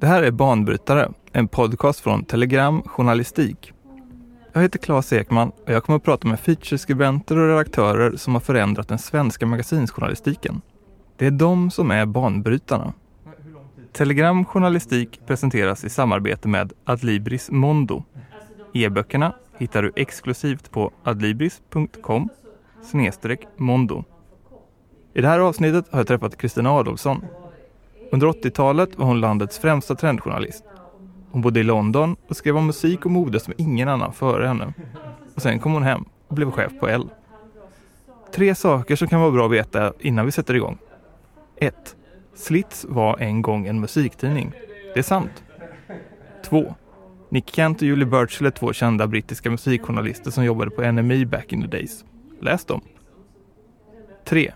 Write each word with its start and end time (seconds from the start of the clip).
Det 0.00 0.06
här 0.06 0.22
är 0.22 0.30
Banbrytare, 0.30 1.12
en 1.32 1.48
podcast 1.48 2.00
från 2.00 2.24
Telegram 2.24 2.82
Journalistik. 2.82 3.72
Jag 4.52 4.62
heter 4.62 4.78
Claes 4.78 5.12
Ekman 5.12 5.48
och 5.48 5.72
jag 5.72 5.84
kommer 5.84 5.96
att 5.96 6.02
prata 6.02 6.28
med 6.28 6.40
featureskribenter 6.40 7.38
och 7.38 7.48
redaktörer 7.48 8.16
som 8.16 8.34
har 8.34 8.40
förändrat 8.40 8.88
den 8.88 8.98
svenska 8.98 9.46
magasinsjournalistiken. 9.46 10.60
Det 11.16 11.26
är 11.26 11.30
de 11.30 11.70
som 11.70 11.90
är 11.90 12.06
banbrytarna. 12.06 12.92
Telegram 13.92 14.44
Journalistik 14.44 15.20
presenteras 15.26 15.84
i 15.84 15.90
samarbete 15.90 16.48
med 16.48 16.72
Adlibris 16.84 17.50
Mondo. 17.50 18.04
E-böckerna 18.74 19.34
hittar 19.58 19.82
du 19.82 19.92
exklusivt 19.96 20.70
på 20.70 20.90
adlibris.com 21.04 22.28
mondo. 23.56 24.04
I 25.14 25.20
det 25.20 25.28
här 25.28 25.38
avsnittet 25.38 25.84
har 25.90 25.98
jag 25.98 26.06
träffat 26.06 26.38
Kristina 26.38 26.70
Adolfsson. 26.70 27.24
Under 28.12 28.26
80-talet 28.26 28.98
var 28.98 29.06
hon 29.06 29.20
landets 29.20 29.58
främsta 29.58 29.94
trendjournalist. 29.94 30.64
Hon 31.30 31.42
bodde 31.42 31.60
i 31.60 31.62
London 31.62 32.16
och 32.28 32.36
skrev 32.36 32.56
om 32.56 32.66
musik 32.66 33.04
och 33.04 33.10
mode 33.10 33.40
som 33.40 33.54
ingen 33.56 33.88
annan 33.88 34.12
före 34.12 34.46
henne. 34.46 34.72
Och 35.34 35.42
sen 35.42 35.58
kom 35.58 35.72
hon 35.72 35.82
hem 35.82 36.04
och 36.28 36.34
blev 36.34 36.50
chef 36.50 36.72
på 36.80 36.88
L. 36.88 37.10
Tre 38.34 38.54
saker 38.54 38.96
som 38.96 39.08
kan 39.08 39.20
vara 39.20 39.30
bra 39.30 39.46
att 39.46 39.52
veta 39.52 39.92
innan 40.00 40.26
vi 40.26 40.32
sätter 40.32 40.54
igång. 40.54 40.78
1. 41.56 41.96
Slits 42.34 42.86
var 42.88 43.18
en 43.18 43.42
gång 43.42 43.66
en 43.66 43.80
musiktidning. 43.80 44.52
Det 44.94 44.98
är 44.98 45.02
sant. 45.02 45.44
2. 46.44 46.74
Nick 47.28 47.50
Kent 47.54 47.76
och 47.76 47.82
Julie 47.82 48.06
Birchall 48.06 48.46
är 48.46 48.50
två 48.50 48.72
kända 48.72 49.06
brittiska 49.06 49.50
musikjournalister 49.50 50.30
som 50.30 50.44
jobbade 50.44 50.70
på 50.70 50.92
NME 50.92 51.26
back 51.26 51.52
in 51.52 51.62
the 51.62 51.68
days. 51.68 52.04
Läs 52.40 52.64
dem. 52.64 52.80
3. 54.24 54.52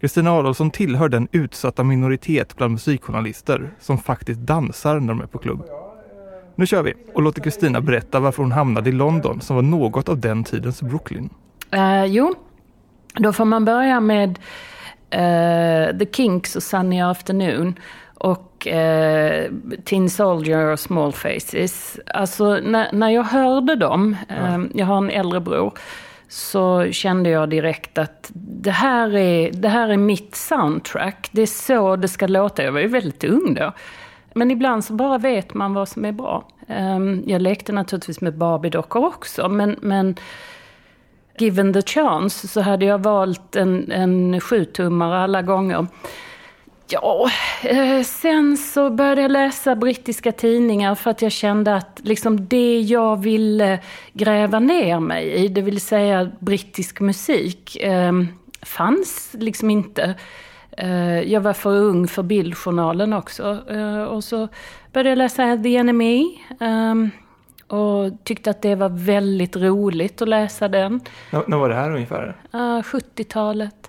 Kristina 0.00 0.32
Adolfsson 0.32 0.70
tillhör 0.70 1.08
den 1.08 1.28
utsatta 1.32 1.84
minoritet 1.84 2.56
bland 2.56 2.72
musikjournalister 2.72 3.70
som 3.80 3.98
faktiskt 3.98 4.40
dansar 4.40 5.00
när 5.00 5.08
de 5.08 5.20
är 5.20 5.26
på 5.26 5.38
klubb. 5.38 5.64
Nu 6.54 6.66
kör 6.66 6.82
vi 6.82 6.94
och 7.14 7.22
låter 7.22 7.42
Kristina 7.42 7.80
berätta 7.80 8.20
varför 8.20 8.42
hon 8.42 8.52
hamnade 8.52 8.90
i 8.90 8.92
London 8.92 9.40
som 9.40 9.56
var 9.56 9.62
något 9.62 10.08
av 10.08 10.18
den 10.18 10.44
tidens 10.44 10.82
Brooklyn. 10.82 11.30
Uh, 11.74 12.04
jo, 12.04 12.34
då 13.14 13.32
får 13.32 13.44
man 13.44 13.64
börja 13.64 14.00
med 14.00 14.28
uh, 14.28 15.98
The 15.98 16.06
Kinks 16.12 16.56
och 16.56 16.62
Sunny 16.62 17.00
Afternoon 17.00 17.74
och 18.14 18.66
uh, 18.66 19.50
Tin 19.84 20.10
Soldier 20.10 20.66
och 20.66 20.80
Small 20.80 21.12
Faces. 21.12 22.00
Alltså 22.06 22.58
när, 22.62 22.92
när 22.92 23.10
jag 23.10 23.22
hörde 23.22 23.76
dem, 23.76 24.16
uh, 24.30 24.64
jag 24.74 24.86
har 24.86 24.96
en 24.98 25.10
äldre 25.10 25.40
bror, 25.40 25.72
så 26.30 26.92
kände 26.92 27.30
jag 27.30 27.50
direkt 27.50 27.98
att 27.98 28.30
det 28.34 28.70
här, 28.70 29.16
är, 29.16 29.52
det 29.52 29.68
här 29.68 29.88
är 29.88 29.96
mitt 29.96 30.34
soundtrack. 30.34 31.28
Det 31.32 31.42
är 31.42 31.46
så 31.46 31.96
det 31.96 32.08
ska 32.08 32.26
låta. 32.26 32.62
Jag 32.62 32.72
var 32.72 32.80
ju 32.80 32.88
väldigt 32.88 33.24
ung 33.24 33.54
då. 33.54 33.72
Men 34.34 34.50
ibland 34.50 34.84
så 34.84 34.92
bara 34.92 35.18
vet 35.18 35.54
man 35.54 35.74
vad 35.74 35.88
som 35.88 36.04
är 36.04 36.12
bra. 36.12 36.48
Ehm, 36.68 37.22
jag 37.26 37.42
lekte 37.42 37.72
naturligtvis 37.72 38.20
med 38.20 38.34
Barbie-dockor 38.34 39.06
också, 39.06 39.48
men, 39.48 39.76
men 39.80 40.16
given 41.38 41.72
the 41.72 41.82
chance 41.82 42.48
så 42.48 42.60
hade 42.60 42.84
jag 42.84 42.98
valt 42.98 43.56
en, 43.56 43.92
en 43.92 44.40
sjutummare 44.40 45.18
alla 45.18 45.42
gånger. 45.42 45.86
Ja, 46.92 47.30
eh, 47.62 48.02
sen 48.02 48.56
så 48.56 48.90
började 48.90 49.22
jag 49.22 49.30
läsa 49.30 49.76
brittiska 49.76 50.32
tidningar 50.32 50.94
för 50.94 51.10
att 51.10 51.22
jag 51.22 51.32
kände 51.32 51.74
att 51.74 52.00
liksom 52.02 52.48
det 52.48 52.80
jag 52.80 53.22
ville 53.22 53.78
gräva 54.12 54.58
ner 54.58 55.00
mig 55.00 55.28
i, 55.30 55.48
det 55.48 55.62
vill 55.62 55.80
säga 55.80 56.30
brittisk 56.38 57.00
musik, 57.00 57.76
eh, 57.76 58.12
fanns 58.62 59.30
liksom 59.32 59.70
inte. 59.70 60.14
Eh, 60.70 61.20
jag 61.20 61.40
var 61.40 61.52
för 61.52 61.70
ung 61.70 62.08
för 62.08 62.22
Bildjournalen 62.22 63.12
också. 63.12 63.58
Och 64.08 64.24
så 64.24 64.48
började 64.92 65.08
jag 65.08 65.18
läsa 65.18 65.56
The 65.56 65.76
Enemy. 65.76 66.38
Och 67.66 68.24
tyckte 68.24 68.50
att 68.50 68.62
det 68.62 68.74
var 68.74 68.88
väldigt 68.88 69.56
roligt 69.56 70.22
att 70.22 70.28
läsa 70.28 70.68
den. 70.68 71.00
När 71.30 71.56
var 71.56 71.68
det 71.68 71.74
här 71.74 71.90
ungefär? 71.94 72.36
70-talet. 72.82 73.79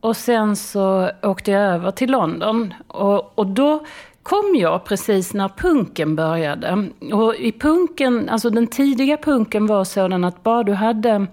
Och 0.00 0.16
sen 0.16 0.56
så 0.56 1.10
åkte 1.22 1.50
jag 1.50 1.62
över 1.62 1.90
till 1.90 2.10
London. 2.10 2.74
Och, 2.86 3.38
och 3.38 3.46
då 3.46 3.84
kom 4.22 4.56
jag 4.56 4.84
precis 4.84 5.34
när 5.34 5.48
punken 5.48 6.16
började. 6.16 6.88
Och 7.12 7.34
i 7.34 7.52
punken, 7.52 8.28
alltså 8.28 8.50
den 8.50 8.66
tidiga 8.66 9.16
punken 9.16 9.66
var 9.66 9.84
sådan 9.84 10.24
att 10.24 10.42
bara 10.42 10.62
du 10.62 10.72
hade 10.72 11.26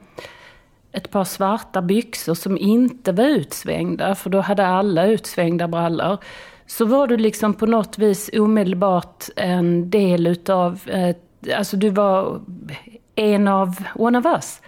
ett 0.91 1.11
par 1.11 1.23
svarta 1.23 1.81
byxor 1.81 2.33
som 2.33 2.57
inte 2.57 3.11
var 3.11 3.23
utsvängda, 3.23 4.15
för 4.15 4.29
då 4.29 4.41
hade 4.41 4.67
alla 4.67 5.05
utsvängda 5.05 5.67
brallor. 5.67 6.17
Så 6.67 6.85
var 6.85 7.07
du 7.07 7.17
liksom 7.17 7.53
på 7.53 7.65
något 7.65 7.97
vis 7.97 8.29
omedelbart 8.33 9.25
en 9.35 9.89
del 9.89 10.27
utav, 10.27 10.79
eh, 10.87 11.15
alltså 11.57 11.77
du 11.77 11.89
var 11.89 12.41
en 13.15 13.47
av 13.47 13.75
one 13.95 14.17
of 14.17 14.25
us. 14.25 14.61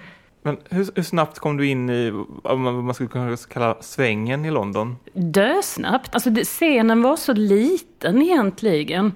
Men 0.47 0.57
hur, 0.69 0.87
hur, 0.95 1.03
snabbt 1.03 1.39
kom 1.39 1.57
du 1.57 1.67
in 1.67 1.89
i 1.89 2.11
vad 2.43 2.57
man 2.59 2.93
skulle 2.93 3.09
kunna 3.09 3.37
kalla 3.37 3.77
svängen 3.81 4.45
i 4.45 4.51
London? 4.51 4.95
Dösnabbt. 5.13 6.15
Alltså 6.15 6.29
scenen 6.43 7.01
var 7.01 7.15
så 7.15 7.33
liten 7.33 8.21
egentligen. 8.21 9.11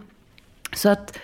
Så 0.74 0.90
att, 0.90 1.20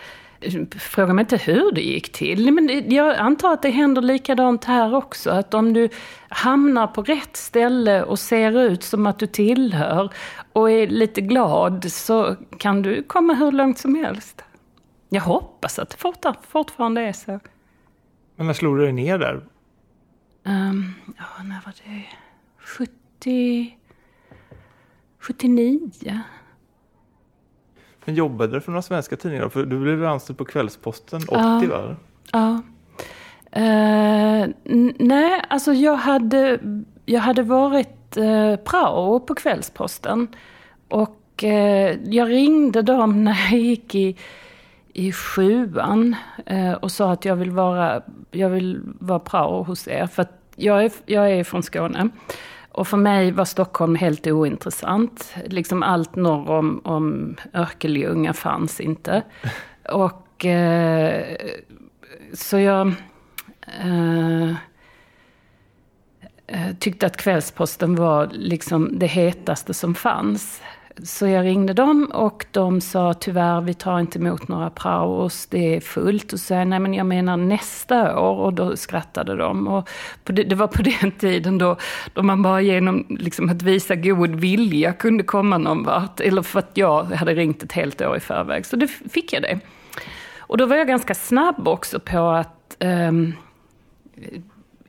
fråga 0.79 1.13
mig 1.13 1.23
inte 1.23 1.37
hur 1.37 1.71
det 1.71 1.81
gick 1.81 2.11
till. 2.11 2.51
Men 2.53 2.91
jag 2.91 3.15
antar 3.15 3.53
att 3.53 3.61
det 3.61 3.69
händer 3.69 4.01
likadant 4.01 4.65
här 4.65 4.95
också. 4.95 5.29
Att 5.29 5.53
om 5.53 5.73
du 5.73 5.89
hamnar 6.29 6.87
på 6.87 7.01
rätt 7.03 7.35
ställe 7.35 8.03
och 8.03 8.19
ser 8.19 8.59
ut 8.59 8.83
som 8.83 9.07
att 9.07 9.19
du 9.19 9.27
tillhör 9.27 10.09
och 10.53 10.71
är 10.71 10.87
lite 10.87 11.21
glad 11.21 11.91
så 11.91 12.35
kan 12.59 12.81
du 12.81 13.03
komma 13.03 13.33
hur 13.33 13.51
långt 13.51 13.77
som 13.77 13.95
helst. 13.95 14.43
Jag 15.09 15.21
hoppas 15.21 15.79
att 15.79 15.89
det 15.89 15.97
fortfarande 16.47 17.01
är 17.01 17.13
så. 17.13 17.39
Men 18.35 18.47
när 18.47 18.53
slog 18.53 18.77
du 18.77 18.83
dig 18.83 18.93
ner 18.93 19.17
där? 19.17 19.41
Um, 20.47 20.93
ja, 21.17 21.43
när 21.43 21.61
var 21.65 21.73
det? 21.85 22.05
70... 22.57 23.77
79. 25.19 25.91
Men 28.05 28.15
jobbade 28.15 28.53
du 28.53 28.61
för 28.61 28.71
några 28.71 28.81
svenska 28.81 29.15
tidningar? 29.17 29.49
För 29.49 29.65
du 29.65 29.79
blev 29.79 30.05
anställd 30.05 30.37
på 30.37 30.45
Kvällsposten 30.45 31.21
80 31.21 31.29
ja, 31.31 31.59
va? 31.67 31.95
Ja. 32.31 32.61
Uh, 33.57 34.53
nej, 34.99 35.41
alltså 35.49 35.73
jag 35.73 35.95
hade, 35.95 36.59
jag 37.05 37.21
hade 37.21 37.43
varit 37.43 38.17
uh, 38.17 38.55
prao 38.55 39.19
på 39.19 39.35
Kvällsposten. 39.35 40.27
Och 40.87 41.43
uh, 41.43 41.49
jag 42.13 42.29
ringde 42.29 42.81
dem 42.81 43.23
när 43.23 43.51
jag 43.51 43.59
gick 43.59 43.95
i 43.95 44.17
i 44.97 45.11
sjuan 45.11 46.15
eh, 46.45 46.71
och 46.71 46.91
sa 46.91 47.11
att 47.11 47.25
jag 47.25 47.35
vill 47.35 47.51
vara, 47.51 48.01
jag 48.31 48.49
vill 48.49 48.81
vara 48.99 49.19
prao 49.19 49.63
hos 49.63 49.87
er. 49.87 50.07
För 50.07 50.21
jag 50.57 50.85
är, 50.85 50.91
jag 51.05 51.31
är 51.31 51.43
från 51.43 51.63
Skåne. 51.63 52.09
Och 52.71 52.87
för 52.87 52.97
mig 52.97 53.31
var 53.31 53.45
Stockholm 53.45 53.95
helt 53.95 54.27
ointressant. 54.27 55.35
Liksom 55.45 55.83
allt 55.83 56.15
norr 56.15 56.49
om, 56.49 56.81
om 56.83 57.35
Örkelljunga 57.53 58.33
fanns 58.33 58.79
inte. 58.79 59.23
Och 59.89 60.45
eh, 60.45 61.35
så 62.33 62.59
jag 62.59 62.93
eh, 63.81 64.49
eh 66.47 66.75
tyckte 66.79 67.05
att 67.05 67.17
Kvällsposten 67.17 67.95
var 67.95 68.29
liksom 68.31 68.99
det 68.99 69.07
hetaste 69.07 69.73
som 69.73 69.95
fanns. 69.95 70.61
Så 71.03 71.27
jag 71.27 71.45
ringde 71.45 71.73
dem 71.73 72.11
och 72.13 72.45
de 72.51 72.81
sa 72.81 73.13
tyvärr 73.13 73.61
vi 73.61 73.73
tar 73.73 73.99
inte 73.99 74.19
emot 74.19 74.47
några 74.47 74.69
praos, 74.69 75.45
det 75.45 75.75
är 75.75 75.81
fullt. 75.81 76.33
Och 76.33 76.39
så 76.39 76.45
sa 76.45 76.55
jag, 76.55 76.67
nej 76.67 76.79
men 76.79 76.93
jag 76.93 77.05
menar 77.05 77.37
nästa 77.37 78.19
år. 78.19 78.35
Och 78.35 78.53
då 78.53 78.75
skrattade 78.75 79.35
de. 79.35 79.67
Och 79.67 79.89
det, 80.23 80.43
det, 80.43 80.55
var 80.55 80.67
på 80.67 80.81
den 81.01 81.11
tiden 81.11 81.57
då, 81.57 81.77
då 82.13 82.23
man 82.23 82.41
bara 82.41 82.61
genom 82.61 83.05
liksom, 83.09 83.49
att 83.49 83.61
visa 83.61 83.95
god 83.95 84.35
vilja 84.35 84.93
kunde 84.93 85.23
komma 85.23 85.57
någon 85.57 85.83
vart. 85.83 86.19
Eller 86.19 86.41
för 86.41 86.59
att 86.59 86.71
jag 86.73 87.03
hade 87.03 87.33
ringt 87.33 87.63
ett 87.63 87.71
helt 87.71 88.01
år 88.01 88.17
i 88.17 88.19
förväg. 88.19 88.65
Så 88.65 88.75
det 88.75 88.87
fick 88.87 89.33
jag 89.33 89.41
det. 89.41 89.59
Och 90.39 90.57
då 90.57 90.65
var 90.65 90.75
jag 90.75 90.87
ganska 90.87 91.15
snabb 91.15 91.67
också 91.67 91.99
på 91.99 92.29
att 92.29 92.77
um, 92.79 93.33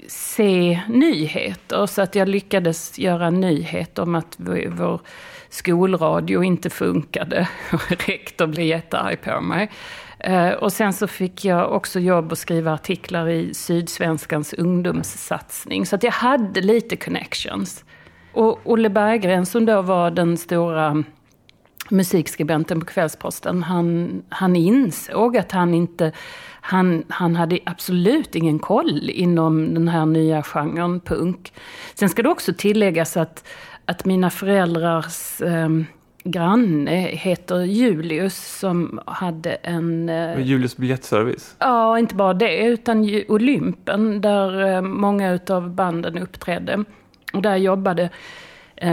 se 0.09 0.81
nyheter. 0.89 1.87
Så 1.87 2.03
att 2.03 2.15
jag 2.15 2.29
lyckades 2.29 2.99
göra 2.99 3.27
en 3.27 3.41
nyhet 3.41 3.99
om 3.99 4.15
att 4.15 4.37
vår 4.39 5.01
skolradio 5.49 6.43
inte 6.43 6.71
funkade. 6.71 7.49
Rektor 7.89 8.47
blev 8.47 8.67
jättearg 8.67 9.23
på 9.23 9.41
mig. 9.41 9.71
Eh, 10.19 10.51
och 10.51 10.73
sen 10.73 10.93
så 10.93 11.07
fick 11.07 11.45
jag 11.45 11.73
också 11.73 12.01
jobb 12.01 12.33
att 12.33 12.39
skriva 12.39 12.73
artiklar 12.73 13.29
i 13.29 13.55
Sydsvenskans 13.55 14.53
ungdomssatsning. 14.53 15.87
Så 15.87 15.97
att 15.97 16.03
jag 16.03 16.13
hade 16.13 16.61
lite 16.61 16.97
connections. 16.97 17.85
Och 18.33 18.61
Olle 18.65 18.91
Berggren 18.91 19.47
som 19.47 19.67
då 19.67 19.83
var 19.83 20.11
den 20.11 20.37
stora 20.37 21.05
musikskribenten 21.91 22.81
på 22.81 22.87
Kvällsposten, 22.87 23.63
han, 23.63 24.23
han 24.29 24.57
insåg 24.57 25.37
att 25.37 25.53
han 25.53 25.75
inte 25.75 26.13
han, 26.61 27.05
han 27.09 27.37
hade 27.37 27.59
absolut 27.65 28.35
ingen 28.35 28.59
koll 28.59 29.11
inom 29.11 29.75
den 29.75 29.89
här 29.89 30.07
nya 30.07 30.43
genren 30.43 31.01
punk. 31.01 31.53
Sen 31.95 32.09
ska 32.09 32.23
det 32.23 32.29
också 32.29 32.53
tilläggas 32.53 33.17
att, 33.17 33.49
att 33.85 34.05
mina 34.05 34.31
föräldrars 34.31 35.41
eh, 35.43 35.69
granne 36.25 37.01
heter 37.01 37.63
Julius 37.63 38.59
som 38.59 39.01
hade 39.07 39.51
en... 39.51 40.09
Eh, 40.09 40.41
Julius 40.41 40.77
biljettservice? 40.77 41.57
Ja, 41.59 41.99
inte 41.99 42.15
bara 42.15 42.35
det, 42.35 42.67
utan 42.67 43.23
Olympen 43.29 44.21
där 44.21 44.67
eh, 44.67 44.83
många 44.83 45.39
av 45.49 45.71
banden 45.71 46.19
uppträdde. 46.19 46.85
Och 47.33 47.43
där 47.43 47.57
jobbade 47.57 48.11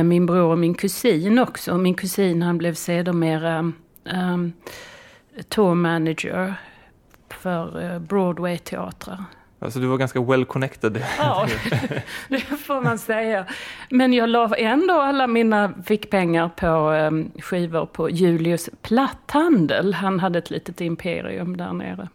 min 0.04 0.26
bror 0.26 0.52
och 0.52 0.58
min 0.58 0.74
kusin 0.74 1.40
också. 1.40 1.78
Min 1.78 1.94
kusin 1.94 2.42
han 2.42 2.58
blev 2.58 2.74
sedermera 2.74 3.72
um, 4.04 4.54
tour 5.50 5.76
manager 5.76 6.54
för 7.30 8.00
Broadway-teatrar. 8.00 9.24
Alltså 9.60 9.80
du 9.80 9.88
var 9.88 9.98
ganska 9.98 10.22
well 10.22 10.46
connected. 10.46 11.04
Ja, 11.18 11.48
det 12.30 12.40
får 12.40 12.82
man 12.82 12.98
säga. 12.98 13.46
Men 13.90 14.14
jag 14.14 14.30
la 14.30 14.56
ändå 14.56 14.94
alla 14.94 15.28
mina 15.28 15.74
fickpengar 15.86 16.50
på 16.50 16.92
um, 16.92 17.32
skivor 17.40 17.86
på 17.86 18.10
Julius 18.10 18.70
Platthandel. 18.82 19.94
Han 19.94 20.20
hade 20.20 20.40
ett 20.40 20.50
litet 20.50 20.82
imperium 20.82 21.58
där 21.58 21.74
nere. 21.74 22.10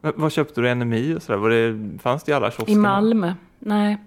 Men 0.00 0.12
vad 0.16 0.32
köpte 0.32 0.60
du? 0.60 0.74
NMI 0.74 1.14
och 1.14 1.22
sådär? 1.22 1.38
Var 1.38 1.50
det, 1.50 1.98
fanns 1.98 2.24
det 2.24 2.32
i 2.32 2.34
alla 2.34 2.50
kiosker? 2.50 2.72
I 2.72 2.76
Malmö, 2.76 3.34
nej. 3.58 3.98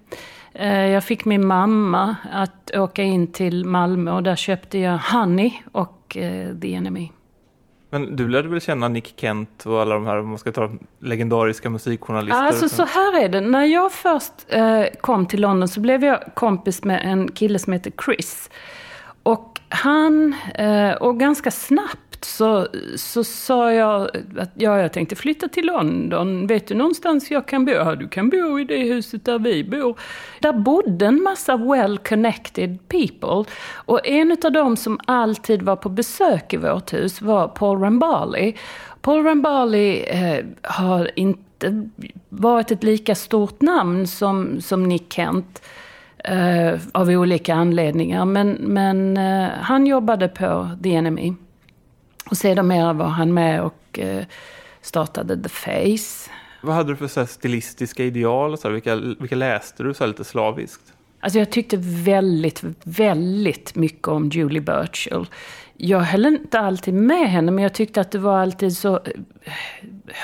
Uh, 0.59 0.87
jag 0.87 1.03
fick 1.03 1.25
min 1.25 1.47
mamma 1.47 2.15
att 2.31 2.71
åka 2.75 3.03
in 3.03 3.27
till 3.27 3.65
Malmö 3.65 4.11
och 4.11 4.23
där 4.23 4.35
köpte 4.35 4.77
jag 4.77 4.97
Honey 4.97 5.53
och 5.71 6.17
uh, 6.19 6.59
The 6.59 6.73
Enemy. 6.73 7.09
Men 7.91 8.15
du 8.15 8.27
lärde 8.27 8.49
väl 8.49 8.61
känna 8.61 8.87
Nick 8.87 9.13
Kent 9.17 9.65
och 9.65 9.81
alla 9.81 9.95
de 9.95 10.05
här, 10.05 10.19
om 10.19 10.29
man 10.29 10.37
ska 10.37 10.51
ta 10.51 10.71
legendariska 10.99 11.69
musikjournalister? 11.69 12.43
Alltså 12.43 12.69
så 12.69 12.85
här 12.85 13.23
är 13.23 13.29
det, 13.29 13.41
när 13.41 13.65
jag 13.65 13.91
först 13.91 14.33
eh, 14.47 14.83
kom 15.01 15.25
till 15.25 15.41
London 15.41 15.67
så 15.67 15.79
blev 15.79 16.03
jag 16.03 16.19
kompis 16.33 16.83
med 16.83 17.01
en 17.03 17.31
kille 17.31 17.59
som 17.59 17.73
heter 17.73 17.91
Chris. 18.05 18.49
Och 19.23 19.59
han, 19.69 20.35
eh, 20.55 20.91
och 20.91 21.19
ganska 21.19 21.51
snabbt 21.51 22.10
så, 22.25 22.67
så 22.95 23.23
sa 23.23 23.73
jag 23.73 24.09
att 24.37 24.51
ja, 24.53 24.79
jag 24.79 24.93
tänkte 24.93 25.15
flytta 25.15 25.47
till 25.47 25.65
London. 25.65 26.47
Vet 26.47 26.67
du 26.67 26.75
någonstans 26.75 27.31
jag 27.31 27.45
kan 27.45 27.65
bo? 27.65 27.71
Ja, 27.71 27.95
du 27.95 28.07
kan 28.07 28.29
bo 28.29 28.59
i 28.59 28.63
det 28.63 28.77
huset 28.77 29.25
där 29.25 29.39
vi 29.39 29.63
bor. 29.63 29.99
Där 30.39 30.53
bodde 30.53 31.05
en 31.05 31.21
massa 31.23 31.57
well 31.57 31.97
connected 31.97 32.87
people. 32.87 33.51
Och 33.73 34.07
en 34.07 34.37
av 34.45 34.51
dem 34.51 34.77
som 34.77 34.99
alltid 35.05 35.61
var 35.61 35.75
på 35.75 35.89
besök 35.89 36.53
i 36.53 36.57
vårt 36.57 36.93
hus 36.93 37.21
var 37.21 37.47
Paul 37.47 37.79
Rambali. 37.79 38.55
Paul 39.01 39.23
Rambali 39.23 40.03
eh, 40.03 40.45
har 40.61 41.11
inte 41.15 41.87
varit 42.29 42.71
ett 42.71 42.83
lika 42.83 43.15
stort 43.15 43.61
namn 43.61 44.07
som, 44.07 44.61
som 44.61 44.83
Nick 44.83 45.13
Kent. 45.13 45.61
Uh, 46.29 46.79
av 46.91 47.09
olika 47.09 47.55
anledningar. 47.55 48.25
Men, 48.25 48.51
men 48.51 49.17
uh, 49.17 49.49
han 49.61 49.87
jobbade 49.87 50.27
på 50.27 50.69
The 50.83 50.95
Enemy. 50.95 51.33
Och 52.29 52.37
sedermera 52.37 52.93
var 52.93 53.07
han 53.07 53.33
med 53.33 53.63
och 53.63 53.99
eh, 53.99 54.23
startade 54.81 55.43
The 55.43 55.49
Face. 55.49 56.31
Vad 56.61 56.75
hade 56.75 56.91
du 56.91 56.95
för 56.95 57.07
så 57.07 57.25
stilistiska 57.25 58.03
ideal? 58.03 58.57
Så 58.57 58.67
här, 58.67 58.73
vilka, 58.73 58.95
vilka 58.95 59.35
läste 59.35 59.83
du 59.83 59.93
så 59.93 60.05
lite 60.05 60.23
slaviskt? 60.23 60.93
Alltså 61.19 61.39
jag 61.39 61.51
tyckte 61.51 61.77
väldigt, 61.79 62.63
väldigt 62.83 63.75
mycket 63.75 64.07
om 64.07 64.29
Julie 64.29 64.61
Burchill. 64.61 65.25
Jag 65.77 65.99
höll 65.99 66.25
inte 66.25 66.59
alltid 66.59 66.93
med 66.93 67.29
henne, 67.29 67.51
men 67.51 67.63
jag 67.63 67.73
tyckte 67.73 68.01
att 68.01 68.11
det 68.11 68.19
var 68.19 68.37
alltid 68.37 68.77
så 68.77 68.95
eh, 68.95 69.53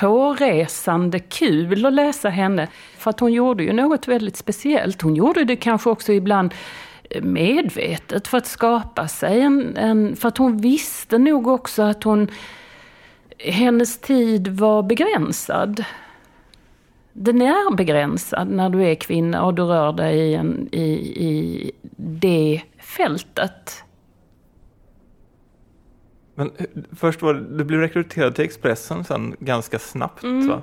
hårresande 0.00 1.18
kul 1.18 1.86
att 1.86 1.92
läsa 1.92 2.28
henne. 2.28 2.68
För 2.98 3.10
att 3.10 3.20
hon 3.20 3.32
gjorde 3.32 3.64
ju 3.64 3.72
något 3.72 4.08
väldigt 4.08 4.36
speciellt. 4.36 5.02
Hon 5.02 5.16
gjorde 5.16 5.44
det 5.44 5.56
kanske 5.56 5.90
också 5.90 6.12
ibland 6.12 6.54
medvetet 7.22 8.28
för 8.28 8.38
att 8.38 8.46
skapa 8.46 9.08
sig 9.08 9.40
en, 9.40 9.76
en... 9.76 10.16
För 10.16 10.28
att 10.28 10.38
hon 10.38 10.56
visste 10.56 11.18
nog 11.18 11.46
också 11.46 11.82
att 11.82 12.04
hon... 12.04 12.28
Hennes 13.38 13.98
tid 13.98 14.48
var 14.48 14.82
begränsad. 14.82 15.84
Den 17.12 17.42
är 17.42 17.76
begränsad 17.76 18.48
när 18.48 18.70
du 18.70 18.84
är 18.84 18.94
kvinna 18.94 19.44
och 19.44 19.54
du 19.54 19.62
rör 19.62 19.92
dig 19.92 20.18
i, 20.18 20.34
en, 20.34 20.68
i, 20.72 20.82
i 21.26 21.72
det 21.96 22.62
fältet. 22.78 23.84
Men 26.34 26.50
eh, 26.56 26.66
först 26.92 27.22
var 27.22 27.34
du 27.34 27.64
blev 27.64 27.80
rekryterad 27.80 28.34
till 28.34 28.44
Expressen 28.44 29.04
sen 29.04 29.36
ganska 29.38 29.78
snabbt 29.78 30.22
mm. 30.22 30.48
va? 30.48 30.62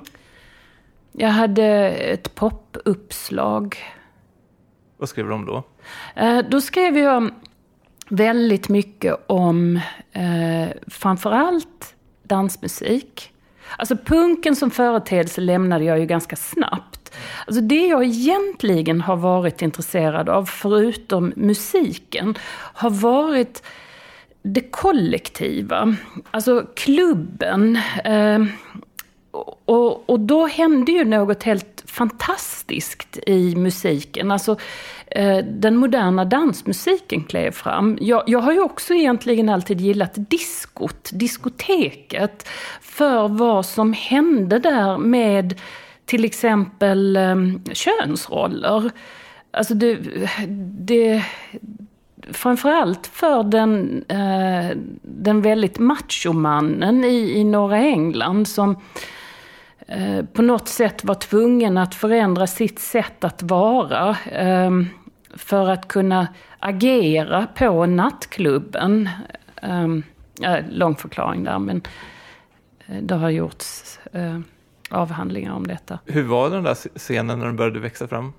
Jag 1.12 1.28
hade 1.28 1.90
ett 1.90 2.34
popuppslag 2.34 3.76
vad 4.96 5.08
skrev 5.08 5.26
du 5.26 5.32
om 5.32 5.46
då? 5.46 5.62
Eh, 6.14 6.38
då 6.38 6.60
skrev 6.60 6.98
jag 6.98 7.30
väldigt 8.08 8.68
mycket 8.68 9.14
om 9.26 9.80
eh, 10.12 10.68
framförallt 10.86 11.94
dansmusik. 12.22 13.32
Alltså 13.78 13.96
punken 13.96 14.56
som 14.56 14.70
företeelse 14.70 15.40
lämnade 15.40 15.84
jag 15.84 15.98
ju 15.98 16.06
ganska 16.06 16.36
snabbt. 16.36 17.16
Alltså 17.46 17.60
det 17.60 17.86
jag 17.86 18.04
egentligen 18.04 19.00
har 19.00 19.16
varit 19.16 19.62
intresserad 19.62 20.28
av, 20.28 20.44
förutom 20.44 21.32
musiken, 21.36 22.34
har 22.52 22.90
varit 22.90 23.62
det 24.42 24.60
kollektiva. 24.60 25.96
Alltså 26.30 26.66
klubben. 26.76 27.78
Eh, 28.04 28.44
och, 29.64 30.10
och 30.10 30.20
då 30.20 30.46
hände 30.46 30.92
ju 30.92 31.04
något 31.04 31.42
helt 31.42 31.75
fantastiskt 31.96 33.18
i 33.26 33.56
musiken. 33.56 34.30
Alltså, 34.30 34.56
eh, 35.06 35.38
den 35.38 35.76
moderna 35.76 36.24
dansmusiken 36.24 37.24
klev 37.24 37.50
fram. 37.50 37.98
Jag, 38.00 38.22
jag, 38.26 38.38
har 38.38 38.52
ju 38.52 38.60
också 38.60 38.94
egentligen 38.94 39.48
alltid 39.48 39.80
gillat 39.80 40.12
diskot, 40.14 41.10
diskoteket, 41.12 42.48
för 42.80 43.28
vad 43.28 43.66
som 43.66 43.92
hände 43.92 44.58
där 44.58 44.98
med 44.98 45.60
till 46.04 46.24
exempel 46.24 47.16
eh, 47.16 47.36
könsroller. 47.72 48.90
Alltså 49.50 49.74
det, 49.74 49.98
det, 50.78 51.24
framförallt 52.30 53.06
för 53.06 53.42
den, 53.42 54.04
eh, 54.08 54.76
den 55.02 55.42
väldigt 55.42 55.78
machomannen 55.78 57.04
i, 57.04 57.38
i 57.38 57.44
norra 57.44 57.78
England 57.78 58.48
som 58.48 58.70
Eh, 58.70 58.80
på 60.32 60.42
något 60.42 60.68
sätt 60.68 61.04
var 61.04 61.14
tvungen 61.14 61.78
att 61.78 61.94
förändra 61.94 62.46
sitt 62.46 62.78
sätt 62.78 63.24
att 63.24 63.42
vara 63.42 64.16
ehm, 64.32 64.86
för 65.34 65.68
att 65.68 65.88
kunna 65.88 66.28
agera 66.58 67.46
på 67.46 67.86
nattklubben. 67.86 69.08
Ehm, 69.62 70.02
lång 70.70 70.96
förklaring 70.96 71.44
där, 71.44 71.58
men 71.58 71.82
eh, 72.86 73.02
det 73.02 73.14
har 73.14 73.30
gjorts 73.30 73.98
eh, 74.12 74.38
avhandlingar 74.90 75.52
om 75.52 75.66
detta. 75.66 75.98
Hur 76.04 76.22
var 76.22 76.50
den 76.50 76.62
där 76.62 76.74
scenen 76.74 77.38
när 77.38 77.46
den 77.46 77.56
började 77.56 77.80
växa 77.80 78.08
fram? 78.08 78.32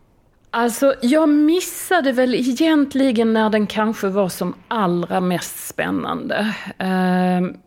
Alltså, 0.51 0.93
jag 1.01 1.29
missade 1.29 2.11
väl 2.11 2.35
egentligen 2.35 3.33
när 3.33 3.49
den 3.49 3.67
kanske 3.67 4.07
var 4.07 4.29
som 4.29 4.53
allra 4.67 5.21
mest 5.21 5.67
spännande. 5.67 6.55
Ehm, 6.77 7.57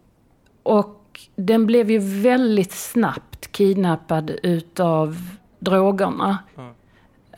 och 1.11 1.21
den 1.37 1.67
blev 1.67 1.91
ju 1.91 1.99
väldigt 1.99 2.73
snabbt 2.73 3.53
kidnappad 3.53 4.31
utav 4.43 5.17
drogerna. 5.59 6.39
Mm. 6.57 6.71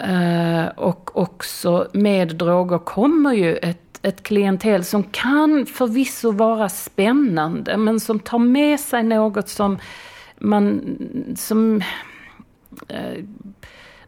Uh, 0.00 0.68
och 0.68 1.16
också 1.16 1.88
med 1.92 2.36
droger 2.36 2.78
kommer 2.78 3.32
ju 3.32 3.56
ett, 3.56 4.00
ett 4.02 4.22
klientel 4.22 4.84
som 4.84 5.02
kan 5.02 5.66
förvisso 5.66 6.30
vara 6.32 6.68
spännande 6.68 7.76
men 7.76 8.00
som 8.00 8.18
tar 8.18 8.38
med 8.38 8.80
sig 8.80 9.02
något 9.02 9.48
som 9.48 9.78
man 10.38 10.80
som 11.36 11.82
uh, 12.90 13.24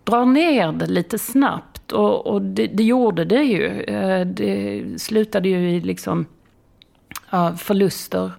drar 0.04 0.24
ner 0.24 0.72
det 0.72 0.86
lite 0.86 1.18
snabbt. 1.18 1.92
Och, 1.92 2.26
och 2.26 2.42
det, 2.42 2.66
det, 2.66 2.84
gjorde 2.84 3.24
det 3.24 3.42
ju. 3.42 3.84
Uh, 3.90 4.26
det 4.26 4.84
slutade 4.98 5.48
ju 5.48 5.70
i 5.70 5.80
liksom 5.80 6.26
förluster 7.56 8.32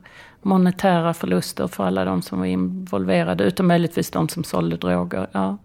monetära 0.45 1.13
förluster 1.13 1.67
för 1.67 1.83
alla 1.83 2.05
de 2.05 2.21
som 2.21 2.39
var 2.39 2.45
involverade, 2.45 3.43
utom 3.43 3.67
möjligtvis 3.67 4.11
de 4.11 4.29
som 4.29 4.43
sålde 4.43 4.77
droger. 4.77 5.27
Ja. 5.31 5.57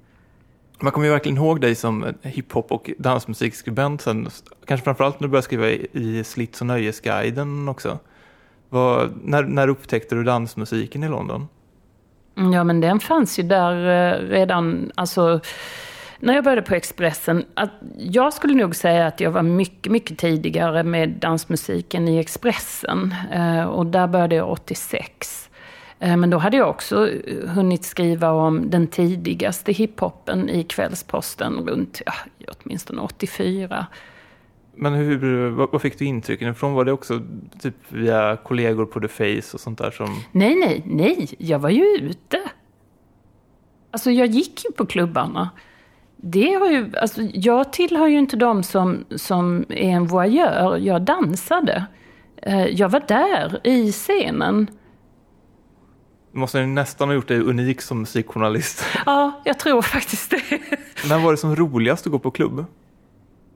Man 0.81 0.93
kommer 0.93 1.07
ju 1.07 1.13
verkligen 1.13 1.37
ihåg 1.39 1.61
dig 1.61 1.75
som 1.75 2.15
hiphop 2.23 2.73
och 2.73 2.91
dansmusikskribent 2.99 4.01
sen, 4.01 4.29
kanske 4.65 4.85
framförallt 4.85 5.21
när 5.21 5.29
du 5.29 5.31
började 5.31 5.45
skriva 5.45 5.69
i, 5.69 6.23
Slits 6.25 6.61
och 6.61 6.67
nöjesguiden 6.67 7.69
också. 7.69 7.99
Vad, 8.69 9.11
när, 9.25 9.43
när 9.43 9.69
upptäckte 9.69 10.15
du 10.15 10.25
dansmusiken 10.25 11.05
i 11.05 11.09
London? 11.09 11.49
Ja, 12.35 12.65
men 12.65 12.81
den 12.81 13.01
fanns 13.01 13.39
ju 13.39 13.43
där 13.43 13.75
eh, 13.75 14.29
redan, 14.29 14.93
alltså 14.95 15.41
när 16.21 16.35
jag 16.35 16.45
började 16.45 16.63
på 16.63 16.75
Expressen, 16.75 17.45
att 17.55 17.71
jag 17.99 18.33
skulle 18.33 18.55
nog 18.55 18.77
säga 18.77 19.07
att 19.07 19.21
jag 19.21 19.31
var 19.31 19.43
mycket, 19.43 19.93
mycket 19.93 20.19
tidigare 20.19 20.83
med 20.83 21.11
dansmusiken 21.11 22.09
i 22.09 22.19
Expressen. 22.19 23.15
Eh, 23.33 23.65
och 23.65 23.87
där 23.87 24.07
började 24.07 24.35
jag 24.35 24.51
86. 24.51 25.51
Eh, 25.99 26.17
men 26.17 26.31
då 26.31 26.39
hade 26.39 26.57
jag 26.57 26.69
också 26.69 27.09
hunnit 27.47 27.85
skriva 27.85 28.31
om 28.31 28.71
den 28.71 28.87
tidigaste 28.87 29.73
hiphopen 29.73 30.49
i 30.49 30.65
Kvällsposten 30.65 31.69
runt 31.69 32.03
ja, 32.07 32.13
åtminstone 32.49 33.01
84. 33.01 33.87
Men 34.75 34.93
hur, 34.93 35.51
vad, 35.51 35.71
vad 35.73 35.83
fick 35.83 35.99
du 35.99 36.05
intrycken 36.05 36.51
ifrån? 36.51 36.73
Var 36.73 36.85
det 36.85 36.93
också 36.93 37.21
typ 37.61 37.75
via 37.89 38.37
kollegor 38.37 38.87
på 38.87 39.01
The 39.01 39.09
Face 39.09 39.55
och 39.55 39.61
sånt 39.61 39.79
där 39.79 39.91
som... 39.91 40.23
Nej, 40.33 40.55
nej, 40.55 40.83
nej. 40.87 41.29
Jag 41.39 41.59
var 41.59 41.71
ju 41.71 41.85
ute. 41.85 42.41
Alltså 43.91 44.11
jag 44.11 44.27
gick 44.27 44.65
ju 44.65 44.73
på 44.73 44.87
klubbarna. 44.87 45.51
Det 46.23 46.55
har 46.55 46.71
ju, 46.71 46.97
alltså, 46.97 47.23
jag 47.23 47.73
tillhör 47.73 48.07
ju 48.07 48.19
inte 48.19 48.37
de 48.37 48.63
som, 48.63 49.05
som 49.17 49.65
är 49.69 49.91
en 49.91 50.07
voyeur. 50.07 50.77
Jag 50.77 51.03
dansade. 51.03 51.87
Eh, 52.37 52.67
jag 52.67 52.89
var 52.89 53.03
där, 53.09 53.61
i 53.67 53.93
scenen. 53.93 54.71
Måste 56.33 56.67
nästan 56.67 57.09
ha 57.09 57.15
gjort 57.15 57.29
dig 57.29 57.41
unik 57.41 57.81
som 57.81 58.01
musikjournalist. 58.01 58.85
Ja, 59.07 59.41
jag 59.45 59.59
tror 59.59 59.83
faktiskt 59.83 60.31
det. 60.31 60.43
När 61.09 61.19
var 61.19 61.31
det 61.31 61.37
som 61.37 61.57
roligast 61.57 62.07
att 62.07 62.13
gå 62.13 62.19
på 62.19 62.31
klubb? 62.31 62.65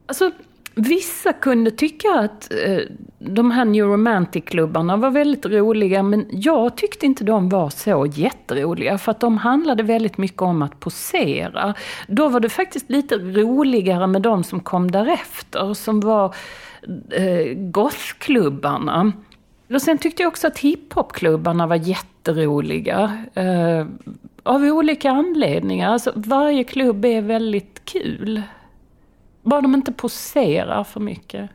Alltså, 0.06 0.30
vissa 0.74 1.32
kunde 1.32 1.70
tycka 1.70 2.08
att 2.14 2.52
eh, 2.52 2.78
de 3.18 3.50
här 3.50 3.64
New 3.64 3.84
Romantic-klubbarna 3.86 4.96
var 4.96 5.10
väldigt 5.10 5.46
roliga, 5.46 6.02
men 6.02 6.26
jag 6.30 6.76
tyckte 6.76 7.06
inte 7.06 7.24
de 7.24 7.48
var 7.48 7.70
så 7.70 8.06
jätteroliga, 8.06 8.98
för 8.98 9.10
att 9.10 9.20
de 9.20 9.38
handlade 9.38 9.82
väldigt 9.82 10.18
mycket 10.18 10.42
om 10.42 10.62
att 10.62 10.80
posera. 10.80 11.74
Då 12.08 12.28
var 12.28 12.40
det 12.40 12.48
faktiskt 12.48 12.90
lite 12.90 13.16
roligare 13.16 14.06
med 14.06 14.22
de 14.22 14.44
som 14.44 14.60
kom 14.60 14.90
därefter, 14.90 15.74
som 15.74 16.00
var 16.00 16.34
eh, 17.10 17.54
gothklubbarna. 17.54 19.12
Och 19.74 19.82
sen 19.82 19.98
tyckte 19.98 20.22
jag 20.22 20.28
också 20.28 20.46
att 20.46 20.58
hiphopklubbarna 20.58 21.66
var 21.66 21.76
jätteroliga. 21.76 23.24
Eh, 23.34 23.86
av 24.42 24.62
olika 24.62 25.10
anledningar. 25.10 25.90
Alltså, 25.90 26.12
varje 26.14 26.64
klubb 26.64 27.04
är 27.04 27.22
väldigt 27.22 27.82
kul. 27.84 28.42
Bara 29.44 29.60
de 29.60 29.74
inte 29.74 29.92
poserar 29.92 30.84
för 30.84 31.00
mycket. 31.00 31.50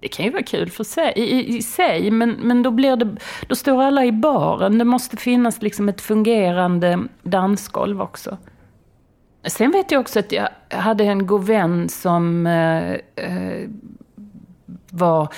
Det 0.00 0.08
kan 0.08 0.24
ju 0.24 0.30
vara 0.30 0.42
kul 0.42 0.70
för 0.70 0.84
sig, 0.84 1.12
i, 1.16 1.56
i, 1.56 1.62
sig, 1.62 2.10
men, 2.10 2.30
men 2.30 2.62
då, 2.62 2.70
blir 2.70 2.96
det, 2.96 3.16
då 3.48 3.54
står 3.54 3.82
alla 3.82 4.04
i 4.04 4.12
baren. 4.12 4.78
Det 4.78 4.84
måste 4.84 5.16
finnas 5.16 5.62
liksom 5.62 5.88
ett 5.88 6.00
fungerande 6.00 7.04
dansgolv 7.22 8.02
också. 8.02 8.38
Sen 9.44 9.70
vet 9.70 9.90
jag 9.90 10.00
också 10.00 10.18
att 10.18 10.32
jag 10.32 10.48
hade 10.70 11.04
en 11.04 11.26
god 11.26 11.44
vän 11.46 11.88
som 11.88 12.46
eh, 12.46 12.92
eh, 13.24 13.68
var 14.90 15.28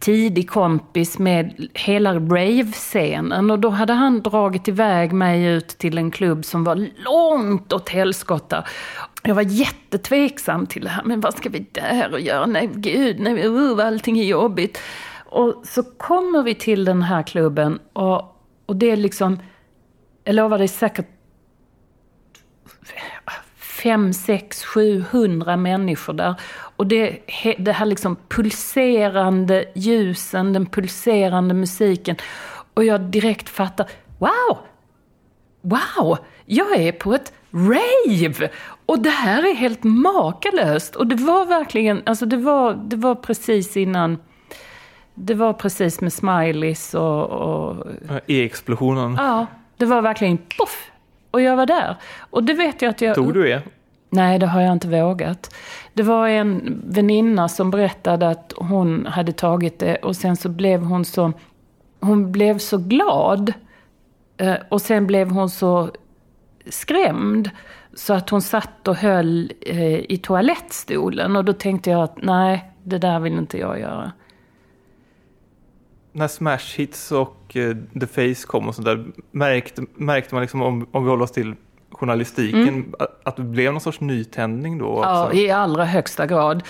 tidig 0.00 0.50
kompis 0.50 1.18
med 1.18 1.68
hela 1.74 2.14
rave-scenen 2.14 3.50
och 3.50 3.58
då 3.58 3.68
hade 3.68 3.92
han 3.92 4.22
dragit 4.22 4.68
iväg 4.68 5.12
mig 5.12 5.44
ut 5.44 5.68
till 5.68 5.98
en 5.98 6.10
klubb 6.10 6.44
som 6.44 6.64
var 6.64 6.88
långt 7.04 7.72
åt 7.72 7.88
helskotta. 7.88 8.64
Jag 9.22 9.34
var 9.34 9.42
jättetveksam 9.42 10.66
till 10.66 10.82
det 10.84 10.88
här, 10.88 11.02
men 11.04 11.20
vad 11.20 11.36
ska 11.36 11.48
vi 11.48 11.66
där 11.72 12.12
och 12.12 12.20
göra? 12.20 12.46
Nej, 12.46 12.70
gud, 12.74 13.20
nej, 13.20 13.46
uh, 13.46 13.86
allting 13.86 14.18
är 14.18 14.24
jobbigt. 14.24 14.78
Och 15.26 15.62
så 15.64 15.82
kommer 15.82 16.42
vi 16.42 16.54
till 16.54 16.84
den 16.84 17.02
här 17.02 17.22
klubben 17.22 17.78
och, 17.92 18.42
och 18.66 18.76
det 18.76 18.90
är 18.90 18.96
liksom, 18.96 19.38
jag 20.24 20.34
lovar, 20.34 20.58
det 20.58 20.64
är 20.64 20.68
säkert 20.68 21.06
fem, 23.56 24.12
sex, 24.12 24.64
sju 24.64 25.04
hundra 25.10 25.56
människor 25.56 26.12
där. 26.12 26.34
Och 26.76 26.86
det, 26.86 27.18
det 27.58 27.72
här 27.72 27.86
liksom 27.86 28.16
pulserande 28.28 29.64
ljusen, 29.74 30.52
den 30.52 30.66
pulserande 30.66 31.54
musiken. 31.54 32.16
Och 32.74 32.84
jag 32.84 33.00
direkt 33.00 33.48
fattar, 33.48 33.86
wow! 34.18 34.58
Wow! 35.60 36.18
Jag 36.46 36.76
är 36.76 36.92
på 36.92 37.14
ett 37.14 37.32
rave! 37.52 38.50
Och 38.88 38.98
det 38.98 39.10
här 39.10 39.50
är 39.50 39.54
helt 39.54 39.84
makalöst. 39.84 40.96
Och 40.96 41.06
det 41.06 41.16
var 41.16 41.46
verkligen, 41.46 42.02
alltså 42.06 42.26
det 42.26 42.36
var, 42.36 42.74
det 42.74 42.96
var 42.96 43.14
precis 43.14 43.76
innan 43.76 44.18
det 45.14 45.34
var 45.34 45.52
precis 45.52 46.00
med 46.00 46.12
smileys 46.12 46.94
och... 46.94 47.24
och 47.24 47.86
E-explosionen. 48.26 49.14
Ja, 49.18 49.46
det 49.76 49.86
var 49.86 50.02
verkligen 50.02 50.38
poff! 50.58 50.90
Och 51.30 51.40
jag 51.40 51.56
var 51.56 51.66
där. 51.66 51.96
Och 52.18 52.44
det 52.44 52.54
vet 52.54 52.82
jag 52.82 52.90
att 52.90 53.00
jag... 53.00 53.14
Tog 53.14 53.34
du 53.34 53.50
E? 53.50 53.62
Nej, 54.10 54.38
det 54.38 54.46
har 54.46 54.60
jag 54.60 54.72
inte 54.72 54.88
vågat. 54.88 55.54
Det 55.94 56.02
var 56.02 56.28
en 56.28 56.82
väninna 56.86 57.48
som 57.48 57.70
berättade 57.70 58.28
att 58.28 58.52
hon 58.56 59.06
hade 59.06 59.32
tagit 59.32 59.78
det 59.78 59.96
och 59.96 60.16
sen 60.16 60.36
så 60.36 60.48
blev 60.48 60.82
hon 60.82 61.04
så, 61.04 61.32
hon 62.00 62.32
blev 62.32 62.58
så 62.58 62.78
glad. 62.78 63.52
Eh, 64.36 64.56
och 64.68 64.80
sen 64.80 65.06
blev 65.06 65.30
hon 65.30 65.50
så 65.50 65.90
skrämd. 66.66 67.50
Så 67.94 68.14
att 68.14 68.30
hon 68.30 68.42
satt 68.42 68.88
och 68.88 68.96
höll 68.96 69.52
eh, 69.60 70.12
i 70.12 70.20
toalettstolen 70.22 71.36
och 71.36 71.44
då 71.44 71.52
tänkte 71.52 71.90
jag 71.90 72.02
att 72.02 72.22
nej, 72.22 72.72
det 72.82 72.98
där 72.98 73.20
vill 73.20 73.32
inte 73.32 73.58
jag 73.58 73.80
göra. 73.80 74.12
När 76.12 76.28
Smash 76.28 76.76
Hits 76.76 77.12
och 77.12 77.56
eh, 77.56 77.76
The 78.00 78.06
Face 78.06 78.46
kom 78.46 78.68
och 78.68 78.74
sådär, 78.74 79.06
märkte, 79.30 79.82
märkte 79.94 80.34
man 80.34 80.42
liksom 80.42 80.62
om, 80.62 80.88
om 80.90 81.04
vi 81.04 81.10
håller 81.10 81.24
oss 81.24 81.32
till 81.32 81.54
journalistiken, 81.90 82.68
mm. 82.68 82.94
att 83.24 83.36
det 83.36 83.42
blev 83.42 83.72
någon 83.72 83.80
sorts 83.80 84.00
nytändning 84.00 84.78
då? 84.78 85.00
Ja, 85.02 85.32
i 85.32 85.50
allra 85.50 85.84
högsta 85.84 86.26
grad. 86.26 86.62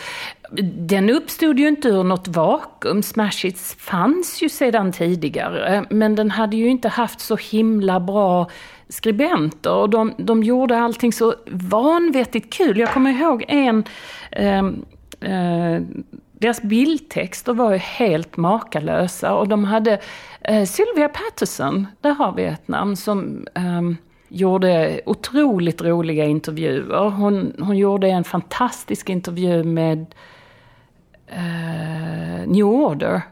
Den 0.74 1.10
uppstod 1.10 1.58
ju 1.58 1.68
inte 1.68 1.88
ur 1.88 2.04
något 2.04 2.28
vakuum. 2.28 3.02
Smash 3.02 3.42
Hits 3.42 3.74
fanns 3.74 4.42
ju 4.42 4.48
sedan 4.48 4.92
tidigare, 4.92 5.84
men 5.90 6.14
den 6.14 6.30
hade 6.30 6.56
ju 6.56 6.68
inte 6.68 6.88
haft 6.88 7.20
så 7.20 7.36
himla 7.36 8.00
bra 8.00 8.50
skribenter 8.88 9.72
och 9.72 9.90
de, 9.90 10.14
de 10.18 10.42
gjorde 10.42 10.78
allting 10.78 11.12
så 11.12 11.34
vanvettigt 11.46 12.52
kul. 12.52 12.78
Jag 12.78 12.92
kommer 12.92 13.10
ihåg 13.10 13.44
en 13.48 13.84
eh, 14.32 14.66
eh, 15.20 15.82
deras 16.40 16.62
bildtexter 16.62 17.52
var 17.52 17.72
ju 17.72 17.78
helt 17.78 18.36
makalösa 18.36 19.34
och 19.34 19.48
de 19.48 19.64
hade 19.64 20.00
eh, 20.40 20.64
Sylvia 20.64 21.08
Patterson, 21.08 21.86
där 22.00 22.10
har 22.10 22.32
vi 22.32 22.44
ett 22.44 22.68
namn, 22.68 22.96
som 22.96 23.46
eh, 23.54 23.82
gjorde 24.28 25.00
otroligt 25.06 25.82
roliga 25.82 26.24
intervjuer. 26.24 27.10
Hon, 27.10 27.52
hon 27.58 27.76
gjorde 27.76 28.08
en 28.08 28.24
fantastisk 28.24 29.10
intervju 29.10 29.64
med 29.64 30.06
eh, 31.26 32.46
New 32.46 32.64
Order. 32.66 33.22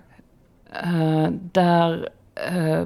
Eh, 0.83 1.29
där 1.53 2.09
eh, 2.35 2.83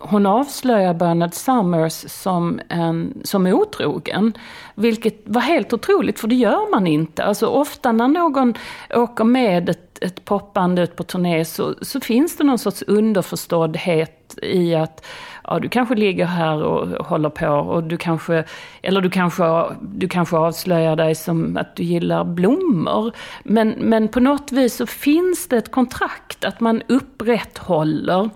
hon 0.00 0.26
avslöjar 0.26 0.94
Bernard 0.94 1.34
Summers 1.34 2.04
som, 2.08 2.60
en, 2.68 3.20
som 3.24 3.46
otrogen. 3.46 4.32
Vilket 4.74 5.22
var 5.24 5.40
helt 5.40 5.72
otroligt, 5.72 6.20
för 6.20 6.28
det 6.28 6.34
gör 6.34 6.70
man 6.70 6.86
inte. 6.86 7.24
Alltså 7.24 7.46
ofta 7.46 7.92
när 7.92 8.08
någon 8.08 8.54
åker 8.94 9.24
med 9.24 9.68
ett, 9.68 9.98
ett 10.04 10.24
popband 10.24 10.78
ut 10.78 10.96
på 10.96 11.02
turné 11.02 11.44
så, 11.44 11.74
så 11.82 12.00
finns 12.00 12.36
det 12.36 12.44
någon 12.44 12.58
sorts 12.58 12.82
underförståddhet 12.86 14.38
i 14.42 14.74
att 14.74 15.06
ja, 15.44 15.58
du 15.58 15.68
kanske 15.68 15.94
ligger 15.94 16.24
här 16.24 16.62
och 16.62 17.06
håller 17.06 17.30
på 17.30 17.48
och 17.48 17.84
du 17.84 17.96
kanske, 17.96 18.44
eller 18.82 19.00
du 19.00 19.10
kanske, 19.10 19.64
du 19.80 20.08
kanske 20.08 20.36
avslöjar 20.36 20.96
dig 20.96 21.14
som 21.14 21.56
att 21.56 21.76
du 21.76 21.82
gillar 21.82 22.24
blommor. 22.24 23.12
Men, 23.42 23.68
men 23.78 24.08
på 24.08 24.20
något 24.20 24.52
vis 24.52 24.76
så 24.76 24.86
finns 24.86 25.48
det 25.48 25.56
ett 25.56 25.70
kontrakt 25.70 26.44
att 26.44 26.60
man 26.60 26.82
upprätthåller 26.88 28.30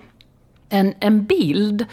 en, 0.72 0.94
en 1.00 1.24
bild. 1.24 1.86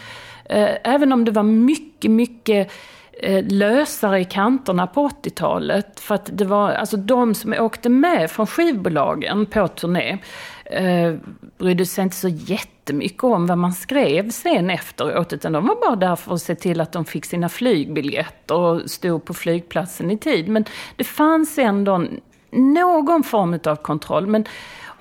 Eh, 0.44 0.70
även 0.84 1.12
om 1.12 1.24
det 1.24 1.30
var 1.30 1.42
mycket, 1.42 2.10
mycket 2.10 2.72
eh, 3.12 3.44
lösare 3.48 4.20
i 4.20 4.24
kanterna 4.24 4.86
på 4.86 5.08
80-talet. 5.08 6.00
För 6.00 6.14
att 6.14 6.30
det 6.32 6.44
var, 6.44 6.70
alltså 6.70 6.96
de 6.96 7.34
som 7.34 7.52
åkte 7.52 7.88
med 7.88 8.30
från 8.30 8.46
skivbolagen 8.46 9.46
på 9.46 9.68
turné 9.68 10.18
eh, 10.64 11.14
brydde 11.58 11.86
sig 11.86 12.04
inte 12.04 12.16
så 12.16 12.28
jättemycket 12.28 13.24
om 13.24 13.46
vad 13.46 13.58
man 13.58 13.72
skrev 13.72 14.30
sen 14.30 14.70
efteråt. 14.70 15.32
Utan 15.32 15.52
de 15.52 15.66
var 15.66 15.80
bara 15.80 15.96
där 15.96 16.16
för 16.16 16.34
att 16.34 16.42
se 16.42 16.54
till 16.54 16.80
att 16.80 16.92
de 16.92 17.04
fick 17.04 17.24
sina 17.24 17.48
flygbiljetter 17.48 18.54
och 18.54 18.90
stod 18.90 19.24
på 19.24 19.34
flygplatsen 19.34 20.10
i 20.10 20.18
tid. 20.18 20.48
Men 20.48 20.64
det 20.96 21.04
fanns 21.04 21.58
ändå 21.58 22.04
någon 22.50 23.22
form 23.22 23.58
av 23.64 23.76
kontroll. 23.76 24.26
Men 24.26 24.44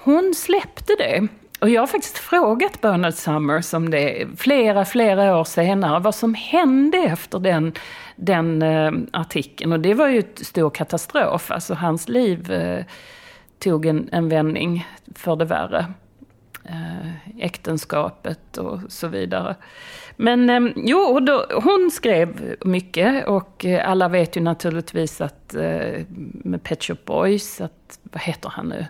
hon 0.04 0.34
släppte 0.36 0.96
det. 0.98 1.28
Och 1.60 1.70
jag 1.70 1.82
har 1.82 1.88
faktiskt 1.88 2.18
frågat 2.18 2.82
Bernard 2.82 3.14
Summers 3.14 3.74
om 3.74 3.90
det 3.90 4.28
flera, 4.38 4.86
flera 4.86 5.38
år 5.38 5.44
senare, 5.44 6.00
vad 6.00 6.16
som 6.16 6.34
hände 6.34 6.98
efter 6.98 7.40
den, 7.40 7.74
den 8.16 8.62
eh, 8.62 8.92
artikeln. 9.14 9.74
Och 9.74 9.80
det 9.80 9.94
var 9.94 10.08
ju 10.08 10.18
en 10.18 10.46
stor 10.46 10.70
katastrof. 10.70 11.52
Alltså 11.52 11.74
hans 11.74 12.10
liv 12.10 12.52
eh, 12.52 12.86
tog 13.60 13.86
en, 13.86 14.10
en 14.12 14.30
vändning 14.30 14.88
för 15.16 15.36
det 15.36 15.46
värre. 15.46 15.86
Eh, 16.64 17.46
äktenskapet 17.46 18.58
och 18.58 18.80
så 18.88 19.08
vidare. 19.08 19.56
Men 20.16 20.50
eh, 20.50 20.72
jo, 20.76 21.20
då, 21.20 21.46
hon 21.64 21.92
skrev 21.92 22.56
mycket 22.66 23.28
och 23.28 23.66
eh, 23.66 23.90
alla 23.90 24.08
vet 24.08 24.38
ju 24.38 24.42
naturligtvis 24.42 25.22
att 25.22 25.56
eh, 25.56 26.06
med 26.44 26.64
Pet 26.64 26.84
Shop 26.84 26.98
Boys, 27.06 27.62
att, 27.62 28.00
vad 28.04 28.22
heter 28.22 28.50
han 28.50 28.70
nu? 28.70 28.86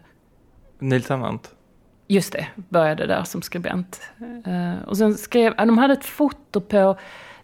Neil 0.79 1.03
Tennant. 1.03 1.55
Just 2.11 2.33
det, 2.33 2.47
började 2.55 3.07
där 3.07 3.23
som 3.23 3.41
skribent. 3.41 4.01
Uh, 4.47 4.83
och 4.87 4.97
sen 4.97 5.13
skrev, 5.13 5.55
de 5.55 5.77
hade 5.77 5.93
ett 5.93 6.05
foto 6.05 6.61
på 6.61 6.97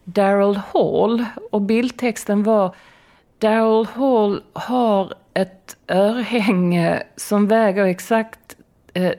Daryl 0.03 0.59
Hall 0.73 1.25
och 1.51 1.61
bildtexten 1.61 2.43
var 2.43 2.75
Daryl 3.39 3.87
Hall 3.93 4.43
har 4.53 5.13
ett 5.33 5.77
örhänge 5.87 7.03
som 7.15 7.47
väger 7.47 7.85
exakt 7.85 8.55
eh, 8.93 9.11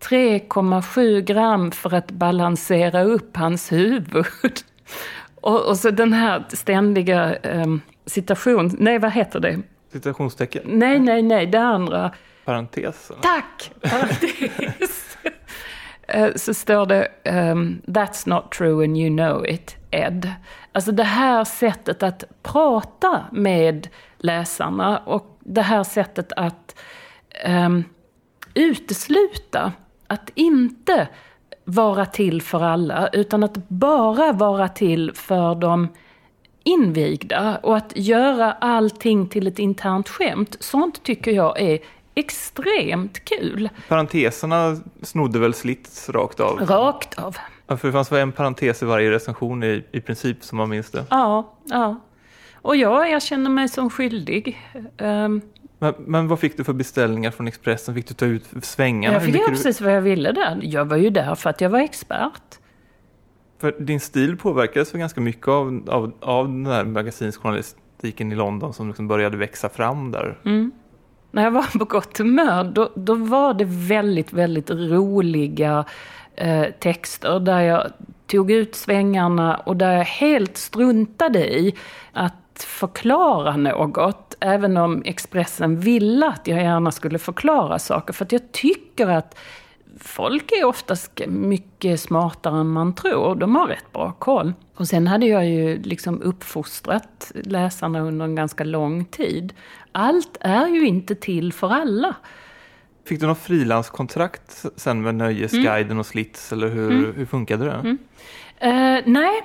3,7 0.00 1.20
gram 1.20 1.70
för 1.70 1.94
att 1.94 2.10
balansera 2.10 3.02
upp 3.02 3.36
hans 3.36 3.72
huvud. 3.72 4.26
och, 5.40 5.68
och, 5.68 5.76
så 5.76 5.90
den 5.90 6.12
här 6.12 6.44
ständiga 6.48 7.34
eh, 7.36 7.66
citation, 8.06 8.76
nej 8.78 8.98
vad 8.98 9.12
heter 9.12 9.40
det? 9.40 9.60
Citationstecken? 9.92 10.62
Nej, 10.66 10.98
nej, 10.98 11.22
nej, 11.22 11.46
det 11.46 11.60
andra. 11.60 12.10
Parentes? 12.44 13.12
Tack! 13.22 13.72
Parentes. 13.82 15.16
Eh, 16.08 16.34
så 16.36 16.54
står 16.54 16.86
det 16.86 17.08
um, 17.24 17.82
“That's 17.86 18.28
not 18.28 18.52
true 18.52 18.84
and 18.84 18.96
you 18.96 19.16
know 19.16 19.46
it, 19.46 19.76
Ed”. 19.90 20.32
Alltså 20.72 20.92
det 20.92 21.04
här 21.04 21.44
sättet 21.44 22.02
att 22.02 22.24
prata 22.42 23.24
med 23.32 23.88
läsarna 24.18 24.98
och 24.98 25.38
det 25.40 25.62
här 25.62 25.84
sättet 25.84 26.32
att 26.36 26.76
um, 27.46 27.84
utesluta, 28.54 29.72
att 30.06 30.30
inte 30.34 31.08
vara 31.64 32.06
till 32.06 32.42
för 32.42 32.62
alla, 32.62 33.08
utan 33.12 33.42
att 33.42 33.68
bara 33.68 34.32
vara 34.32 34.68
till 34.68 35.12
för 35.14 35.54
de 35.54 35.88
invigda 36.64 37.58
och 37.62 37.76
att 37.76 37.92
göra 37.96 38.52
allting 38.52 39.28
till 39.28 39.46
ett 39.46 39.58
internt 39.58 40.08
skämt. 40.08 40.56
Sånt 40.60 41.02
tycker 41.02 41.30
jag 41.30 41.60
är 41.60 41.78
extremt 42.14 43.24
kul. 43.24 43.68
Parenteserna 43.88 44.76
snodde 45.02 45.38
väl 45.38 45.54
Slits 45.54 46.08
rakt 46.08 46.40
av? 46.40 46.58
Rakt 46.58 47.18
av. 47.18 47.36
Ja, 47.66 47.76
för 47.76 47.88
det 47.88 47.92
fanns 47.92 48.12
väl 48.12 48.20
en 48.20 48.32
parentes 48.32 48.82
i 48.82 48.86
varje 48.86 49.10
recension 49.10 49.62
i, 49.62 49.84
i 49.92 50.00
princip 50.00 50.44
som 50.44 50.58
man 50.58 50.68
minns 50.68 50.90
det? 50.90 51.04
Ja, 51.10 51.54
ja. 51.64 52.00
Och 52.54 52.76
ja, 52.76 53.06
jag 53.06 53.22
känner 53.22 53.50
mig 53.50 53.68
som 53.68 53.90
skyldig. 53.90 54.60
Um, 54.98 55.40
men, 55.78 55.94
men, 55.98 56.28
vad 56.28 56.40
fick 56.40 56.56
du 56.56 56.64
för 56.64 56.72
beställningar 56.72 57.30
från 57.30 57.48
Expressen? 57.48 57.94
Fick 57.94 58.08
du 58.08 58.14
ta 58.14 58.26
ut 58.26 58.44
svängarna? 58.62 59.14
Jag 59.14 59.24
fick 59.24 59.34
göra 59.34 59.48
precis 59.48 59.80
vad 59.80 59.92
jag 59.92 60.02
ville 60.02 60.32
där. 60.32 60.60
Jag 60.62 60.84
var 60.84 60.96
ju 60.96 61.10
där 61.10 61.34
för 61.34 61.50
att 61.50 61.60
jag 61.60 61.70
var 61.70 61.78
expert. 61.78 62.42
För 63.60 63.72
din 63.78 64.00
stil 64.00 64.36
påverkades 64.36 64.94
väl 64.94 64.98
ganska 64.98 65.20
mycket 65.20 65.48
av, 65.48 65.88
av, 65.88 66.12
av 66.20 66.46
den 66.46 66.66
här 66.66 66.84
magasinsjournalistiken 66.84 68.32
i 68.32 68.34
London 68.34 68.74
som 68.74 68.88
liksom 68.88 69.08
började 69.08 69.36
växa 69.36 69.68
fram 69.68 70.10
där? 70.10 70.38
Mm 70.44 70.72
när 71.32 71.42
jag 71.44 71.50
var 71.50 71.78
på 71.78 71.84
gott 71.84 72.18
humör, 72.18 72.64
då, 72.64 72.90
då 72.94 73.14
var 73.14 73.54
det 73.54 73.64
väldigt, 73.64 74.32
väldigt 74.32 74.70
roliga 74.70 75.84
eh, 76.36 76.64
texter 76.78 77.40
där 77.40 77.60
jag 77.60 77.92
tog 78.26 78.50
ut 78.50 78.74
svängarna 78.74 79.56
och 79.56 79.76
där 79.76 79.92
jag 79.92 80.04
helt 80.04 80.56
struntade 80.56 81.58
i 81.58 81.74
att 82.12 82.64
förklara 82.66 83.56
något, 83.56 84.36
även 84.40 84.76
om 84.76 85.02
Expressen 85.04 85.80
ville 85.80 86.26
att 86.26 86.46
jag 86.46 86.62
gärna 86.62 86.90
skulle 86.90 87.18
förklara 87.18 87.78
saker. 87.78 88.12
För 88.12 88.24
att 88.24 88.32
jag 88.32 88.52
tycker 88.52 89.08
att 89.08 89.38
folk 90.00 90.52
är 90.52 90.64
oftast 90.64 91.20
mycket 91.28 92.00
smartare 92.00 92.60
än 92.60 92.68
man 92.68 92.94
tror. 92.94 93.34
De 93.34 93.56
har 93.56 93.66
rätt 93.66 93.92
bra 93.92 94.12
koll. 94.12 94.52
Och 94.76 94.88
sen 94.88 95.06
hade 95.06 95.26
jag 95.26 95.48
ju 95.48 95.82
liksom 95.82 96.22
uppfostrat 96.22 97.32
läsarna 97.34 98.00
under 98.00 98.24
en 98.24 98.34
ganska 98.34 98.64
lång 98.64 99.04
tid. 99.04 99.54
Allt 99.92 100.36
är 100.40 100.66
ju 100.66 100.86
inte 100.86 101.14
till 101.14 101.52
för 101.52 101.70
alla. 101.70 102.14
Fick 103.04 103.20
du 103.20 103.26
något 103.26 103.38
frilanskontrakt 103.38 104.64
sen 104.76 105.02
med 105.02 105.14
Nöjesguiden 105.14 105.86
mm. 105.86 105.98
och 105.98 106.06
Slits 106.06 106.52
eller 106.52 106.68
hur, 106.68 106.90
mm. 106.90 107.14
hur 107.16 107.26
funkade 107.26 107.64
det? 107.64 107.72
Mm. 107.72 107.98
Uh, 108.64 109.02
nej, 109.06 109.42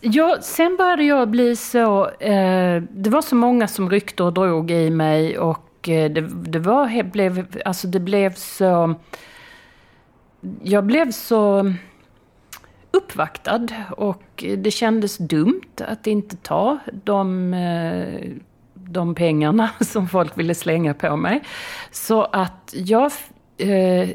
jag, 0.00 0.44
sen 0.44 0.76
började 0.76 1.04
jag 1.04 1.28
bli 1.28 1.56
så... 1.56 2.04
Uh, 2.04 2.82
det 2.90 3.10
var 3.10 3.22
så 3.22 3.34
många 3.34 3.68
som 3.68 3.90
ryckte 3.90 4.22
och 4.22 4.32
drog 4.32 4.70
i 4.70 4.90
mig 4.90 5.38
och 5.38 5.88
uh, 5.88 6.10
det, 6.10 6.20
det, 6.30 6.58
var, 6.58 7.02
blev, 7.02 7.46
alltså 7.64 7.86
det 7.86 8.00
blev 8.00 8.34
så 8.34 8.94
jag 10.62 10.84
blev 10.84 11.10
så 11.10 11.72
uppvaktad 12.90 13.66
och 13.96 14.44
det 14.58 14.70
kändes 14.70 15.18
dumt 15.18 15.80
att 15.80 16.06
inte 16.06 16.36
ta 16.36 16.78
de, 17.04 17.54
eh, 17.54 18.32
de 18.74 19.14
pengarna 19.14 19.70
som 19.80 20.08
folk 20.08 20.38
ville 20.38 20.54
slänga 20.54 20.94
på 20.94 21.16
mig. 21.16 21.42
Så 21.90 22.24
att 22.24 22.74
jag 22.74 23.12
eh, 23.56 24.08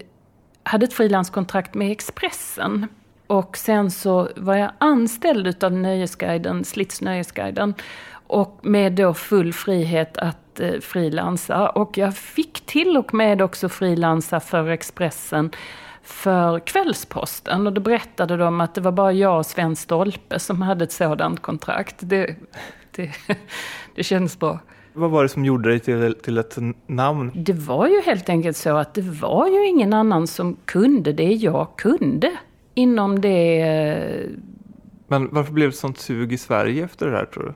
hade 0.63 0.86
ett 0.86 0.94
frilanskontrakt 0.94 1.74
med 1.74 1.91
Expressen. 1.91 2.88
Och 3.28 3.58
sen 3.58 3.91
så 3.91 4.30
var 4.36 4.56
jag 4.56 4.72
anställd 4.78 5.48
utav 5.48 5.74
Nöjesguiden, 5.74 6.63
Slits 6.63 7.02
Nöjesguiden. 7.02 7.74
Och 8.28 8.60
med 8.62 8.94
då 8.94 9.13
full 9.13 9.54
frihet 9.54 10.17
att 10.17 10.60
eh, 10.60 10.80
frilansa. 10.82 11.70
Och 11.70 11.98
jag 11.98 12.15
fick 12.15 12.65
till 12.65 12.98
och 12.98 13.13
med 13.13 13.41
också 13.41 13.70
frilansa 13.70 14.39
för 14.39 14.67
Expressen 14.67 15.52
för 16.04 16.60
Kvällsposten 16.60 17.68
och 17.68 17.74
då 17.74 17.82
berättade 17.82 18.38
de 18.38 18.62
att 18.62 18.76
det 18.76 18.82
var 18.82 18.92
bara 18.92 19.12
jag 19.14 19.38
och 19.38 19.46
Sven 19.46 19.76
Stolpe 19.76 20.40
som 20.40 20.62
hade 20.62 20.84
ett 20.84 20.92
sådant 20.92 21.42
kontrakt. 21.42 21.96
Det, 22.00 22.36
det, 22.92 23.12
det 23.96 24.04
känns 24.04 24.40
bra. 24.40 24.60
Vad 24.94 25.12
var 25.12 25.24
det 25.24 25.30
som 25.30 25.46
gjorde 25.46 25.70
dig 25.70 25.80
till, 25.80 26.16
till 26.24 26.38
ett 26.38 26.58
namn? 26.88 27.32
Det 27.36 27.54
var 27.54 27.88
ju 27.88 28.02
helt 28.02 28.30
enkelt 28.30 28.58
så 28.58 28.78
att 28.78 28.94
det 28.94 29.02
var 29.02 29.48
ju 29.48 29.68
ingen 29.68 29.94
annan 29.94 30.28
som 30.28 30.58
kunde 30.66 31.14
det 31.14 31.34
jag 31.34 31.68
kunde 31.78 32.32
inom 32.74 33.22
det... 33.22 34.30
Men 35.08 35.30
varför 35.32 35.54
blev 35.54 35.70
det 35.70 35.76
sånt 35.76 36.00
sug 36.00 36.34
i 36.34 36.38
Sverige 36.38 36.86
efter 36.86 37.08
det 37.08 37.18
här 37.18 37.26
tror 37.26 37.44
du? 37.44 37.54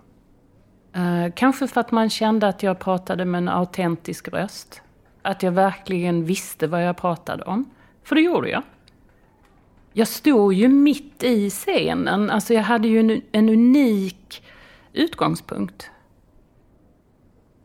Uh, 0.99 1.31
kanske 1.35 1.67
för 1.67 1.81
att 1.81 1.91
man 1.91 2.09
kände 2.09 2.47
att 2.47 2.63
jag 2.63 2.79
pratade 2.79 3.25
med 3.25 3.37
en 3.37 3.49
autentisk 3.49 4.27
röst. 4.27 4.81
Att 5.21 5.43
jag 5.43 5.51
verkligen 5.51 6.25
visste 6.25 6.67
vad 6.67 6.83
jag 6.83 6.97
pratade 6.97 7.43
om. 7.43 7.65
För 8.05 8.15
det 8.15 8.21
gjorde 8.21 8.49
jag. 8.49 8.63
Jag 9.93 10.07
stod 10.07 10.53
ju 10.53 10.67
mitt 10.67 11.23
i 11.23 11.49
scenen. 11.49 12.29
Alltså 12.29 12.53
jag 12.53 12.61
hade 12.61 12.87
ju 12.87 12.99
en, 12.99 13.21
en 13.31 13.49
unik 13.49 14.43
utgångspunkt. 14.93 15.89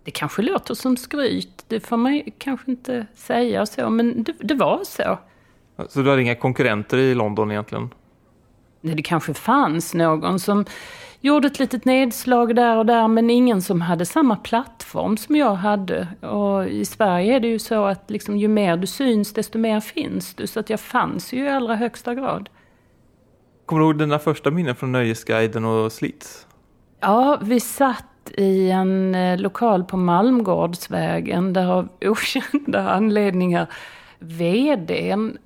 Det 0.04 0.10
kanske 0.10 0.42
låter 0.42 0.74
som 0.74 0.96
skryt, 0.96 1.64
det 1.68 1.80
får 1.80 1.96
man 1.96 2.22
kanske 2.38 2.70
inte 2.70 3.06
säga 3.14 3.66
så, 3.66 3.90
men 3.90 4.22
det, 4.22 4.34
det 4.40 4.54
var 4.54 4.80
så. 4.84 5.18
Så 5.88 6.02
du 6.02 6.10
hade 6.10 6.22
inga 6.22 6.34
konkurrenter 6.34 6.98
i 6.98 7.14
London 7.14 7.50
egentligen? 7.50 7.90
Nej, 8.80 8.94
det 8.94 9.02
kanske 9.02 9.34
fanns 9.34 9.94
någon 9.94 10.40
som 10.40 10.64
gjorde 11.20 11.46
ett 11.46 11.58
litet 11.58 11.84
nedslag 11.84 12.56
där 12.56 12.76
och 12.76 12.86
där 12.86 13.08
men 13.08 13.30
ingen 13.30 13.62
som 13.62 13.80
hade 13.80 14.06
samma 14.06 14.36
plattform 14.36 15.16
som 15.16 15.36
jag 15.36 15.54
hade. 15.54 16.08
Och 16.20 16.68
i 16.68 16.84
Sverige 16.84 17.36
är 17.36 17.40
det 17.40 17.48
ju 17.48 17.58
så 17.58 17.84
att 17.84 18.10
liksom, 18.10 18.36
ju 18.36 18.48
mer 18.48 18.76
du 18.76 18.86
syns 18.86 19.32
desto 19.32 19.58
mer 19.58 19.80
finns 19.80 20.34
du. 20.34 20.46
Så 20.46 20.60
att 20.60 20.70
jag 20.70 20.80
fanns 20.80 21.32
ju 21.32 21.44
i 21.44 21.48
allra 21.48 21.74
högsta 21.74 22.14
grad. 22.14 22.48
Kommer 23.66 23.80
du 23.80 23.86
ihåg 23.86 23.98
dina 23.98 24.18
första 24.18 24.50
minnen 24.50 24.76
från 24.76 24.92
Nöjesguiden 24.92 25.64
och 25.64 25.92
Slits? 25.92 26.46
Ja, 27.00 27.38
vi 27.42 27.60
satt 27.60 28.04
i 28.36 28.70
en 28.70 29.14
eh, 29.14 29.38
lokal 29.38 29.84
på 29.84 29.96
Malmgårdsvägen 29.96 31.52
där 31.52 31.66
av 31.66 31.88
okända 32.00 32.90
anledningar 32.90 33.66
VDn 34.18 35.38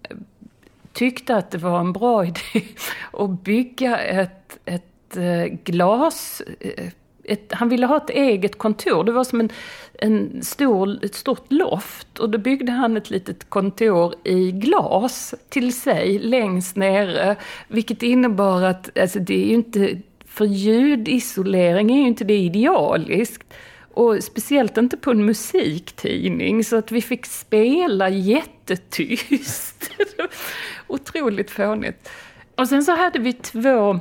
tyckte 0.92 1.36
att 1.36 1.50
det 1.50 1.58
var 1.58 1.80
en 1.80 1.92
bra 1.92 2.24
idé 2.26 2.66
att 3.12 3.42
bygga 3.44 3.98
ett, 3.98 4.58
ett 4.64 4.93
Eh, 5.16 5.44
glas... 5.64 6.42
Eh, 6.60 6.88
ett, 7.24 7.52
han 7.52 7.68
ville 7.68 7.86
ha 7.86 7.96
ett 7.96 8.10
eget 8.10 8.58
kontor. 8.58 9.04
Det 9.04 9.12
var 9.12 9.24
som 9.24 9.40
en, 9.40 9.50
en 9.98 10.42
stor, 10.42 11.04
ett 11.04 11.14
stort 11.14 11.52
loft. 11.52 12.18
Och 12.18 12.30
då 12.30 12.38
byggde 12.38 12.72
han 12.72 12.96
ett 12.96 13.10
litet 13.10 13.50
kontor 13.50 14.14
i 14.24 14.52
glas 14.52 15.34
till 15.48 15.80
sig 15.80 16.18
längst 16.18 16.76
nere. 16.76 17.36
Vilket 17.68 18.02
innebar 18.02 18.62
att, 18.62 18.98
alltså 18.98 19.18
det 19.18 19.44
är 19.44 19.46
ju 19.46 19.54
inte, 19.54 20.00
för 20.26 20.44
ljudisolering 20.44 21.90
är 21.90 22.00
ju 22.00 22.06
inte 22.06 22.24
det 22.24 22.36
idealiskt. 22.36 23.54
Och 23.94 24.24
speciellt 24.24 24.76
inte 24.76 24.96
på 24.96 25.10
en 25.10 25.24
musiktidning, 25.24 26.64
så 26.64 26.76
att 26.76 26.92
vi 26.92 27.02
fick 27.02 27.26
spela 27.26 28.08
jättetyst. 28.08 29.90
Otroligt 30.86 31.50
fånigt. 31.50 32.08
Och 32.56 32.68
sen 32.68 32.84
så 32.84 32.96
hade 32.96 33.18
vi 33.18 33.32
två 33.32 34.00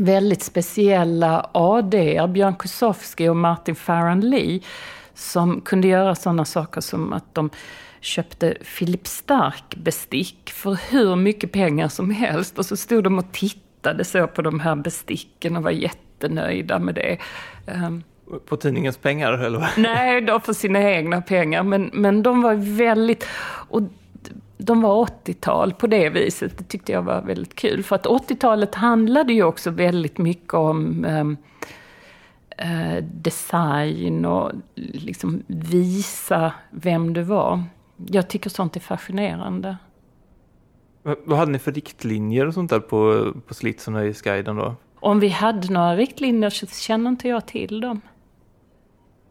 väldigt 0.00 0.42
speciella 0.42 1.50
AD, 1.52 2.26
Björn 2.28 2.54
Kosowski 2.54 3.28
och 3.28 3.36
Martin 3.36 3.74
Farran 3.74 4.20
Lee, 4.20 4.60
som 5.14 5.60
kunde 5.60 5.88
göra 5.88 6.14
sådana 6.14 6.44
saker 6.44 6.80
som 6.80 7.12
att 7.12 7.34
de 7.34 7.50
köpte 8.00 8.56
Philip 8.78 9.06
Stark 9.06 9.76
bestick 9.76 10.50
för 10.50 10.78
hur 10.90 11.16
mycket 11.16 11.52
pengar 11.52 11.88
som 11.88 12.10
helst 12.10 12.58
och 12.58 12.66
så 12.66 12.76
stod 12.76 13.04
de 13.04 13.18
och 13.18 13.32
tittade 13.32 14.04
så 14.04 14.26
på 14.26 14.42
de 14.42 14.60
här 14.60 14.76
besticken 14.76 15.56
och 15.56 15.62
var 15.62 15.70
jättenöjda 15.70 16.78
med 16.78 16.94
det. 16.94 17.18
Ehm, 17.66 18.02
på 18.46 18.56
tidningens 18.56 18.96
pengar 18.96 19.32
eller? 19.32 19.70
Nej, 19.76 20.20
då 20.20 20.40
för 20.40 20.52
sina 20.52 20.90
egna 20.90 21.22
pengar. 21.22 21.62
Men, 21.62 21.90
men 21.92 22.22
de 22.22 22.42
var 22.42 22.54
väldigt... 22.76 23.26
Och 23.68 23.82
de 24.60 24.82
var 24.82 25.06
80-tal 25.06 25.72
på 25.72 25.86
det 25.86 26.10
viset. 26.10 26.58
Det 26.58 26.64
tyckte 26.64 26.92
jag 26.92 27.02
var 27.02 27.22
väldigt 27.22 27.54
kul. 27.54 27.82
För 27.82 27.96
att 27.96 28.06
80-talet 28.06 28.74
handlade 28.74 29.32
ju 29.32 29.42
också 29.42 29.70
väldigt 29.70 30.18
mycket 30.18 30.54
om 30.54 31.04
um, 31.04 31.36
eh, 32.58 33.04
design 33.04 34.24
och 34.24 34.52
liksom 34.74 35.42
visa 35.46 36.52
vem 36.70 37.12
du 37.12 37.22
var. 37.22 37.62
Jag 38.06 38.28
tycker 38.28 38.50
sånt 38.50 38.76
är 38.76 38.80
fascinerande. 38.80 39.76
vad 41.02 41.38
hade 41.38 41.52
ni 41.52 41.58
för 41.58 41.72
riktlinjer 41.72 42.46
och 42.46 42.54
sånt 42.54 42.70
där 42.70 42.80
på, 42.80 43.32
på 43.46 43.54
Slits 43.54 43.86
och 43.86 43.92
Nöjesguiden 43.92 44.56
då? 44.56 44.74
Om 44.94 45.20
vi 45.20 45.28
hade 45.28 45.72
några 45.72 45.96
riktlinjer 45.96 46.50
så 46.50 46.66
känner 46.66 47.10
inte 47.10 47.28
jag 47.28 47.46
till 47.46 47.80
dem. 47.80 48.00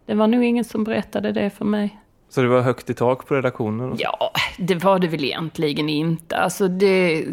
Det 0.06 0.16
var 0.16 0.28
nog 0.28 0.44
ingen 0.44 0.64
som 0.64 0.84
berättade 0.84 1.32
det 1.32 1.50
för 1.50 1.66
mig. 1.66 2.00
Så 2.30 2.42
det 2.42 2.48
var 2.48 2.62
högt 2.62 2.90
i 2.90 2.94
tak 2.94 3.28
på 3.28 3.36
redaktionen? 3.36 3.96
Ja, 4.00 4.32
det 4.58 4.76
var 4.76 5.00
det 5.00 5.08
väl 5.08 5.24
egentligen 5.24 5.90
inte. 5.90 6.38
Alltså 6.38 6.68
det, 6.68 7.26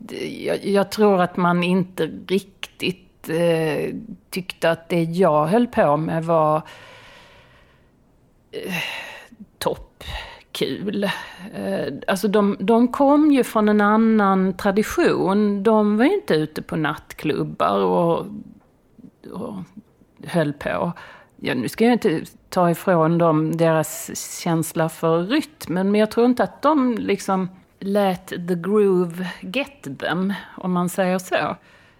det 0.00 0.28
jag, 0.28 0.64
jag, 0.64 0.90
tror 0.90 1.22
att 1.22 1.36
man 1.36 1.62
inte 1.62 2.10
riktigt 2.26 3.28
eh, 3.28 3.94
tyckte 4.30 4.70
att 4.70 4.88
det 4.88 5.02
jag 5.02 5.46
höll 5.46 5.66
på 5.66 5.96
med 5.96 6.24
var 6.24 6.56
eh, 8.52 8.74
toppkul. 9.58 11.04
Eh, 11.54 11.94
alltså 12.06 12.28
de, 12.28 12.56
de 12.60 12.88
kom 12.88 13.32
ju 13.32 13.44
från 13.44 13.68
en 13.68 13.80
annan 13.80 14.56
tradition. 14.56 15.62
De 15.62 15.96
var 15.96 16.04
ju 16.04 16.14
inte 16.14 16.34
ute 16.34 16.62
på 16.62 16.76
nattklubbar 16.76 17.78
och, 17.78 18.26
och 19.32 19.54
höll 20.26 20.52
på 20.52 20.92
ja, 21.40 21.54
nu 21.54 21.68
ska 21.68 21.84
jag 21.84 21.92
inte 21.92 22.22
ta 22.48 22.70
ifrån 22.70 23.18
dem 23.18 23.56
deras 23.56 24.10
känsla 24.42 24.88
för 24.88 25.22
rytmen, 25.22 25.90
men 25.90 26.00
jag 26.00 26.10
tror 26.10 26.26
inte 26.26 26.42
att 26.42 26.62
de 26.62 26.98
liksom 26.98 27.48
lät 27.78 28.26
the 28.26 28.54
groove 28.54 29.26
get 29.40 29.98
them, 29.98 30.32
om 30.56 30.72
man 30.72 30.88
säger 30.88 31.18
så. 31.18 31.56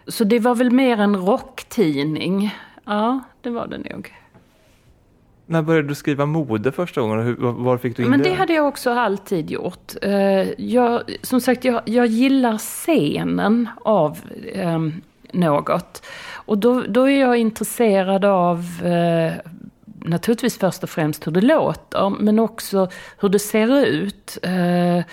Så 0.06 0.24
det 0.24 0.38
var 0.38 0.54
väl 0.54 0.70
mer 0.70 1.00
en 1.00 1.16
rocktidning. 1.16 2.54
Ja, 2.84 3.20
det 3.40 3.50
var 3.50 3.66
det 3.66 3.78
nog. 3.78 4.14
När 5.46 5.62
började 5.62 5.88
du 5.88 5.94
skriva 5.94 6.26
mode 6.26 6.72
första 6.72 7.00
gången? 7.00 7.26
Hur, 7.26 7.36
var 7.36 7.78
fick 7.78 7.96
du 7.96 8.02
in 8.02 8.10
Men 8.10 8.18
det? 8.22 8.28
det 8.28 8.34
hade 8.34 8.52
jag 8.52 8.68
också 8.68 8.90
alltid 8.90 9.50
gjort. 9.50 9.92
Eh, 10.02 10.60
jag, 10.60 11.02
som 11.22 11.40
sagt, 11.40 11.64
jag, 11.64 11.82
jag 11.84 12.06
gillar 12.06 12.58
scenen 12.58 13.68
av 13.84 14.18
um, 14.54 15.00
något. 15.32 16.06
Och 16.32 16.58
då, 16.58 16.84
då 16.88 17.08
är 17.08 17.20
jag 17.20 17.36
intresserad 17.36 18.24
av 18.24 18.64
eh, 18.84 19.32
naturligtvis 19.86 20.58
först 20.58 20.82
och 20.82 20.90
främst 20.90 21.26
hur 21.26 21.32
det 21.32 21.40
låter, 21.40 22.10
men 22.10 22.38
också 22.38 22.88
hur 23.18 23.28
det 23.28 23.38
ser 23.38 23.86
ut. 23.86 24.38
Eh, 24.42 25.04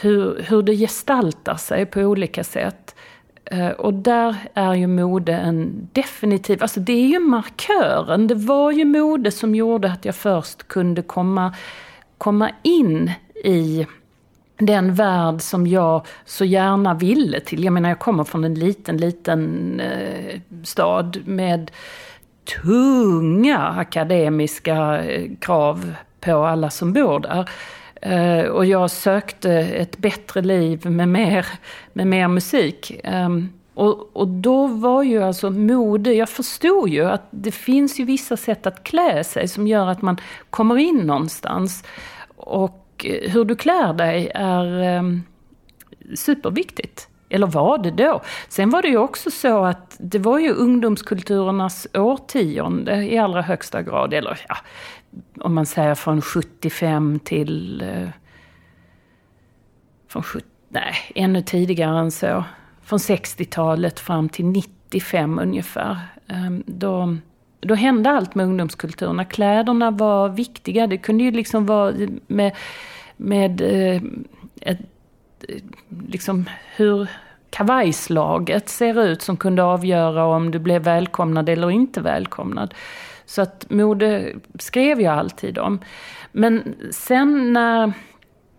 hur, 0.00 0.44
hur 0.48 0.62
det 0.62 0.76
gestaltar 0.76 1.56
sig 1.56 1.86
på 1.86 2.00
olika 2.00 2.44
sätt. 2.44 2.94
Eh, 3.44 3.68
och 3.68 3.94
där 3.94 4.36
är 4.54 4.74
ju 4.74 4.86
mode 4.86 5.32
en 5.32 5.88
definitiv, 5.92 6.62
alltså 6.62 6.80
det 6.80 6.92
är 6.92 7.06
ju 7.06 7.18
markören. 7.18 8.26
Det 8.26 8.34
var 8.34 8.70
ju 8.70 8.84
mode 8.84 9.30
som 9.30 9.54
gjorde 9.54 9.92
att 9.92 10.04
jag 10.04 10.14
först 10.14 10.68
kunde 10.68 11.02
komma, 11.02 11.54
komma 12.18 12.50
in 12.62 13.10
i 13.44 13.86
den 14.66 14.94
värld 14.94 15.40
som 15.40 15.66
jag 15.66 16.06
så 16.24 16.44
gärna 16.44 16.94
ville 16.94 17.40
till. 17.40 17.64
Jag 17.64 17.72
menar, 17.72 17.88
jag 17.88 17.98
kommer 17.98 18.24
från 18.24 18.44
en 18.44 18.54
liten, 18.54 18.96
liten 18.96 19.80
eh, 19.80 20.40
stad 20.64 21.18
med 21.24 21.70
tunga 22.62 23.58
akademiska 23.58 25.04
eh, 25.04 25.30
krav 25.40 25.94
på 26.20 26.44
alla 26.44 26.70
som 26.70 26.92
bor 26.92 27.20
där. 27.20 27.48
Eh, 28.02 28.46
och 28.46 28.66
jag 28.66 28.90
sökte 28.90 29.52
ett 29.52 29.98
bättre 29.98 30.42
liv 30.42 30.90
med 30.90 31.08
mer, 31.08 31.46
med 31.92 32.06
mer 32.06 32.28
musik. 32.28 33.00
Eh, 33.04 33.28
och, 33.74 34.16
och, 34.16 34.28
då 34.28 34.66
var 34.66 35.02
ju 35.02 35.22
alltså 35.22 35.50
mode, 35.50 36.12
jag 36.12 36.28
förstod 36.28 36.88
ju 36.88 37.04
att 37.04 37.28
det 37.30 37.52
finns 37.52 38.00
ju 38.00 38.04
vissa 38.04 38.36
sätt 38.36 38.66
att 38.66 38.84
klä 38.84 39.24
sig 39.24 39.48
som 39.48 39.66
gör 39.66 39.86
att 39.86 40.02
man 40.02 40.16
kommer 40.50 40.78
in 40.78 40.96
någonstans. 40.98 41.84
Och 42.36 42.81
Eh, 43.04 43.30
hur 43.30 43.44
du 43.44 43.56
klär 43.56 43.92
dig 43.92 44.30
är 44.34 44.82
ehm, 44.82 45.22
superviktigt. 46.14 47.08
Eller 47.28 47.46
var 47.46 47.78
det 47.78 47.90
då? 47.90 48.22
Sen 48.48 48.70
var 48.70 48.82
det 48.82 48.88
ju 48.88 48.96
också 48.96 49.30
så 49.30 49.64
att 49.64 49.96
det 49.98 50.18
var 50.18 50.38
ju 50.38 50.52
ungdomskulturernas 50.52 51.86
årtionde 51.94 53.04
i 53.04 53.18
allra 53.18 53.42
högsta 53.42 53.82
grad. 53.82 54.14
Eller 54.14 54.40
ja, 54.48 54.56
om 55.40 55.54
man 55.54 55.66
säger 55.66 55.94
från 55.94 56.22
75 56.22 57.20
till... 57.24 57.82
Eh, 57.82 58.08
från 60.08 60.22
70, 60.22 60.46
nej, 60.68 60.94
ännu 61.14 61.42
tidigare 61.42 61.98
än 61.98 62.10
så. 62.10 62.44
Från 62.82 62.98
60-talet 62.98 64.00
fram 64.00 64.28
till 64.28 64.46
95 64.46 65.38
ungefär. 65.38 65.98
Ehm, 66.28 66.62
då, 66.66 67.16
då 67.62 67.74
hände 67.74 68.10
allt 68.10 68.34
med 68.34 68.46
ungdomskulturerna. 68.46 69.24
Kläderna 69.24 69.90
var 69.90 70.28
viktiga. 70.28 70.86
Det 70.86 70.98
kunde 70.98 71.24
ju 71.24 71.30
liksom 71.30 71.66
vara 71.66 71.94
med, 72.26 72.56
med 73.16 73.60
eh, 73.60 74.02
ett, 74.60 74.80
eh, 75.48 75.62
liksom 76.08 76.48
hur 76.76 77.08
kavajslaget 77.50 78.68
ser 78.68 79.02
ut 79.02 79.22
som 79.22 79.36
kunde 79.36 79.62
avgöra 79.62 80.24
om 80.24 80.50
du 80.50 80.58
blev 80.58 80.82
välkomnad 80.82 81.48
eller 81.48 81.70
inte 81.70 82.00
välkomnad. 82.00 82.74
Så 83.26 83.42
att 83.42 83.70
mode 83.70 84.32
skrev 84.58 85.00
jag 85.00 85.18
alltid 85.18 85.58
om. 85.58 85.80
Men 86.32 86.74
sen 86.90 87.52
när... 87.52 87.92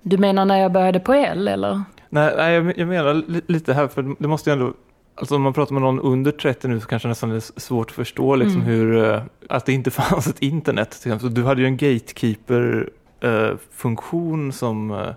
Du 0.06 0.18
menar 0.18 0.46
när 0.46 0.60
jag 0.60 0.72
började 0.72 1.00
på 1.00 1.14
L 1.14 1.48
eller? 1.48 1.82
Nej, 2.10 2.54
jag 2.78 2.88
menar 2.88 3.24
lite 3.52 3.74
här, 3.74 3.88
för 3.88 4.16
det 4.20 4.28
måste 4.28 4.50
ju 4.50 4.54
ändå 4.54 4.74
Alltså 5.16 5.36
om 5.36 5.42
man 5.42 5.54
pratar 5.54 5.74
med 5.74 5.82
någon 5.82 6.00
under 6.00 6.32
30 6.32 6.68
nu 6.68 6.80
så 6.80 6.88
kanske 6.88 7.08
det 7.08 7.10
nästan 7.10 7.32
är 7.32 7.60
svårt 7.60 7.90
att 7.90 7.96
förstå 7.96 8.36
liksom 8.36 8.62
mm. 8.62 8.74
hur, 8.74 9.06
eh, 9.06 9.22
att 9.50 9.66
det 9.66 9.74
inte 9.74 9.92
fanns 9.92 10.28
ett 10.28 10.40
internet. 10.40 11.02
Till 11.02 11.12
exempel. 11.12 11.34
Du 11.34 11.44
hade 11.44 11.62
ju 11.62 11.68
en 11.68 11.78
gatekeeper-funktion 11.78 14.52
som 14.52 14.92
eh, 14.92 15.10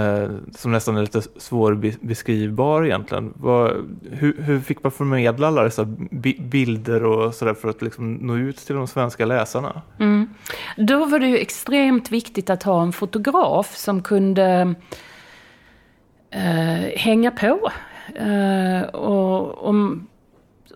eh, 0.00 0.30
som 0.54 0.72
nästan 0.72 0.96
är 0.96 1.00
lite 1.00 1.22
svårbeskrivbar 1.22 2.84
egentligen. 2.84 3.34
Hur, 4.10 4.42
hur, 4.42 4.60
fick 4.60 4.82
man 4.82 4.92
förmedla 4.92 5.46
alla 5.46 5.62
dessa 5.62 5.84
bilder 6.38 7.04
och 7.04 7.34
sådär 7.34 7.54
för 7.54 7.68
att 7.68 7.82
liksom 7.82 8.14
nå 8.14 8.36
ut 8.36 8.56
till 8.56 8.74
de 8.74 8.86
svenska 8.86 9.26
läsarna? 9.26 9.82
Mm. 9.98 10.28
Då 10.76 11.04
var 11.04 11.18
det 11.18 11.26
ju 11.26 11.38
extremt 11.38 12.10
viktigt 12.10 12.50
att 12.50 12.62
ha 12.62 12.82
en 12.82 12.92
fotograf 12.92 13.76
som 13.76 14.02
kunde 14.02 14.74
eh, 16.30 16.96
hänga 16.96 17.30
på 17.30 17.70
eh, 18.14 18.82
och, 18.82 19.68
och, 19.68 19.74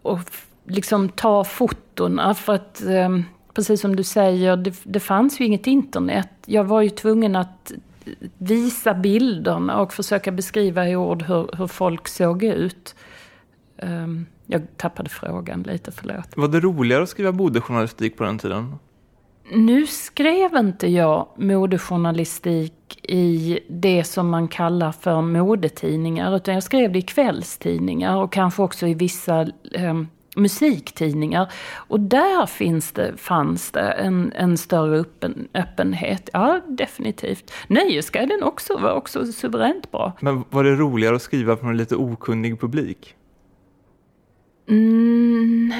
och 0.03 0.21
liksom 0.65 1.09
ta 1.09 1.45
fotona 1.45 2.35
för 2.35 2.55
att 2.55 2.83
eh, 2.83 3.19
precis 3.55 3.81
som 3.81 3.97
du 3.97 4.03
säger, 4.05 4.57
det, 4.57 4.75
det 4.85 5.01
fanns 5.01 5.41
ju 5.41 5.45
inget 5.45 5.67
internet. 5.67 6.29
Jag 6.47 6.65
var 6.65 6.83
ju 6.83 6.91
tvungen 6.91 7.37
att 7.37 7.73
visa 8.39 8.95
bilderna 8.95 9.81
och 9.81 9.93
försöka 9.93 10.31
beskriva 10.33 10.89
i 10.89 10.97
ord 10.97 11.23
hur, 11.23 11.57
hur 11.57 11.67
folk 11.67 12.09
såg 12.09 12.43
ut. 12.43 12.95
Um, 13.83 14.27
jag 14.47 14.63
tappade 14.77 15.09
frågan 15.09 15.63
lite, 15.63 15.93
förlåt. 15.93 16.37
Var 16.37 16.49
det 16.49 16.61
roligare 16.61 17.03
att 17.03 17.09
skriva 17.09 17.33
modejournalistik 17.33 18.17
på 18.17 18.25
den 18.25 18.39
tiden? 18.39 18.75
Nu 19.51 19.87
skrev 19.87 20.57
inte 20.57 20.87
jag 20.87 21.29
modejournalistik 21.37 23.01
i 23.03 23.59
det 23.69 24.05
som 24.05 24.29
man 24.29 24.49
kallar 24.49 24.93
för 24.93 25.23
modetidningar, 25.23 26.37
utan 26.37 26.55
jag 26.55 26.63
skrev 26.63 26.93
det 26.93 26.99
i 26.99 27.03
kvällstidningar 27.03 28.17
och 28.17 28.33
kanske 28.33 28.63
också 28.63 28.87
i 28.87 28.95
vissa 28.95 29.47
um, 29.79 30.09
musiktidningar. 30.37 31.53
Och 31.75 32.01
där 32.01 32.47
finns 32.47 32.93
det, 32.93 33.17
fanns 33.17 33.71
det 33.71 33.91
en, 33.91 34.33
en 34.33 34.59
större 34.59 34.99
öppen, 34.99 35.49
öppenhet. 35.55 36.31
Ja, 36.33 36.61
definitivt. 36.69 37.53
Nöjesguiden 37.67 38.43
också 38.43 38.79
var 38.79 38.93
också 38.93 39.27
suveränt 39.27 39.91
bra. 39.91 40.13
Men 40.21 40.45
var 40.51 40.65
det 40.65 40.75
roligare 40.75 41.17
att 41.17 41.23
skriva 41.23 41.57
för 41.57 41.67
en 41.67 41.77
lite 41.77 41.97
okunnig 41.97 42.61
publik? 42.61 43.15
Mm, 44.69 45.73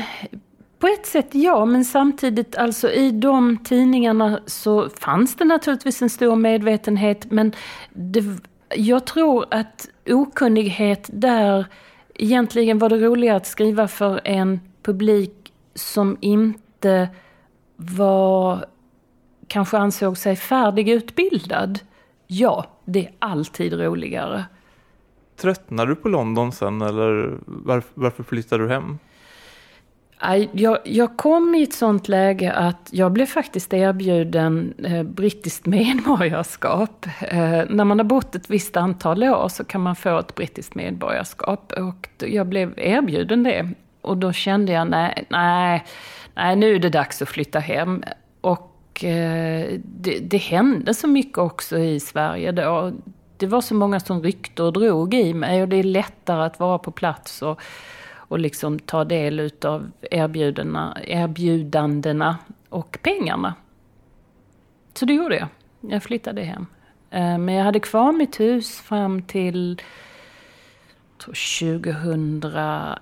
på 0.79 0.87
ett 0.87 1.07
sätt 1.07 1.29
ja, 1.31 1.65
men 1.65 1.85
samtidigt 1.85 2.57
alltså 2.57 2.91
i 2.91 3.11
de 3.11 3.59
tidningarna 3.65 4.41
så 4.47 4.89
fanns 4.89 5.37
det 5.37 5.45
naturligtvis 5.45 6.03
en 6.03 6.11
stor 6.11 6.37
medvetenhet, 6.37 7.31
men 7.31 7.53
det, 7.93 8.25
jag 8.75 9.07
tror 9.07 9.47
att 9.51 9.89
okunnighet 10.07 11.11
där 11.13 11.67
egentligen 12.15 12.79
var 12.79 12.89
det 12.89 12.99
roligare 12.99 13.37
att 13.37 13.47
skriva 13.47 13.89
för 13.89 14.21
en 14.25 14.61
publik 14.83 15.53
som 15.75 16.17
inte 16.21 17.09
var, 17.77 18.67
kanske 19.47 19.79
ansåg 19.79 20.19
sig 20.19 20.37
färdigutbildad. 20.37 21.79
Ja, 22.27 22.67
det 22.85 23.07
är 23.07 23.13
alltid 23.19 23.73
roligare. 23.73 24.45
Tröttnade 25.37 25.91
du 25.91 25.97
på 25.97 26.09
London 26.09 26.53
sen 26.53 26.83
eller 26.83 27.39
varför, 27.47 27.91
varför 27.95 28.23
flyttade 28.23 28.63
du 28.65 28.71
hem? 28.71 28.99
Jag, 30.53 30.79
jag 30.85 31.17
kom 31.17 31.55
i 31.55 31.63
ett 31.63 31.73
sånt 31.73 32.09
läge 32.09 32.53
att 32.53 32.89
jag 32.91 33.13
blev 33.13 33.27
faktiskt 33.27 33.75
erbjuden 33.75 34.75
eh, 34.85 35.03
brittiskt 35.03 35.67
medborgarskap. 35.67 37.07
Eh, 37.21 37.63
när 37.69 37.85
man 37.85 37.99
har 37.99 38.05
bott 38.05 38.35
ett 38.35 38.51
visst 38.51 38.77
antal 38.77 39.25
år 39.25 39.49
så 39.49 39.65
kan 39.65 39.81
man 39.81 39.97
få 39.97 40.19
ett 40.19 40.35
brittiskt 40.35 40.75
medborgarskap 40.75 41.73
och 41.73 42.09
jag 42.19 42.47
blev 42.47 42.75
erbjuden 42.77 43.43
det. 43.43 43.71
Och 44.01 44.17
då 44.17 44.33
kände 44.33 44.73
jag, 44.73 44.91
nej, 44.91 45.27
nej, 45.29 45.85
nej 46.35 46.57
nu 46.57 46.75
är 46.75 46.79
det 46.79 46.91
dags 46.91 47.23
att 47.23 47.29
flytta 47.29 47.59
hem. 47.59 48.03
Och 48.41 49.05
eh, 49.05 49.67
det, 49.85 50.19
det 50.19 50.39
hände 50.39 50.95
så 50.95 51.07
mycket 51.07 51.39
också 51.39 51.79
i 51.79 52.01
Sverige 52.01 52.53
då. 52.53 52.93
Det 53.37 53.47
var 53.47 53.61
så 53.61 53.75
många 53.75 54.01
som 54.01 54.23
ryckte 54.23 54.63
och 54.63 54.73
drog 54.73 55.15
i 55.15 55.35
mig 55.35 55.63
och 55.63 55.69
det 55.69 55.77
är 55.77 55.83
lättare 55.83 56.43
att 56.43 56.61
vara 56.61 56.79
på 56.79 56.91
plats 56.91 57.43
och, 57.43 57.61
och 58.29 58.39
liksom 58.39 58.79
ta 58.79 59.05
del 59.05 59.51
av 59.65 59.91
erbjudandena, 60.11 60.97
erbjudandena 61.05 62.39
och 62.69 62.99
pengarna. 63.03 63.55
Så 64.95 65.05
det 65.05 65.13
gjorde 65.15 65.37
jag. 65.37 65.49
Jag 65.81 66.03
flyttade 66.03 66.43
hem. 66.43 66.67
Eh, 67.11 67.39
men 67.39 67.55
jag 67.55 67.65
hade 67.65 67.81
kvar 67.81 68.13
mitt 68.13 68.41
hus 68.41 68.81
fram 68.81 69.23
till 69.23 69.83
2001. 71.19 72.99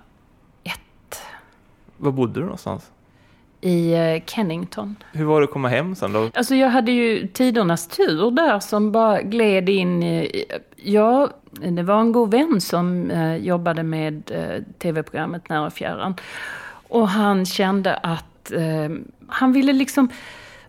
Var 1.97 2.11
bodde 2.11 2.33
du 2.39 2.41
någonstans? 2.41 2.91
I 3.61 3.93
eh, 3.93 4.23
Kennington. 4.25 4.95
Hur 5.11 5.25
var 5.25 5.41
det 5.41 5.45
att 5.45 5.51
komma 5.51 5.67
hem 5.67 5.95
sen 5.95 6.13
då? 6.13 6.29
Alltså 6.33 6.55
jag 6.55 6.69
hade 6.69 6.91
ju 6.91 7.27
tidernas 7.27 7.87
tur 7.87 8.31
där 8.31 8.59
som 8.59 8.91
bara 8.91 9.21
gled 9.21 9.69
in. 9.69 10.03
I, 10.03 10.45
ja, 10.75 11.29
det 11.61 11.83
var 11.83 11.99
en 11.99 12.11
god 12.11 12.31
vän 12.31 12.61
som 12.61 13.11
eh, 13.11 13.35
jobbade 13.35 13.83
med 13.83 14.31
eh, 14.31 14.63
tv-programmet 14.79 15.49
Nära 15.49 15.65
och 15.65 15.73
fjärran. 15.73 16.15
Och 16.89 17.09
han 17.09 17.45
kände 17.45 17.95
att 17.95 18.51
eh, 18.51 18.97
han 19.27 19.53
ville 19.53 19.73
liksom 19.73 20.09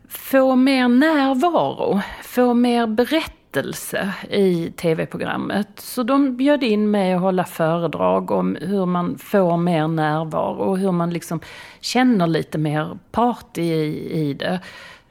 få 0.08 0.56
mer 0.56 0.88
närvaro, 0.88 2.00
få 2.22 2.54
mer 2.54 2.86
berättelse 2.86 4.14
i 4.30 4.72
tv-programmet. 4.76 5.68
Så 5.76 6.02
de 6.02 6.36
bjöd 6.36 6.62
in 6.64 6.90
mig 6.90 7.12
att 7.12 7.20
hålla 7.20 7.44
föredrag 7.44 8.30
om 8.30 8.56
hur 8.60 8.86
man 8.86 9.18
får 9.18 9.56
mer 9.56 9.88
närvaro 9.88 10.62
och 10.62 10.78
hur 10.78 10.92
man 10.92 11.10
liksom 11.10 11.40
känner 11.80 12.26
lite 12.26 12.58
mer 12.58 12.98
party 13.10 13.62
i, 13.62 14.20
i 14.28 14.34
det. 14.34 14.60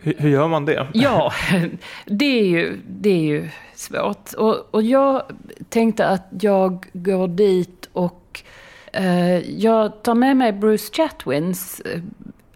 Hur, 0.08 0.16
hur, 0.18 0.30
gör 0.30 0.48
man 0.48 0.66
det? 0.66 0.88
Ja, 0.94 1.32
det 2.06 2.40
är 2.40 2.46
ju, 2.46 2.80
det 2.88 3.10
är 3.10 3.22
ju 3.22 3.50
svårt. 3.76 4.34
Och, 4.34 4.76
och 4.76 4.82
jag 4.82 5.24
tänkte 5.70 6.08
att 6.08 6.28
jag 6.42 6.86
går 6.94 7.28
dit 7.28 7.90
och 7.94 8.42
eh, 8.94 9.38
jag 9.40 10.04
tar 10.04 10.16
med 10.16 10.38
mig 10.38 10.54
Bruce 10.54 10.94
Chatwins 10.94 11.80
eh, 11.80 12.02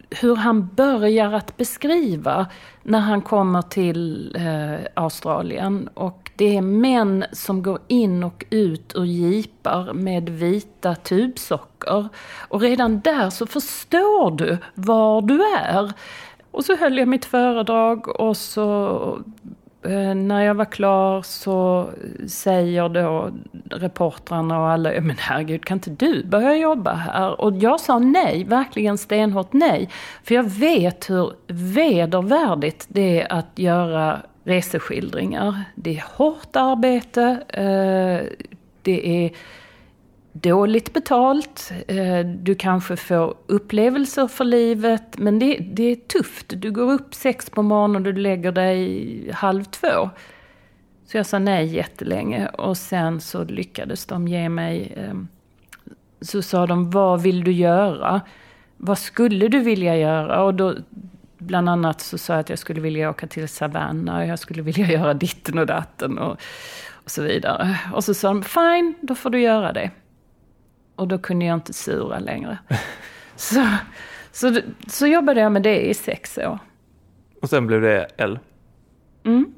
hur 0.09 0.35
han 0.35 0.67
börjar 0.75 1.33
att 1.33 1.57
beskriva 1.57 2.47
när 2.83 2.99
han 2.99 3.21
kommer 3.21 3.61
till 3.61 4.35
eh, 4.35 4.87
Australien. 4.93 5.89
Och 5.93 6.31
det 6.35 6.57
är 6.57 6.61
män 6.61 7.25
som 7.31 7.63
går 7.63 7.79
in 7.87 8.23
och 8.23 8.45
ut 8.49 8.95
ur 8.95 9.03
jeepar 9.03 9.93
med 9.93 10.29
vita 10.29 10.95
tubsocker. 10.95 12.07
Och 12.47 12.61
redan 12.61 12.99
där 12.99 13.29
så 13.29 13.45
förstår 13.45 14.31
du 14.31 14.57
var 14.73 15.21
du 15.21 15.43
är. 15.43 15.93
Och 16.51 16.65
så 16.65 16.75
höll 16.75 16.97
jag 16.97 17.07
mitt 17.07 17.25
föredrag 17.25 18.19
och 18.19 18.37
så 18.37 18.97
eh, 19.85 20.15
när 20.15 20.41
jag 20.41 20.55
var 20.55 20.65
klar 20.65 21.21
så 21.21 21.89
säger 22.27 22.89
då 22.89 23.31
reportrarna 23.69 24.59
och 24.59 24.69
alla, 24.69 25.01
men 25.01 25.15
herregud 25.19 25.65
kan 25.65 25.77
inte 25.77 25.89
du 25.89 26.23
börja 26.23 26.55
jobba 26.55 26.93
här? 26.93 27.41
Och 27.41 27.57
jag 27.57 27.79
sa 27.79 27.99
nej, 27.99 28.43
verkligen 28.43 28.97
stenhårt 28.97 29.53
nej. 29.53 29.89
För 30.23 30.35
jag 30.35 30.43
vet 30.43 31.09
hur 31.09 31.33
vedervärdigt 31.47 32.85
det 32.89 33.21
är 33.21 33.33
att 33.33 33.59
göra 33.59 34.19
reseskildringar. 34.43 35.63
Det 35.75 35.97
är 35.97 36.03
hårt 36.15 36.55
arbete, 36.55 37.43
eh, 37.47 38.27
det 38.81 39.25
är 39.25 39.31
dåligt 40.33 40.93
betalt, 40.93 41.71
eh, 41.87 42.19
du 42.19 42.55
kanske 42.55 42.95
får 42.95 43.35
upplevelser 43.47 44.27
för 44.27 44.45
livet, 44.45 45.17
men 45.17 45.39
det, 45.39 45.57
det 45.57 45.83
är 45.83 45.95
tufft. 45.95 46.45
Du 46.47 46.71
går 46.71 46.91
upp 46.91 47.13
sex 47.13 47.49
på 47.49 47.61
morgonen 47.61 47.95
och 47.95 48.13
du 48.13 48.21
lägger 48.21 48.51
dig 48.51 49.31
halv 49.33 49.63
två. 49.63 50.09
Så 51.05 51.17
jag 51.17 51.25
sa 51.25 51.39
nej 51.39 51.65
jättelänge 51.65 52.47
och 52.47 52.77
sen 52.77 53.21
så 53.21 53.43
lyckades 53.43 54.05
de 54.05 54.27
ge 54.27 54.49
mig, 54.49 54.93
eh, 54.95 55.13
så 56.21 56.41
sa 56.41 56.67
de, 56.67 56.91
vad 56.91 57.21
vill 57.21 57.43
du 57.43 57.51
göra? 57.51 58.21
Vad 58.77 58.97
skulle 58.97 59.47
du 59.47 59.59
vilja 59.59 59.97
göra? 59.97 60.43
Och 60.43 60.53
då 60.53 60.75
bland 61.37 61.69
annat 61.69 62.01
så 62.01 62.17
sa 62.17 62.33
jag 62.33 62.39
att 62.39 62.49
jag 62.49 62.59
skulle 62.59 62.81
vilja 62.81 63.09
åka 63.09 63.27
till 63.27 63.49
Savannah 63.49 64.17
och 64.17 64.25
jag 64.25 64.39
skulle 64.39 64.61
vilja 64.61 64.87
göra 64.91 65.13
ditten 65.13 65.57
och 65.57 65.65
datten 65.65 66.17
och, 66.17 66.37
och 66.91 67.11
så 67.11 67.23
vidare. 67.23 67.79
Och 67.93 68.03
så 68.03 68.13
sa 68.13 68.27
de, 68.27 68.43
fine, 68.43 68.95
då 69.01 69.15
får 69.15 69.29
du 69.29 69.41
göra 69.41 69.73
det. 69.73 69.91
Och 70.95 71.07
då 71.07 71.17
kunde 71.17 71.45
jag 71.45 71.53
inte 71.55 71.73
sura 71.73 72.19
längre. 72.19 72.57
så, 73.35 73.67
så, 74.31 74.55
så 74.87 75.07
jobbade 75.07 75.41
jag 75.41 75.51
med 75.51 75.63
det 75.63 75.89
i 75.89 75.93
sex 75.93 76.37
år. 76.37 76.59
Och 77.41 77.49
sen 77.49 77.67
blev 77.67 77.81
det 77.81 78.07
L? 78.17 78.39
Mm. 79.23 79.53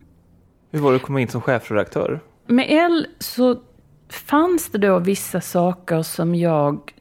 Hur 0.71 0.79
var 0.79 0.91
det 0.91 0.95
att 0.95 1.01
komma 1.01 1.21
in 1.21 1.27
som 1.27 1.41
chefredaktör? 1.41 2.19
Med 2.45 2.65
L 2.69 3.07
så 3.19 3.61
fanns 4.09 4.69
det 4.69 4.77
då 4.77 4.99
vissa 4.99 5.41
saker 5.41 6.01
som 6.01 6.35
jag 6.35 6.93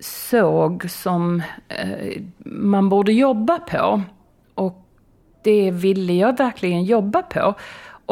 såg 0.00 0.90
som 0.90 1.42
eh, 1.68 2.22
man 2.44 2.88
borde 2.88 3.12
jobba 3.12 3.58
på. 3.58 4.02
Och 4.54 4.86
det 5.42 5.70
ville 5.70 6.12
jag 6.12 6.38
verkligen 6.38 6.84
jobba 6.84 7.22
på. 7.22 7.54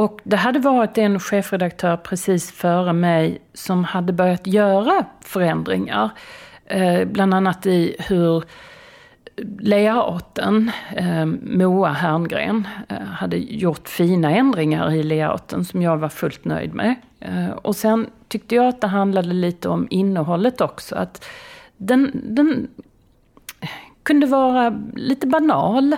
Och 0.00 0.20
det 0.24 0.36
hade 0.36 0.58
varit 0.58 0.98
en 0.98 1.20
chefredaktör 1.20 1.96
precis 1.96 2.52
före 2.52 2.92
mig 2.92 3.38
som 3.54 3.84
hade 3.84 4.12
börjat 4.12 4.46
göra 4.46 5.04
förändringar. 5.20 6.10
Eh, 6.66 7.04
bland 7.04 7.34
annat 7.34 7.66
i 7.66 7.96
hur 7.98 8.44
layouten, 9.60 10.70
eh, 10.96 11.26
Moa 11.42 11.88
Herngren, 11.88 12.68
eh, 12.88 12.96
hade 12.96 13.36
gjort 13.36 13.88
fina 13.88 14.30
ändringar 14.30 14.92
i 14.92 15.02
layouten 15.02 15.64
som 15.64 15.82
jag 15.82 15.96
var 15.96 16.08
fullt 16.08 16.44
nöjd 16.44 16.74
med. 16.74 16.94
Eh, 17.20 17.50
och 17.50 17.76
sen 17.76 18.06
tyckte 18.28 18.54
jag 18.54 18.66
att 18.66 18.80
det 18.80 18.86
handlade 18.86 19.32
lite 19.32 19.68
om 19.68 19.86
innehållet 19.90 20.60
också. 20.60 20.94
Att 20.96 21.24
den, 21.76 22.10
den 22.24 22.68
kunde 24.02 24.26
vara 24.26 24.80
lite 24.94 25.26
banal. 25.26 25.96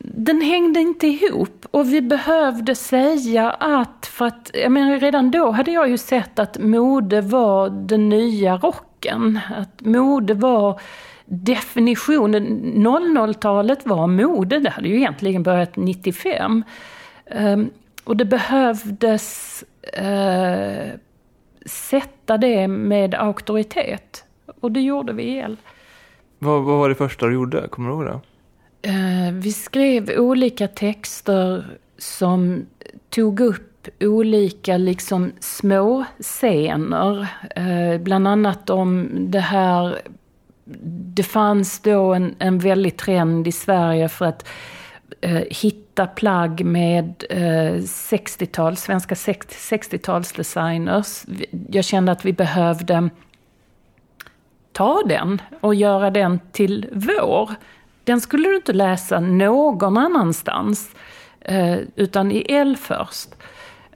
den 0.00 0.40
hängde 0.40 0.80
inte 0.80 1.06
ihop 1.06 1.66
och 1.70 1.92
vi 1.92 2.02
behövde 2.02 2.74
säga 2.74 3.50
att, 3.50 4.06
för 4.06 4.24
att, 4.24 4.50
jag 4.54 4.72
menar 4.72 4.98
redan 4.98 5.30
då 5.30 5.50
hade 5.50 5.70
jag 5.70 5.88
ju 5.88 5.98
sett 5.98 6.38
att 6.38 6.58
mode 6.58 7.20
var 7.20 7.70
den 7.70 8.08
nya 8.08 8.56
rocken. 8.56 9.40
Att 9.56 9.80
mode 9.80 10.34
var 10.34 10.80
definitionen, 11.26 12.74
00-talet 12.74 13.86
var 13.86 14.06
mode, 14.06 14.58
det 14.58 14.70
hade 14.70 14.88
ju 14.88 14.96
egentligen 14.96 15.42
börjat 15.42 15.76
95. 15.76 16.64
Um, 17.30 17.70
och 18.04 18.16
det 18.16 18.24
behövdes 18.24 19.64
uh, 20.02 20.94
sätta 21.66 22.36
det 22.36 22.68
med 22.68 23.14
auktoritet. 23.14 24.24
Och 24.60 24.72
det 24.72 24.80
gjorde 24.80 25.12
vi 25.12 25.22
i 25.22 25.36
el. 25.36 25.56
Vad, 26.38 26.62
vad 26.62 26.78
var 26.78 26.88
det 26.88 26.94
första 26.94 27.26
du 27.26 27.34
gjorde? 27.34 27.68
Kommer 27.68 27.88
du 27.88 27.94
ihåg 27.94 28.04
det? 28.04 28.20
Eh, 28.88 29.32
vi 29.32 29.52
skrev 29.52 30.10
olika 30.10 30.68
texter 30.68 31.64
som 31.98 32.66
tog 33.10 33.40
upp 33.40 33.88
olika 34.00 34.76
liksom 34.76 35.32
små 35.40 36.04
scener. 36.20 37.28
Eh, 37.56 38.00
bland 38.00 38.28
annat 38.28 38.70
om 38.70 39.08
det 39.30 39.40
här 39.40 39.98
det 41.14 41.22
fanns 41.22 41.80
då 41.80 42.14
en, 42.14 42.34
en 42.38 42.58
väldig 42.58 42.96
trend 42.96 43.48
i 43.48 43.52
Sverige 43.52 44.08
för 44.08 44.24
att 44.24 44.48
eh, 45.20 45.42
hitta 45.50 46.06
plagg 46.06 46.64
med 46.64 47.24
eh, 47.30 47.74
60-tals, 47.74 48.82
svenska 48.82 49.14
60-talsdesigners. 49.14 51.26
Jag 51.70 51.84
kände 51.84 52.12
att 52.12 52.24
vi 52.24 52.32
behövde 52.32 53.10
ta 54.72 55.02
den 55.06 55.42
och 55.60 55.74
göra 55.74 56.10
den 56.10 56.40
till 56.52 56.86
vår. 56.92 57.50
Den 58.04 58.20
skulle 58.20 58.48
du 58.48 58.56
inte 58.56 58.72
läsa 58.72 59.20
någon 59.20 59.96
annanstans, 59.96 60.94
eh, 61.40 61.76
utan 61.96 62.32
i 62.32 62.46
L 62.48 62.76
först. 62.76 63.28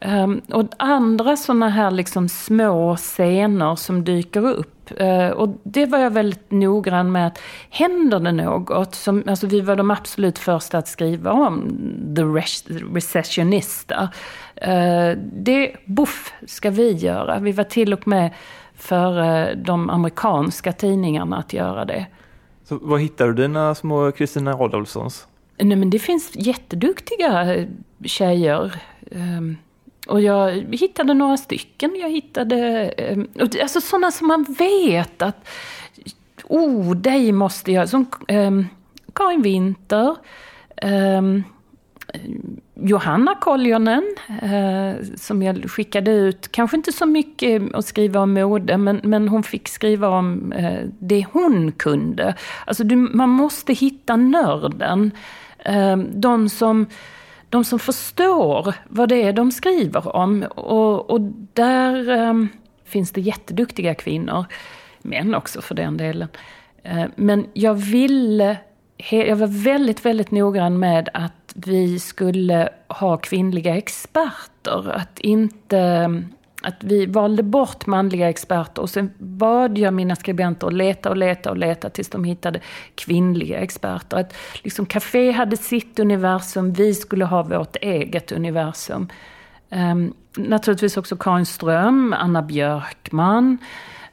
Um, 0.01 0.41
och 0.53 0.67
andra 0.77 1.37
sådana 1.37 1.69
här 1.69 1.91
liksom 1.91 2.29
små 2.29 2.97
scener 2.97 3.77
som 3.77 4.05
dyker 4.05 4.47
upp. 4.47 4.78
Uh, 5.01 5.31
och 5.31 5.49
det 5.63 5.87
var 5.87 5.99
jag 5.99 6.11
väldigt 6.11 6.51
noggrann 6.51 7.13
med 7.13 7.27
att 7.27 7.39
händer 7.71 8.21
det 8.21 8.33
något, 8.33 8.95
som, 8.95 9.23
alltså 9.27 9.47
vi 9.47 9.61
var 9.61 9.77
de 9.77 9.91
absolut 9.91 10.39
första 10.39 10.79
att 10.79 10.89
skriva 10.89 11.33
om 11.33 11.81
The 12.17 12.23
Recessionista. 12.95 14.09
Uh, 14.69 15.19
det, 15.33 15.77
buff, 15.85 16.33
ska 16.47 16.71
vi 16.71 16.93
göra. 16.93 17.39
Vi 17.39 17.53
var 17.53 17.65
till 17.65 17.93
och 17.93 18.09
med 18.09 18.31
för 18.75 19.55
de 19.55 19.91
amerikanska 19.91 20.73
tidningarna 20.73 21.37
att 21.37 21.53
göra 21.53 21.85
det. 21.85 22.07
Så 22.65 22.79
var 22.83 22.99
hittar 22.99 23.27
du 23.27 23.35
dina 23.35 23.75
små 23.75 24.13
Kristina 24.13 24.55
Adolfssons? 24.55 25.27
Nej 25.59 25.77
men 25.77 25.91
det 25.91 25.99
finns 25.99 26.31
jätteduktiga 26.35 27.67
tjejer. 28.05 28.83
Och 30.09 30.21
jag 30.21 30.75
hittade 30.75 31.15
några 31.15 31.37
stycken. 31.37 31.97
Jag 32.01 32.11
hittade 32.11 32.89
eh, 32.97 33.19
alltså 33.63 33.81
sådana 33.81 34.11
som 34.11 34.27
man 34.29 34.47
vet 34.59 35.23
att 35.23 35.49
oh, 36.45 36.97
dig 36.97 37.33
måste 37.33 37.73
jag... 37.73 37.89
Som 37.89 38.07
eh, 38.29 38.51
Karin 39.13 39.43
Winter. 39.43 40.17
Eh, 40.77 41.23
Johanna 42.75 43.35
Koljonen, 43.35 44.17
eh, 44.43 45.05
som 45.17 45.43
jag 45.43 45.71
skickade 45.71 46.11
ut, 46.11 46.53
kanske 46.53 46.77
inte 46.77 46.93
så 46.93 47.07
mycket 47.07 47.75
att 47.75 47.87
skriva 47.87 48.21
om 48.21 48.35
mode, 48.35 48.79
men, 48.79 49.01
men 49.05 49.29
hon 49.29 49.43
fick 49.43 49.69
skriva 49.69 50.09
om 50.09 50.53
eh, 50.53 50.89
det 50.99 51.27
hon 51.33 51.73
kunde. 51.73 52.35
Alltså 52.67 52.85
du, 52.85 52.97
man 52.97 53.29
måste 53.29 53.73
hitta 53.73 54.17
nörden. 54.17 55.11
Eh, 55.59 55.97
de 55.97 56.49
som 56.49 56.87
de 57.51 57.65
som 57.65 57.79
förstår 57.79 58.75
vad 58.89 59.09
det 59.09 59.23
är 59.23 59.33
de 59.33 59.53
skriver 59.53 60.17
om. 60.17 60.43
Och, 60.43 61.11
och 61.11 61.21
där 61.53 62.09
um, 62.09 62.49
finns 62.85 63.11
det 63.11 63.21
jätteduktiga 63.21 63.95
kvinnor, 63.95 64.45
män 65.03 65.35
också 65.35 65.61
för 65.61 65.75
den 65.75 65.97
delen. 65.97 66.29
Uh, 66.87 67.05
men 67.17 67.47
jag 67.53 67.75
ville, 67.75 68.57
jag 69.11 69.37
var 69.37 69.65
väldigt, 69.65 70.05
väldigt 70.05 70.31
noggrann 70.31 70.79
med 70.79 71.09
att 71.15 71.53
vi 71.55 71.99
skulle 71.99 72.69
ha 72.89 73.17
kvinnliga 73.17 73.77
experter. 73.77 74.91
Att 74.91 75.21
inte 75.21 75.79
ehm, 75.79 76.25
att 76.63 76.85
vi 76.85 77.07
valde 77.07 77.43
bort 77.43 77.87
manliga 77.87 78.29
experter 78.29 78.83
och 78.83 78.91
sen 78.91 79.11
bad 79.19 79.79
jag 79.79 79.95
mina 79.95 80.17
skribenter 80.17 80.67
att 80.67 80.73
leta 80.73 81.11
och 81.11 81.17
leta 81.17 81.51
och 81.51 81.57
leta 81.57 81.91
tills 81.91 82.09
de 82.09 82.25
hittade 82.25 82.61
kvinnliga 82.95 83.59
experter. 83.59 84.17
Att 84.17 84.35
liksom 84.63 84.87
Café 84.87 85.31
hade 85.31 85.57
sitt 85.57 85.99
universum, 85.99 86.73
vi 86.73 86.95
skulle 86.95 87.25
ha 87.25 87.43
vårt 87.43 87.77
eget 87.77 88.33
universum. 88.33 89.09
Um, 89.71 90.15
naturligtvis 90.37 90.97
också 90.97 91.17
Karin 91.17 91.47
Ström, 91.47 92.13
Anna 92.19 92.43
Björkman. 92.43 93.59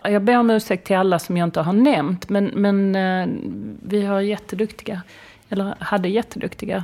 Jag 0.04 0.24
ber 0.24 0.38
om 0.38 0.50
ursäkt 0.50 0.88
till 0.88 0.96
alla 0.96 1.20
som 1.20 1.38
jag 1.38 1.48
inte 1.48 1.62
har 1.62 1.74
nämnt, 1.74 2.30
men, 2.30 2.46
men 2.46 2.96
uh, 2.96 3.28
vi 3.84 4.06
har 4.06 4.22
jätteduktiga, 4.22 5.02
eller 5.50 5.76
hade 5.80 6.10
jätteduktiga 6.10 6.84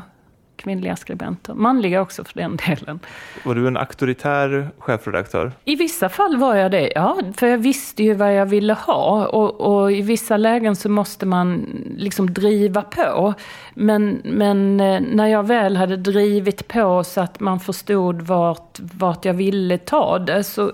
kvinnliga 0.61 0.95
skribenter. 0.95 1.53
Manliga 1.53 2.01
också 2.01 2.23
för 2.23 2.33
den 2.33 2.55
delen. 2.67 2.99
Var 3.43 3.55
du 3.55 3.67
en 3.67 3.77
auktoritär 3.77 4.69
chefredaktör? 4.77 5.51
I 5.65 5.75
vissa 5.75 6.09
fall 6.09 6.37
var 6.37 6.55
jag 6.55 6.71
det, 6.71 6.91
ja. 6.95 7.19
För 7.37 7.47
jag 7.47 7.57
visste 7.57 8.03
ju 8.03 8.13
vad 8.13 8.35
jag 8.35 8.45
ville 8.45 8.73
ha. 8.73 9.27
Och, 9.27 9.61
och 9.61 9.91
i 9.91 10.01
vissa 10.01 10.37
lägen 10.37 10.75
så 10.75 10.89
måste 10.89 11.25
man 11.25 11.65
liksom 11.97 12.33
driva 12.33 12.81
på. 12.81 13.33
Men, 13.73 14.21
men 14.23 14.79
eh, 14.79 15.01
när 15.01 15.27
jag 15.27 15.47
väl 15.47 15.77
hade 15.77 15.97
drivit 15.97 16.67
på 16.67 17.03
så 17.03 17.21
att 17.21 17.39
man 17.39 17.59
förstod 17.59 18.21
vart, 18.21 18.79
vart 18.79 19.25
jag 19.25 19.33
ville 19.33 19.77
ta 19.77 20.19
det 20.19 20.43
så 20.43 20.71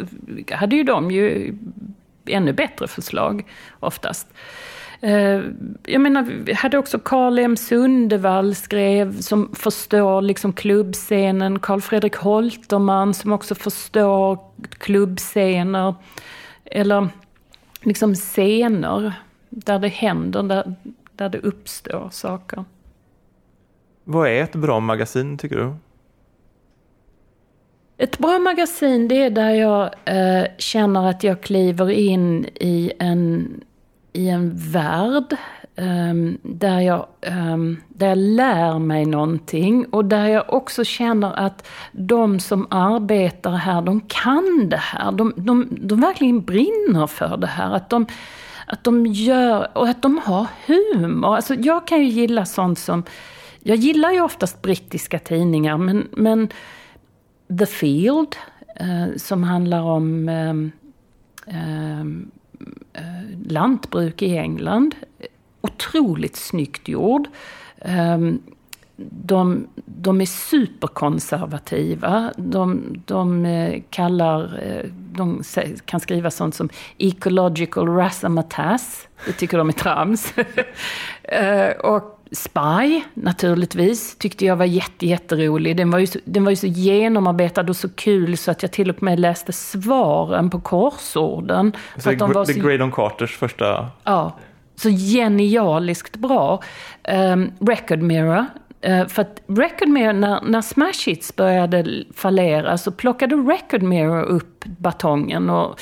hade 0.52 0.76
ju 0.76 0.84
de 0.84 1.12
ju 1.12 1.58
ännu 2.26 2.54
bättre 2.54 2.88
förslag 2.88 3.46
oftast. 3.80 4.28
Eh, 5.02 5.42
jag 5.86 6.02
menar, 6.02 6.24
vi 6.24 6.54
hade 6.54 6.78
också 6.78 7.00
Carl 7.00 7.40
M 7.40 7.58
Sundevall 7.58 8.56
skrev, 8.56 9.20
som 9.22 9.56
förstår 9.56 10.22
liksom 10.22 10.54
klubbscenen. 10.54 11.60
Carl 11.60 11.82
Fredrik 11.82 12.16
Holterman 12.16 13.14
som 13.14 13.32
också 13.32 13.56
förstår 13.56 14.40
klubbscener. 14.70 15.96
Eller 16.66 17.08
liksom 17.82 18.16
scener 18.16 19.14
där 19.50 19.80
det 19.80 19.88
händer, 19.88 20.44
där, 20.44 20.76
där 21.16 21.30
det 21.30 21.40
uppstår 21.40 22.10
saker. 22.12 22.66
Vad 24.04 24.30
är 24.30 24.44
ett 24.44 24.56
bra 24.56 24.80
magasin 24.80 25.38
tycker 25.38 25.56
du? 25.56 25.74
Ett 27.98 28.18
bra 28.18 28.40
magasin 28.40 29.08
det 29.08 29.24
är 29.24 29.30
där 29.30 29.50
jag 29.50 29.90
eh, 30.06 30.48
känner 30.58 31.10
att 31.10 31.24
jag 31.24 31.42
kliver 31.42 31.90
in 31.90 32.46
i 32.46 32.92
en 33.00 33.48
i 34.18 34.30
en 34.30 34.52
värld 34.56 35.38
um, 35.76 36.38
där, 36.42 36.80
jag, 36.80 37.06
um, 37.28 37.82
där 37.90 38.08
jag 38.08 38.18
lär 38.18 38.80
mig 38.80 39.06
någonting 39.06 39.86
och 39.86 40.06
där 40.06 40.28
jag 40.28 40.54
också 40.54 40.84
känner 40.84 41.34
att 41.34 41.68
de 41.92 42.40
som 42.40 42.68
arbetar 42.70 43.52
här, 43.52 43.82
de 43.82 44.02
kan 44.02 44.70
det 44.70 44.78
här. 44.78 45.12
De, 45.12 45.34
de, 45.36 45.68
de 45.72 46.02
verkligen 46.02 46.42
brinner 46.42 47.08
för 47.08 47.38
det 47.38 47.48
här. 47.48 47.76
Att 47.76 47.90
de, 47.90 48.06
att 48.68 48.84
de 48.84 49.06
gör, 49.06 49.78
och 49.78 49.88
att 49.88 50.02
de 50.02 50.18
har 50.18 50.48
humor. 50.66 51.36
Alltså 51.36 51.56
jag 51.56 51.88
kan 51.88 52.00
ju 52.00 52.06
gilla 52.06 52.46
sånt 52.46 52.80
som, 52.80 53.04
jag 53.60 53.78
gillar 53.78 54.12
ju 54.12 54.22
oftast 54.22 54.62
brittiska 54.62 55.20
tidningar, 55.20 55.78
men, 55.78 56.08
men 56.12 56.50
The 57.60 57.66
Field, 57.66 58.36
uh, 58.82 59.18
som 59.18 59.44
handlar 59.44 59.82
om 59.82 60.30
um, 60.30 60.72
Eh, 61.48 62.06
Eh, 62.94 63.02
lantbruk 63.46 64.22
i 64.22 64.38
England. 64.38 64.96
Otroligt 65.62 66.36
snyggt 66.36 66.88
gjord. 66.88 67.28
Ehm, 67.82 68.40
de, 68.98 69.68
de 69.86 70.22
är 70.22 70.26
superkonservativa. 70.26 72.34
De, 72.38 72.96
de 73.06 73.46
eh, 73.46 73.82
kallar, 73.90 74.60
eh, 74.64 74.90
de 74.94 75.44
kan 75.86 76.00
skriva 76.00 76.32
sånt 76.32 76.56
som 76.56 76.70
ecological 76.98 77.88
razzmatazz. 77.88 79.08
Det 79.26 79.32
tycker 79.32 79.58
de 79.58 79.70
är 79.70 79.74
trams. 79.74 80.34
och 81.84 82.17
Spy, 82.32 83.02
naturligtvis, 83.14 84.16
tyckte 84.18 84.46
jag 84.46 84.56
var 84.56 84.66
jätte, 84.66 85.06
jätterolig. 85.06 85.78
Den 85.78 85.92
var, 85.92 86.00
ju 86.00 86.08
så, 86.08 86.20
den 86.26 86.44
var 86.44 86.50
ju 86.50 86.56
så 86.56 86.68
genomarbetad 86.68 87.62
och 87.62 87.76
så 87.76 87.90
kul 87.90 88.38
så 88.38 88.52
att 88.52 88.62
jag 88.62 88.72
till 88.72 88.90
och 88.90 89.04
med 89.04 89.20
läste 89.20 89.54
svaren 89.54 90.50
på 90.50 90.60
korsorden. 90.60 91.74
Så, 91.98 92.10
att 92.10 92.20
de 92.20 92.32
var 92.32 92.46
så, 92.46 92.54
Graydon 92.54 92.92
Carters 92.92 93.38
första... 93.38 93.88
Ja, 94.04 94.38
så 94.76 94.90
genialiskt 94.90 96.16
bra. 96.16 96.64
Um, 97.34 97.52
Record 97.60 98.02
Mirror, 98.02 98.46
uh, 98.88 99.08
för 99.08 99.22
att 99.22 99.42
Record 99.48 99.88
Mirror, 99.88 100.14
när, 100.14 100.42
när 100.42 100.62
Smash 100.62 101.06
Hits 101.06 101.36
började 101.36 102.04
fallera 102.16 102.78
så 102.78 102.92
plockade 102.92 103.36
Record 103.36 103.82
Mirror 103.82 104.24
upp 104.24 104.66
batongen 104.66 105.50
och 105.50 105.80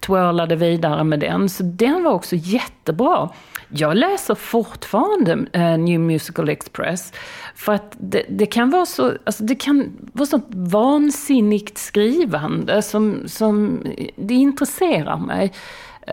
twirlade 0.00 0.56
vidare 0.56 1.04
med 1.04 1.20
den. 1.20 1.48
Så 1.48 1.62
den 1.62 2.04
var 2.04 2.12
också 2.12 2.36
jättebra. 2.36 3.28
Jag 3.68 3.96
läser 3.96 4.34
fortfarande 4.34 5.46
eh, 5.52 5.78
New 5.78 6.00
Musical 6.00 6.48
Express. 6.48 7.12
För 7.54 7.72
att 7.72 7.96
det, 7.98 8.24
det, 8.28 8.46
kan 8.46 8.70
vara 8.70 8.86
så, 8.86 9.12
alltså 9.24 9.44
det 9.44 9.54
kan 9.54 9.92
vara 10.12 10.26
sånt 10.26 10.48
vansinnigt 10.50 11.78
skrivande 11.78 12.82
som, 12.82 13.22
som 13.26 13.82
det 14.16 14.34
intresserar 14.34 15.18
mig. 15.18 15.52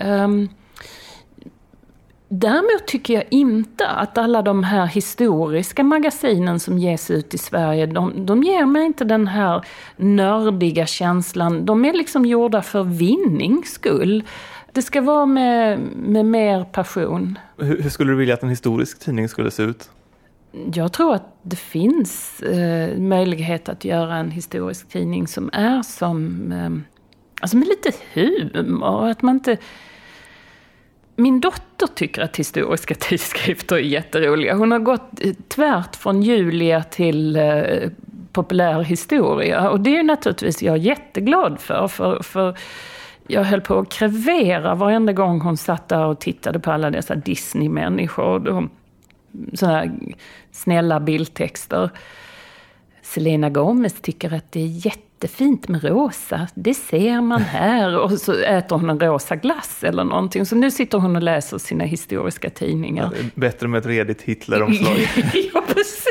Um, 0.02 0.50
Däremot 2.30 2.88
tycker 2.88 3.14
jag 3.14 3.24
inte 3.30 3.88
att 3.88 4.18
alla 4.18 4.42
de 4.42 4.64
här 4.64 4.86
historiska 4.86 5.84
magasinen 5.84 6.60
som 6.60 6.78
ges 6.78 7.12
ut 7.12 7.34
i 7.34 7.38
Sverige, 7.38 7.86
de, 7.86 8.26
de 8.26 8.44
ger 8.44 8.66
mig 8.66 8.86
inte 8.86 9.06
den 9.06 9.28
här 9.28 9.66
nördiga 9.96 10.86
känslan. 10.86 11.66
De 11.66 11.86
är 11.86 11.94
liksom 11.94 12.26
gjorda 12.26 12.62
för 12.62 12.84
vinnings 12.84 13.74
skull. 13.74 14.24
Det 14.72 14.82
ska 14.82 15.02
vara 15.02 15.26
med, 15.26 15.80
med 15.96 16.26
mer 16.26 16.64
passion. 16.64 17.40
Hur, 17.58 17.82
hur 17.82 17.90
skulle 17.90 18.12
du 18.12 18.18
vilja 18.18 18.34
att 18.34 18.44
en 18.44 18.50
historisk 18.50 19.00
tidning 19.00 19.30
skulle 19.30 19.52
se 19.52 19.64
ut? 19.64 19.90
Jag 20.74 20.94
tror 20.94 21.16
att 21.16 21.38
det 21.42 21.56
finns 21.56 22.42
eh, 22.42 22.98
möjlighet 22.98 23.70
att 23.70 23.86
göra 23.86 24.16
en 24.16 24.32
historisk 24.32 24.90
tidning 24.90 25.28
som 25.28 25.50
är 25.54 25.82
som, 25.82 26.52
eh, 26.52 26.94
alltså 27.42 27.58
med 27.58 27.68
lite 27.68 27.92
humor. 28.14 29.08
Att 29.10 29.22
man 29.22 29.36
inte... 29.36 29.58
Min 31.20 31.40
dotter 31.40 31.88
tycker 31.88 32.22
att 32.22 32.38
historiska 32.38 32.96
tidskrifter 33.00 33.76
är 33.76 33.80
jätteroliga. 33.80 34.56
Hon 34.56 34.72
har 34.72 34.80
gått 34.80 35.22
eh, 35.22 35.34
tvärt 35.48 35.96
från 35.96 36.24
Julia 36.24 36.84
till 36.84 37.36
eh, 37.36 37.90
populär 38.32 38.82
historia. 38.82 39.70
Och 39.70 39.80
det 39.80 39.98
är 39.98 40.04
naturligtvis 40.04 40.64
jag 40.64 40.78
jätteglad 40.78 41.60
för. 41.60 41.88
för, 41.88 42.24
för 42.24 42.58
jag 43.28 43.44
höll 43.44 43.62
på 43.62 43.80
att 43.80 43.90
krevera 43.90 44.76
varenda 44.76 45.14
gång 45.14 45.42
hon 45.42 45.58
satt 45.58 45.90
där 45.90 46.06
och 46.06 46.20
tittade 46.20 46.60
på 46.60 46.72
alla 46.72 46.90
dessa 46.90 47.16
Disney-människor. 47.16 48.70
Sådana 49.54 49.78
här 49.78 49.92
snälla 50.52 51.00
bildtexter. 51.00 51.90
Selena 53.02 53.50
Gomez 53.50 54.02
tycker 54.02 54.34
att 54.34 54.52
det 54.52 54.60
är 54.60 54.88
jättefint 55.22 55.68
med 55.68 55.84
rosa. 55.84 56.48
Det 56.56 56.74
ser 56.74 57.22
man 57.22 57.42
här. 57.42 58.00
Och 58.00 58.12
så 58.12 58.34
äter 58.34 58.76
hon 58.76 58.90
en 58.90 59.00
rosa 59.00 59.36
glass 59.36 59.84
eller 59.84 60.04
någonting. 60.04 60.46
Så 60.46 60.56
nu 60.56 60.72
sitter 60.72 60.98
hon 60.98 61.16
och 61.16 61.24
läser 61.24 61.58
sina 61.58 61.84
historiska 61.84 62.50
tidningar. 62.50 63.12
Ja, 63.16 63.24
bättre 63.36 63.68
med 63.68 63.80
ett 63.80 63.86
redigt 63.86 64.22
Hitler-omslag. 64.22 64.98
ja, 65.54 65.64
precis. 65.68 66.06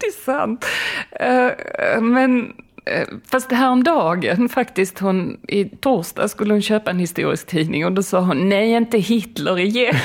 Det 0.00 0.06
är 0.06 0.24
sant. 0.24 0.66
Eh, 1.10 2.00
men 2.02 2.52
eh, 2.84 3.08
Fast 3.30 3.52
häromdagen 3.52 4.48
faktiskt, 4.48 4.98
hon, 4.98 5.38
i 5.48 5.64
torsdag 5.64 6.28
skulle 6.28 6.54
hon 6.54 6.62
köpa 6.62 6.90
en 6.90 6.98
historisk 6.98 7.46
tidning 7.46 7.86
och 7.86 7.92
då 7.92 8.02
sa 8.02 8.20
hon 8.20 8.48
nej, 8.48 8.70
inte 8.70 8.98
Hitler 8.98 9.58
igen. 9.58 9.96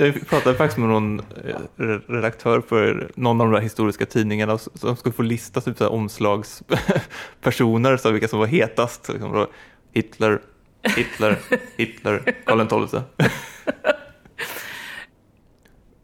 Jag 0.00 0.28
pratade 0.28 0.56
faktiskt 0.56 0.78
med 0.78 0.88
någon 0.88 1.20
eh, 1.20 1.24
redaktör 2.06 2.60
för 2.60 3.10
någon 3.14 3.40
av 3.40 3.46
de 3.46 3.54
där 3.54 3.60
historiska 3.60 4.06
tidningarna 4.06 4.58
som 4.58 4.96
skulle 4.96 5.12
få 5.12 5.22
lista 5.22 5.60
typ 5.60 5.78
så 5.78 5.88
omslagspersoner, 5.88 7.96
så 7.96 8.10
vilka 8.10 8.28
som 8.28 8.38
var 8.38 8.46
hetast. 8.46 9.08
Liksom 9.08 9.46
Hitler, 9.92 10.40
Hitler, 10.96 11.38
Hitler, 11.76 12.34
Karl 12.44 12.88
XII. 12.88 13.00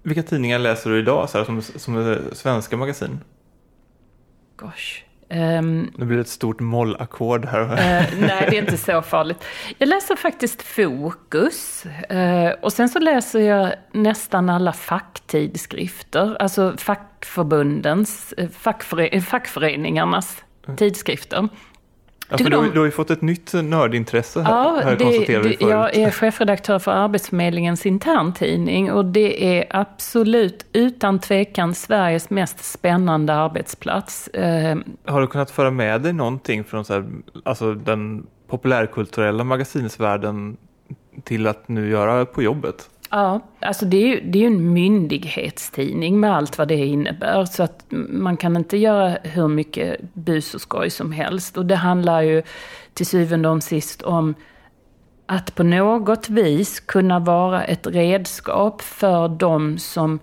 Vilka 0.02 0.22
tidningar 0.22 0.58
läser 0.58 0.90
du 0.90 0.98
idag 0.98 1.30
så 1.30 1.38
här, 1.38 1.44
som, 1.44 1.62
som 1.62 2.18
svenska 2.32 2.76
magasin? 2.76 3.20
Gosh. 4.56 5.03
Um, 5.30 5.92
nu 5.96 6.04
blir 6.04 6.16
det 6.16 6.20
ett 6.20 6.28
stort 6.28 6.60
mollackord 6.60 7.44
här. 7.44 7.62
Uh, 7.62 8.20
nej, 8.20 8.46
det 8.50 8.56
är 8.56 8.62
inte 8.62 8.76
så 8.76 9.02
farligt. 9.02 9.44
Jag 9.78 9.88
läser 9.88 10.16
faktiskt 10.16 10.62
Fokus. 10.62 11.84
Uh, 12.12 12.50
och 12.62 12.72
sen 12.72 12.88
så 12.88 12.98
läser 12.98 13.40
jag 13.40 13.72
nästan 13.92 14.50
alla 14.50 14.72
facktidskrifter. 14.72 16.42
Alltså 16.42 16.74
fackförbundens, 16.78 18.34
eh, 18.38 18.48
fackföre, 18.48 19.20
fackföreningarnas 19.20 20.44
mm. 20.66 20.76
tidskrifter. 20.76 21.48
Ja, 22.30 22.36
du, 22.36 22.70
du 22.70 22.78
har 22.78 22.84
ju 22.84 22.90
fått 22.90 23.10
ett 23.10 23.22
nytt 23.22 23.52
nördintresse 23.52 24.42
här, 24.42 24.50
ja, 24.50 24.80
här 24.84 24.96
det, 24.96 25.26
förut. 25.26 25.56
Jag 25.60 25.96
är 25.96 26.10
chefredaktör 26.10 26.78
för 26.78 26.92
Arbetsförmedlingens 26.92 27.86
interntidning 27.86 28.92
och 28.92 29.04
det 29.04 29.58
är 29.58 29.66
absolut 29.70 30.66
utan 30.72 31.18
tvekan 31.18 31.74
Sveriges 31.74 32.30
mest 32.30 32.64
spännande 32.64 33.34
arbetsplats. 33.34 34.28
Eh, 34.28 34.76
har 35.06 35.20
du 35.20 35.26
kunnat 35.26 35.50
föra 35.50 35.70
med 35.70 36.02
dig 36.02 36.12
någonting 36.12 36.64
från 36.64 36.84
så 36.84 36.92
här, 36.92 37.04
alltså 37.44 37.74
den 37.74 38.26
populärkulturella 38.48 39.44
magasinsvärlden 39.44 40.56
till 41.24 41.46
att 41.46 41.68
nu 41.68 41.90
göra 41.90 42.26
på 42.26 42.42
jobbet? 42.42 42.90
Ja, 43.16 43.40
alltså 43.60 43.84
det 43.84 43.96
är 43.96 44.06
ju 44.06 44.20
det 44.20 44.42
är 44.42 44.46
en 44.46 44.72
myndighetstidning 44.72 46.20
med 46.20 46.36
allt 46.36 46.58
vad 46.58 46.68
det 46.68 46.86
innebär. 46.86 47.44
Så 47.44 47.62
att 47.62 47.84
man 48.08 48.36
kan 48.36 48.56
inte 48.56 48.76
göra 48.76 49.18
hur 49.22 49.48
mycket 49.48 50.00
bus 50.14 50.54
och 50.54 50.60
skoj 50.60 50.90
som 50.90 51.12
helst. 51.12 51.56
Och 51.56 51.66
det 51.66 51.76
handlar 51.76 52.22
ju 52.22 52.42
till 52.94 53.06
syvende 53.06 53.48
och 53.48 53.62
sist 53.62 54.02
om 54.02 54.34
att 55.26 55.54
på 55.54 55.62
något 55.62 56.28
vis 56.28 56.80
kunna 56.80 57.18
vara 57.18 57.64
ett 57.64 57.86
redskap 57.86 58.82
för 58.82 59.28
de 59.28 59.78
som 59.78 60.18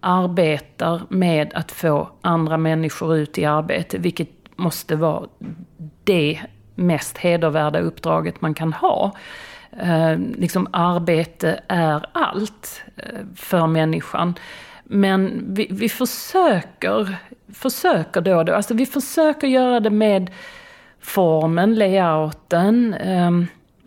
arbetar 0.00 1.02
med 1.08 1.52
att 1.54 1.72
få 1.72 2.10
andra 2.20 2.56
människor 2.56 3.16
ut 3.16 3.38
i 3.38 3.44
arbete, 3.44 3.98
vilket 3.98 4.30
måste 4.56 4.96
vara 4.96 5.28
det 6.04 6.40
mest 6.74 7.18
hedervärda 7.18 7.80
uppdraget 7.80 8.40
man 8.40 8.54
kan 8.54 8.72
ha 8.72 9.04
eh, 9.06 9.49
Eh, 9.78 10.18
liksom 10.18 10.68
arbete 10.72 11.60
är 11.68 12.06
allt 12.12 12.82
eh, 12.96 13.20
för 13.36 13.66
människan. 13.66 14.34
Men 14.84 15.44
vi, 15.54 15.68
vi 15.70 15.88
försöker, 15.88 17.16
försöker 17.54 18.20
då 18.20 18.36
och 18.36 18.44
då, 18.44 18.54
alltså 18.54 18.74
vi 18.74 18.86
försöker 18.86 19.46
göra 19.46 19.80
det 19.80 19.90
med 19.90 20.30
formen, 21.00 21.74
layouten. 21.74 22.94
Eh, 22.94 23.30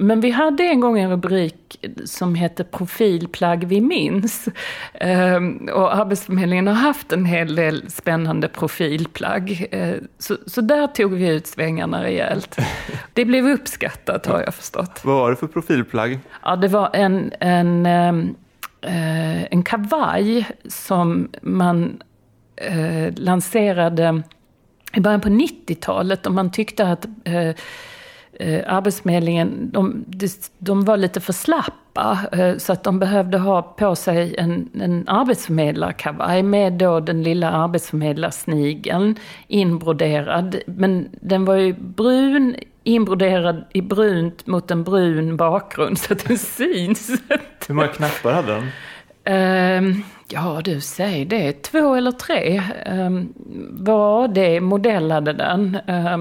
men 0.04 0.22
vi 0.22 0.30
hade 0.30 0.64
en 0.64 0.80
gång 0.80 1.00
en 1.00 1.10
rubrik 1.10 1.86
som 2.06 2.36
hette 2.36 2.64
Profilplagg 2.64 3.64
vi 3.66 3.82
minns. 3.82 4.48
Ehm, 4.94 5.70
och 5.74 5.96
Arbetsförmedlingen 5.96 6.68
har 6.68 6.74
haft 6.74 7.12
en 7.12 7.26
hel 7.26 7.56
del 7.56 7.92
spännande 7.92 8.48
profilplagg. 8.48 9.68
Ehm, 9.72 10.08
så, 10.20 10.38
så 10.46 10.62
där 10.62 10.88
tog 10.88 11.14
vi 11.14 11.28
ut 11.28 11.48
svängarna 11.48 12.04
rejält. 12.04 12.58
Det 13.14 13.26
blev 13.26 13.48
uppskattat 13.48 14.26
har 14.26 14.42
jag 14.42 14.56
förstått. 14.56 15.02
Vad 15.04 15.16
var 15.16 15.30
det 15.30 15.36
för 15.36 15.48
profilplagg? 15.48 16.20
Ja, 16.44 16.56
det 16.56 16.68
var 16.68 16.90
en, 16.94 17.34
en, 17.40 17.86
ehm, 17.86 18.36
eh, 18.82 19.44
en 19.44 19.64
kavaj 19.64 20.48
som 20.66 21.30
man 21.42 22.02
eh, 22.56 23.14
lanserade 23.16 24.24
i 24.94 25.00
början 25.00 25.22
på 25.22 25.30
90-talet 25.30 26.26
och 26.26 26.34
man 26.34 26.52
tyckte 26.52 26.88
att 26.88 27.06
eh, 28.40 28.64
Arbetsförmedlingen, 28.68 29.70
de, 29.74 30.06
de 30.58 30.86
var 30.86 30.98
lite 30.98 31.22
för 31.22 31.34
slappa 31.34 32.20
eh, 32.32 32.58
så 32.58 32.74
att 32.74 32.84
de 32.84 33.00
behövde 33.00 33.38
ha 33.38 33.62
på 33.62 33.96
sig 33.96 34.36
en, 34.38 34.70
en 34.82 35.08
arbetsförmedlarkavaj 35.08 36.44
med 36.44 36.74
då 36.74 37.00
den 37.00 37.24
lilla 37.24 37.52
arbetsförmedlarsnigeln 37.52 39.16
inbroderad. 39.48 40.56
Men 40.66 41.10
den 41.22 41.46
var 41.46 41.56
ju 41.56 41.74
brun, 41.74 42.56
inbroderad 42.84 43.64
i 43.74 43.82
brunt 43.82 44.48
mot 44.48 44.72
en 44.72 44.84
brun 44.84 45.38
bakgrund 45.38 45.98
så 46.00 46.14
att 46.14 46.26
den 46.26 46.38
syns. 46.38 47.10
Hur 47.68 47.74
många 47.74 47.88
knappar 47.88 48.34
hade 48.34 48.54
den? 48.54 48.70
Uh, 49.30 49.98
ja 50.28 50.62
du, 50.64 50.82
säg 50.82 51.26
det. 51.26 51.62
Två 51.62 51.96
eller 51.96 52.12
tre. 52.12 52.62
Uh, 52.92 53.24
var 53.70 54.28
det 54.28 54.62
modellade 54.62 55.34
den. 55.34 55.78
Uh, 55.90 56.18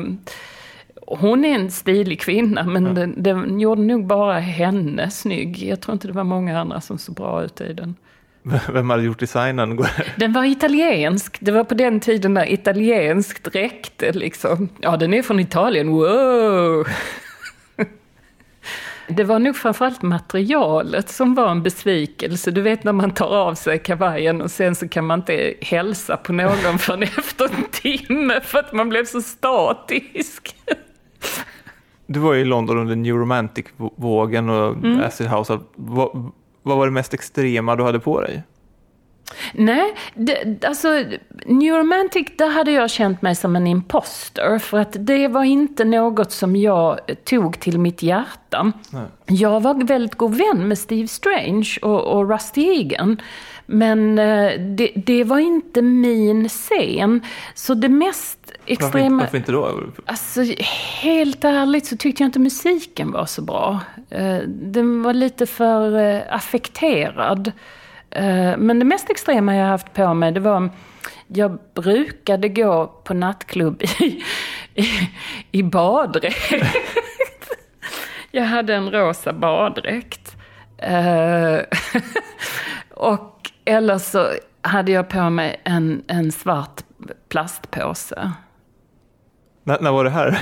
hon 1.20 1.44
är 1.44 1.54
en 1.54 1.70
stilig 1.70 2.20
kvinna, 2.20 2.64
men 2.64 2.86
ja. 2.86 2.92
den, 2.92 3.22
den 3.22 3.60
gjorde 3.60 3.82
nog 3.82 4.06
bara 4.06 4.38
henne 4.38 5.10
snygg. 5.10 5.62
Jag 5.62 5.80
tror 5.80 5.92
inte 5.92 6.06
det 6.06 6.12
var 6.12 6.24
många 6.24 6.60
andra 6.60 6.80
som 6.80 6.98
såg 6.98 7.14
bra 7.14 7.44
ut 7.44 7.60
i 7.60 7.72
den. 7.72 7.96
Vem 8.72 8.90
hade 8.90 9.02
gjort 9.02 9.20
designen? 9.20 9.84
Den 10.16 10.32
var 10.32 10.44
italiensk. 10.44 11.36
Det 11.40 11.52
var 11.52 11.64
på 11.64 11.74
den 11.74 12.00
tiden 12.00 12.34
när 12.34 12.52
italienskt 12.52 13.54
räckte 13.54 14.12
liksom. 14.12 14.68
Ja, 14.80 14.96
den 14.96 15.14
är 15.14 15.22
från 15.22 15.40
Italien. 15.40 15.88
Wow! 15.88 16.86
Det 19.08 19.24
var 19.24 19.38
nog 19.38 19.56
framförallt 19.56 20.02
materialet 20.02 21.08
som 21.08 21.34
var 21.34 21.50
en 21.50 21.62
besvikelse. 21.62 22.50
Du 22.50 22.60
vet 22.60 22.84
när 22.84 22.92
man 22.92 23.10
tar 23.10 23.36
av 23.36 23.54
sig 23.54 23.78
kavajen 23.78 24.42
och 24.42 24.50
sen 24.50 24.74
så 24.74 24.88
kan 24.88 25.06
man 25.06 25.18
inte 25.18 25.54
hälsa 25.60 26.16
på 26.16 26.32
någon 26.32 26.78
förrän 26.78 27.02
efter 27.02 27.44
en 27.44 27.64
timme 27.70 28.40
för 28.40 28.58
att 28.58 28.72
man 28.72 28.88
blev 28.88 29.04
så 29.04 29.22
statisk. 29.22 30.56
Du 32.06 32.20
var 32.20 32.34
i 32.34 32.44
London 32.44 32.78
under 32.78 32.96
New 32.96 33.16
Romantic-vågen 33.16 34.50
och 34.50 34.72
mm. 34.72 35.00
Acid 35.00 35.26
House. 35.26 35.58
Vad, 35.74 36.30
vad 36.62 36.76
var 36.76 36.86
det 36.86 36.92
mest 36.92 37.14
extrema 37.14 37.76
du 37.76 37.82
hade 37.82 38.00
på 38.00 38.20
dig? 38.20 38.42
Nej, 39.52 39.94
det, 40.14 40.64
alltså 40.64 41.04
New 41.46 41.74
Romantic, 41.74 42.26
där 42.38 42.50
hade 42.50 42.70
jag 42.70 42.90
känt 42.90 43.22
mig 43.22 43.34
som 43.34 43.56
en 43.56 43.66
imposter. 43.66 44.58
För 44.58 44.78
att 44.78 44.96
det 44.98 45.28
var 45.28 45.44
inte 45.44 45.84
något 45.84 46.32
som 46.32 46.56
jag 46.56 47.00
tog 47.24 47.60
till 47.60 47.78
mitt 47.78 48.02
hjärta. 48.02 48.72
Nej. 48.90 49.02
Jag 49.26 49.60
var 49.60 49.84
väldigt 49.84 50.14
god 50.14 50.34
vän 50.34 50.68
med 50.68 50.78
Steve 50.78 51.08
Strange 51.08 51.78
och, 51.82 52.04
och 52.04 52.30
Rusty 52.30 52.62
Egan. 52.62 53.20
Men 53.66 54.18
eh, 54.18 54.60
det, 54.60 54.92
det, 54.94 55.24
var 55.24 55.38
inte 55.38 55.82
min 55.82 56.48
scen. 56.48 57.20
Så 57.54 57.74
det 57.74 57.88
mest 57.88 58.52
extrema... 58.66 59.08
Varför 59.08 59.24
varför 59.24 59.38
inte 59.38 59.52
då? 59.52 59.80
Alltså, 60.06 60.40
helt 61.02 61.44
ärligt 61.44 61.86
så 61.86 61.96
tyckte 61.96 62.22
jag 62.22 62.28
inte 62.28 62.38
musiken 62.38 63.12
var 63.12 63.26
så 63.26 63.42
bra. 63.42 63.80
Eh, 64.10 64.38
den 64.46 65.02
var 65.02 65.14
lite 65.14 65.46
för 65.46 65.98
eh, 65.98 66.20
affekterad. 66.30 67.52
Men 68.58 68.78
det 68.78 68.84
mest 68.84 69.10
extrema 69.10 69.56
jag 69.56 69.66
haft 69.66 69.92
på 69.92 70.14
mig, 70.14 70.32
det 70.32 70.40
var... 70.40 70.70
Jag 71.26 71.58
brukade 71.74 72.48
gå 72.48 72.86
på 72.86 73.14
nattklubb 73.14 73.82
i, 73.82 74.22
i, 74.74 74.86
i 75.52 75.62
baddräkt. 75.62 76.52
Jag 78.34 78.44
hade 78.44 78.74
en 78.74 78.90
rosa 78.90 79.32
baddräkt. 79.32 80.36
Eh, 80.78 81.58
och 82.90 83.50
eller 83.64 83.98
så 83.98 84.32
hade 84.62 84.92
jag 84.92 85.08
på 85.08 85.30
mig 85.30 85.60
en, 85.64 86.04
en 86.06 86.32
svart 86.32 86.80
plastpåse. 87.28 88.32
När, 89.62 89.80
när 89.80 89.90
var 89.92 90.04
det 90.04 90.10
här? 90.10 90.38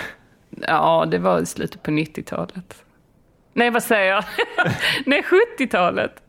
Ja, 0.50 1.06
det 1.10 1.18
var 1.18 1.40
i 1.40 1.46
slutet 1.46 1.82
på 1.82 1.90
90-talet. 1.90 2.84
Nej, 3.52 3.70
vad 3.70 3.82
säger 3.82 4.12
jag? 4.12 4.24
Nej, 5.06 5.24
70-talet. 5.58 6.22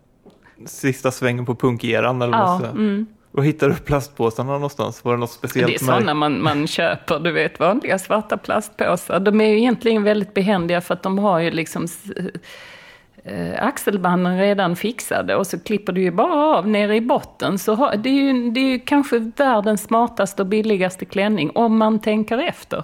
Sista 0.66 1.12
svängen 1.12 1.46
på 1.46 1.56
punkeran 1.56 2.22
eller 2.22 2.38
Ja, 2.38 2.58
säger 2.60 2.74
mm. 2.74 3.06
Var 3.32 3.44
hittade 3.44 3.74
du 3.74 3.80
plastpåsarna 3.80 4.52
någonstans? 4.52 5.06
Var 5.06 5.14
det 5.14 5.20
något 5.20 5.32
speciellt 5.32 5.68
Det 5.68 5.76
är 5.76 5.80
sådana 5.86 6.14
man, 6.14 6.44
man 6.44 6.68
köper, 6.68 7.20
du 7.20 7.32
vet, 7.32 7.60
vanliga 7.60 8.00
svarta 8.00 8.38
plastpåsar. 8.38 9.20
De 9.20 9.42
är 9.42 9.46
ju 9.46 9.58
egentligen 9.58 10.04
väldigt 10.04 10.34
behändiga 10.34 10.82
för 10.82 10.94
att 10.94 11.04
de 11.04 11.20
har 11.20 11.40
ju 11.40 11.52
liksom 11.52 11.88
eh, 13.24 13.66
axelbanden 13.66 14.40
redan 14.40 14.76
fixade 14.76 15.36
och 15.36 15.48
så 15.48 15.60
klipper 15.60 15.94
du 15.94 16.02
ju 16.02 16.12
bara 16.12 16.58
av 16.58 16.68
nere 16.68 16.96
i 16.96 17.02
botten. 17.02 17.60
Så 17.60 17.76
har, 17.76 17.96
det, 17.96 18.10
är 18.10 18.14
ju, 18.14 18.52
det 18.52 18.60
är 18.60 18.70
ju 18.70 18.80
kanske 18.80 19.20
världens 19.20 19.84
smartaste 19.84 20.42
och 20.42 20.48
billigaste 20.48 21.06
klänning 21.06 21.52
om 21.56 21.78
man 21.78 22.00
tänker 22.00 22.38
efter. 22.38 22.84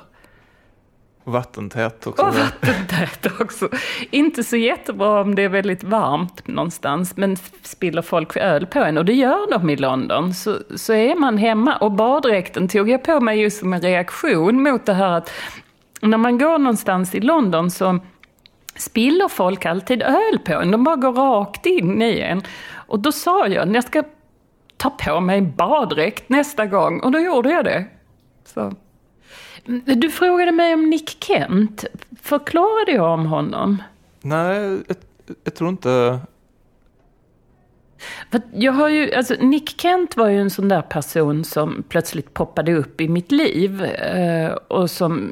Och 1.28 1.34
vattentät 1.34 2.08
också. 2.08 2.26
Och 2.26 2.36
vattentät 2.36 3.42
också. 3.42 3.70
Inte 4.12 4.44
så 4.44 4.58
jättebra 4.58 5.22
om 5.22 5.36
det 5.36 5.42
är 5.42 5.50
väldigt 5.50 5.84
varmt 5.84 6.48
någonstans, 6.48 7.18
men 7.18 7.38
spiller 7.64 8.02
folk 8.02 8.38
öl 8.38 8.66
på 8.66 8.80
en, 8.80 8.98
och 8.98 9.06
det 9.06 9.14
gör 9.14 9.52
de 9.52 9.70
i 9.70 9.76
London, 9.76 10.34
så, 10.34 10.58
så 10.76 10.94
är 10.94 11.16
man 11.16 11.38
hemma. 11.38 11.78
Och 11.78 11.92
baddräkten 11.92 12.68
tog 12.68 12.90
jag 12.90 13.04
på 13.04 13.20
mig 13.20 13.42
just 13.42 13.60
som 13.60 13.74
en 13.74 13.82
reaktion 13.82 14.64
mot 14.64 14.86
det 14.86 14.94
här 14.94 15.12
att 15.12 15.32
när 16.02 16.18
man 16.18 16.38
går 16.38 16.58
någonstans 16.58 17.16
i 17.16 17.20
London 17.20 17.72
så 17.72 18.00
spiller 18.76 19.28
folk 19.28 19.66
alltid 19.66 20.02
öl 20.02 20.40
på 20.46 20.54
en. 20.54 20.72
De 20.72 20.84
bara 20.84 20.96
går 20.96 21.14
rakt 21.14 21.66
in 21.66 22.02
i 22.02 22.20
en. 22.20 22.42
Och 22.74 23.00
då 23.00 23.12
sa 23.12 23.48
jag, 23.48 23.76
jag 23.76 23.84
ska 23.84 24.04
ta 24.78 24.90
på 24.90 25.20
mig 25.20 25.42
baddräkt 25.42 26.30
nästa 26.30 26.66
gång. 26.66 27.00
Och 27.00 27.12
då 27.12 27.20
gjorde 27.20 27.50
jag 27.50 27.66
det. 27.66 27.86
Så. 28.46 28.74
Du 29.86 30.10
frågade 30.10 30.52
mig 30.52 30.74
om 30.74 30.90
Nick 30.90 31.24
Kent. 31.24 31.86
Förklarade 32.22 32.92
jag 32.92 33.14
om 33.14 33.26
honom? 33.26 33.84
Nej, 34.22 34.80
jag, 34.88 34.98
jag 35.44 35.56
tror 35.56 35.70
inte... 35.70 36.20
Jag 38.54 38.72
har 38.72 38.90
ju, 38.90 39.14
alltså 39.14 39.36
Nick 39.40 39.82
Kent 39.82 40.18
var 40.18 40.28
ju 40.28 40.42
en 40.42 40.50
sån 40.50 40.68
där 40.68 40.82
person 40.82 41.44
som 41.44 41.84
plötsligt 41.90 42.34
poppade 42.34 42.74
upp 42.74 43.02
i 43.02 43.08
mitt 43.08 43.32
liv. 43.32 43.84
Eh, 43.84 44.52
och 44.52 44.92
som 44.92 45.30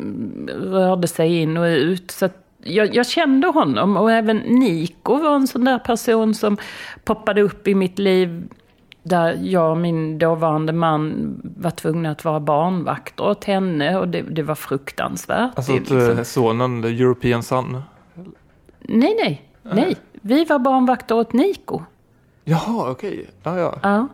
rörde 0.49 1.07
sig 1.07 1.41
in 1.41 1.57
och 1.57 1.65
ut. 1.65 2.11
Så 2.11 2.29
jag, 2.63 2.95
jag 2.95 3.07
kände 3.07 3.47
honom. 3.47 3.97
Och 3.97 4.11
även 4.11 4.37
Nico 4.37 5.15
var 5.17 5.35
en 5.35 5.47
sån 5.47 5.65
där 5.65 5.79
person 5.79 6.35
som 6.35 6.57
poppade 7.03 7.41
upp 7.41 7.67
i 7.67 7.75
mitt 7.75 7.99
liv. 7.99 8.47
Där 9.07 9.39
jag 9.41 9.71
och 9.71 9.77
min 9.77 10.19
dåvarande 10.19 10.73
man 10.73 11.33
var 11.57 11.71
tvungna 11.71 12.11
att 12.11 12.25
vara 12.25 12.39
barnvakter 12.39 13.23
åt 13.23 13.43
henne. 13.43 13.97
Och 13.97 14.07
det, 14.07 14.21
det 14.21 14.43
var 14.43 14.55
fruktansvärt. 14.55 15.51
Alltså 15.55 15.71
att 15.71 15.79
liksom- 15.79 16.17
eh, 16.17 16.23
sonen, 16.23 16.81
the 16.81 16.87
European 16.87 17.43
Sun. 17.43 17.81
Nej, 18.79 19.15
nej, 19.23 19.49
nej. 19.61 19.95
Vi 20.11 20.45
var 20.45 20.59
barnvakter 20.59 21.15
åt 21.15 21.33
Nico. 21.33 21.81
Jaha, 22.43 22.91
okej. 22.91 23.25
Ja, 23.43 23.57
ja. 23.59 23.75
Ja. 23.81 24.07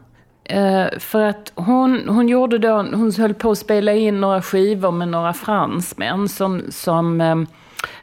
Eh, 0.56 1.00
för 1.00 1.22
att 1.22 1.52
hon, 1.56 2.10
hon 2.10 2.30
gjorde 2.30 2.58
då, 2.58 2.76
hon 2.76 3.12
höll 3.18 3.34
på 3.34 3.52
att 3.52 3.58
spela 3.58 3.94
in 3.94 4.22
några 4.22 4.42
skivor 4.42 4.92
med 4.92 5.08
några 5.08 5.34
fransmän 5.34 6.30
som, 6.30 6.62
som 6.70 7.22
eh, 7.22 7.36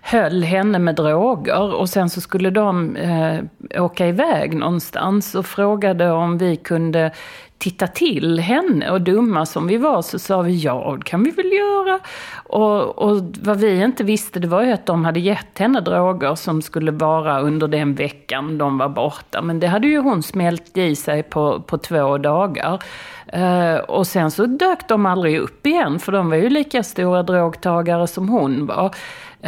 höll 0.00 0.42
henne 0.42 0.78
med 0.78 0.94
droger. 0.94 1.74
Och 1.74 1.88
sen 1.88 2.10
så 2.10 2.20
skulle 2.20 2.50
de 2.50 2.96
eh, 2.96 3.40
åka 3.82 4.06
iväg 4.06 4.54
någonstans 4.56 5.34
och 5.34 5.46
frågade 5.46 6.10
om 6.10 6.38
vi 6.38 6.56
kunde 6.56 7.12
titta 7.58 7.86
till 7.86 8.40
henne. 8.40 8.90
Och 8.90 9.00
dumma 9.00 9.46
som 9.46 9.66
vi 9.66 9.76
var 9.76 10.02
så 10.02 10.18
sa 10.18 10.42
vi 10.42 10.56
ja, 10.56 10.94
det 10.98 11.04
kan 11.04 11.22
vi 11.22 11.30
väl 11.30 11.52
göra. 11.52 12.00
Och, 12.44 12.98
och 12.98 13.22
vad 13.40 13.60
vi 13.60 13.82
inte 13.82 14.04
visste 14.04 14.40
det 14.40 14.48
var 14.48 14.62
ju 14.62 14.72
att 14.72 14.86
de 14.86 15.04
hade 15.04 15.20
gett 15.20 15.58
henne 15.58 15.80
droger 15.80 16.34
som 16.34 16.62
skulle 16.62 16.90
vara 16.90 17.40
under 17.40 17.68
den 17.68 17.94
veckan 17.94 18.58
de 18.58 18.78
var 18.78 18.88
borta. 18.88 19.42
Men 19.42 19.60
det 19.60 19.66
hade 19.66 19.86
ju 19.86 19.98
hon 19.98 20.22
smält 20.22 20.76
i 20.76 20.96
sig 20.96 21.22
på, 21.22 21.60
på 21.60 21.78
två 21.78 22.18
dagar. 22.18 22.82
Uh, 23.36 23.76
och 23.76 24.06
sen 24.06 24.30
så 24.30 24.46
dök 24.46 24.88
de 24.88 25.06
aldrig 25.06 25.38
upp 25.38 25.66
igen 25.66 25.98
för 25.98 26.12
de 26.12 26.30
var 26.30 26.36
ju 26.36 26.48
lika 26.48 26.82
stora 26.82 27.22
drogtagare 27.22 28.06
som 28.06 28.28
hon 28.28 28.66
var. 28.66 28.94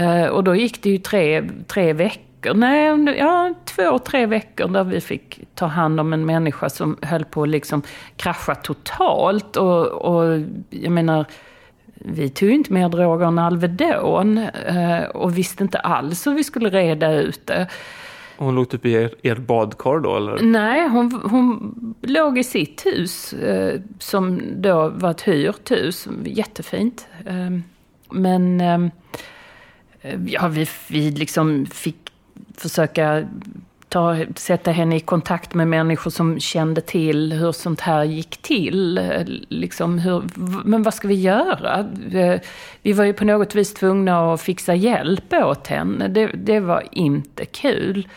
Uh, 0.00 0.26
och 0.26 0.44
då 0.44 0.54
gick 0.54 0.82
det 0.82 0.90
ju 0.90 0.98
tre, 0.98 1.48
tre 1.66 1.92
veckor 1.92 2.29
Nej, 2.54 3.16
ja, 3.18 3.54
två, 3.64 3.98
tre 3.98 4.26
veckor 4.26 4.68
där 4.68 4.84
vi 4.84 5.00
fick 5.00 5.40
ta 5.54 5.66
hand 5.66 6.00
om 6.00 6.12
en 6.12 6.26
människa 6.26 6.68
som 6.68 6.96
höll 7.02 7.24
på 7.24 7.42
att 7.42 7.48
liksom 7.48 7.82
krascha 8.16 8.54
totalt. 8.54 9.56
Och, 9.56 9.86
och 9.86 10.40
jag 10.70 10.92
menar, 10.92 11.24
vi 11.94 12.28
tog 12.28 12.48
ju 12.48 12.54
inte 12.54 12.72
mer 12.72 12.88
droger 12.88 13.26
än 13.26 13.38
Alvedon 13.38 14.38
eh, 14.38 15.02
och 15.02 15.38
visste 15.38 15.62
inte 15.62 15.78
alls 15.78 16.26
hur 16.26 16.34
vi 16.34 16.44
skulle 16.44 16.68
reda 16.68 17.12
ut 17.12 17.46
det. 17.46 17.66
Hon 18.36 18.54
låg 18.54 18.68
typ 18.68 18.86
i 18.86 18.92
er, 18.92 19.14
ert 19.22 19.38
badkar 19.38 19.98
då, 19.98 20.16
eller? 20.16 20.42
Nej, 20.42 20.88
hon, 20.88 21.20
hon 21.24 21.94
låg 22.02 22.38
i 22.38 22.44
sitt 22.44 22.86
hus 22.86 23.32
eh, 23.32 23.80
som 23.98 24.40
då 24.62 24.88
var 24.88 25.10
ett 25.10 25.22
hyrt 25.22 25.70
hus. 25.70 26.08
Jättefint. 26.24 27.08
Eh, 27.26 27.50
men 28.10 28.60
ja, 30.26 30.48
vi, 30.48 30.66
vi 30.88 31.10
liksom 31.10 31.66
fick 31.66 32.09
försöka 32.60 33.28
ta, 33.88 34.16
sätta 34.36 34.70
henne 34.70 34.96
i 34.96 35.00
kontakt 35.00 35.54
med 35.54 35.68
människor 35.68 36.10
som 36.10 36.40
kände 36.40 36.80
till 36.80 37.32
hur 37.32 37.52
sånt 37.52 37.80
här 37.80 38.04
gick 38.04 38.36
till. 38.42 38.98
Eh, 38.98 39.22
Liksom 39.48 39.98
hur, 39.98 40.22
men 40.64 40.82
vad 40.82 40.94
ska 40.94 41.08
vi 41.08 41.14
göra? 41.20 41.78
Eh, 42.12 42.40
Vi 42.82 42.92
var 42.92 43.04
ju 43.04 43.12
på 43.12 43.24
något 43.24 43.54
vis 43.54 43.74
tvungna 43.74 44.34
att 44.34 44.40
fixa 44.40 44.74
hjälp 44.74 45.32
åt 45.32 45.66
henne. 45.66 46.08
Det, 46.08 46.26
det 46.26 46.60
var 46.60 46.82
inte 46.92 47.44
kul. 47.44 48.08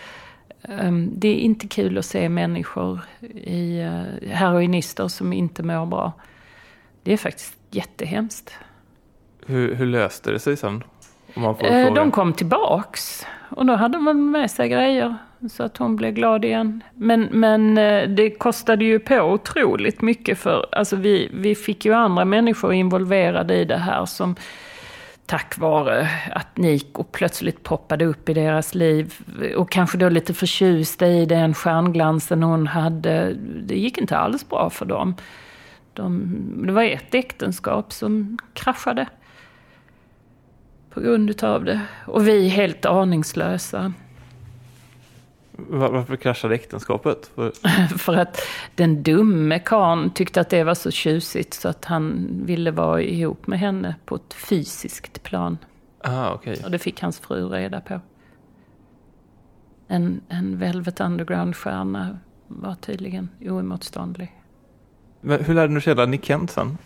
Um, 0.82 1.10
Det 1.14 1.28
är 1.28 1.36
inte 1.36 1.68
kul 1.68 1.98
att 1.98 2.06
se 2.06 2.30
människor 2.30 3.00
i 3.34 3.88
heroinister 4.28 5.08
som 5.08 5.34
inte 5.34 5.64
mår 5.64 5.86
bra. 5.86 6.12
Det 7.04 7.14
är 7.14 7.18
faktiskt 7.18 7.58
jättehemskt. 7.72 8.54
Hur, 9.46 9.76
hur 9.76 9.86
löste 9.86 10.32
det 10.32 10.40
sig 10.40 10.58
sen? 10.58 10.84
Om 11.36 11.42
man 11.42 11.56
får 11.56 11.66
Eh. 11.66 11.94
De 11.94 12.12
kom 12.12 12.34
tillbaks 12.34 13.26
och 13.56 13.66
då 13.66 13.76
hade 13.76 13.98
man 13.98 14.32
med 14.32 14.52
sig 14.52 14.70
grejer 14.70 15.16
så 15.50 15.64
att 15.64 15.78
hon 15.78 15.96
blev 15.96 16.14
glad 16.14 16.46
igen. 16.46 16.84
Men, 16.94 17.22
men 17.32 17.78
eh, 17.78 18.10
det 18.10 18.30
kostade 18.30 18.86
ju 18.86 19.00
på 19.00 19.16
otroligt 19.22 20.02
mycket 20.02 20.40
för 20.40 20.66
alltså 20.72 20.96
vi, 20.96 21.30
vi 21.34 21.56
fick 21.56 21.86
ju 21.86 21.94
andra 21.94 22.26
människor 22.26 22.74
involverade 22.74 23.56
i 23.56 23.66
det 23.66 23.78
här 23.78 24.06
som 24.06 24.36
tack 25.26 25.58
vare 25.58 26.08
att 26.32 26.58
Nico 26.58 27.04
plötsligt 27.04 27.64
poppade 27.64 28.06
upp 28.06 28.30
i 28.30 28.34
deras 28.34 28.76
liv 28.76 29.14
och 29.56 29.72
kanske 29.72 29.98
då 29.98 30.10
lite 30.10 30.34
förtjusta 30.34 31.08
i 31.08 31.26
den 31.26 31.54
stjärnglansen 31.54 32.44
hon 32.44 32.68
hade. 32.68 33.34
Det 33.64 33.76
gick 33.76 33.98
inte 33.98 34.18
alls 34.18 34.50
bra 34.50 34.70
för 34.70 34.86
dem. 34.86 35.16
De, 35.94 36.36
det 36.68 36.74
var 36.74 36.84
ett 36.84 37.16
äktenskap 37.16 37.94
som 37.94 38.38
kraschade 38.54 39.08
på 40.94 41.02
grund 41.02 41.30
utav 41.30 41.66
det. 41.66 41.82
Och 42.08 42.28
vi 42.28 42.48
helt 42.48 42.86
aningslösa. 42.86 43.94
Var, 45.52 45.92
varför 45.92 46.16
kraschade 46.16 46.56
äktenskapet? 46.56 47.32
För, 47.36 47.52
För 47.98 48.14
att 48.14 48.42
den 48.76 49.04
dumme 49.04 49.60
karln 49.60 50.10
tyckte 50.10 50.42
att 50.42 50.50
det 50.50 50.64
var 50.64 50.76
så 50.76 50.92
tjusigt 50.92 51.54
så 51.54 51.70
att 51.70 51.86
han 51.86 52.30
ville 52.46 52.72
vara 52.72 53.02
ihop 53.02 53.48
med 53.48 53.60
henne 53.60 53.96
på 54.06 54.16
ett 54.16 54.34
fysiskt 54.34 55.24
plan. 55.24 55.58
ah, 56.04 56.34
okej. 56.34 56.62
Och 56.64 56.72
det 56.72 56.80
fick 56.80 57.02
hans 57.02 57.20
fru 57.20 57.50
reda 57.50 57.82
på. 57.82 58.00
En, 59.88 60.22
en 60.30 60.58
Velvet 60.58 61.00
Underground-stjärna 61.00 62.18
var 62.48 62.76
tydligen 62.76 63.30
oemotståndlig. 63.42 64.32
Men 65.22 65.44
hur 65.44 65.54
lärde 65.54 65.74
du 65.74 65.82
känna 65.82 66.06
Nick 66.06 66.26
Kent 66.26 66.52
sen? 66.52 66.78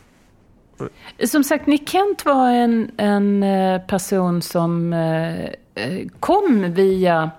Som 1.26 1.44
sagt, 1.44 1.68
Nick 1.68 1.90
Kent 1.90 2.26
var 2.26 2.50
en, 2.50 2.92
en 2.98 3.44
eh, 3.44 3.82
person 3.82 4.42
som 4.42 4.94
eh, 4.94 5.46
eh, 5.46 6.08
kom 6.20 6.74
via 6.74 7.32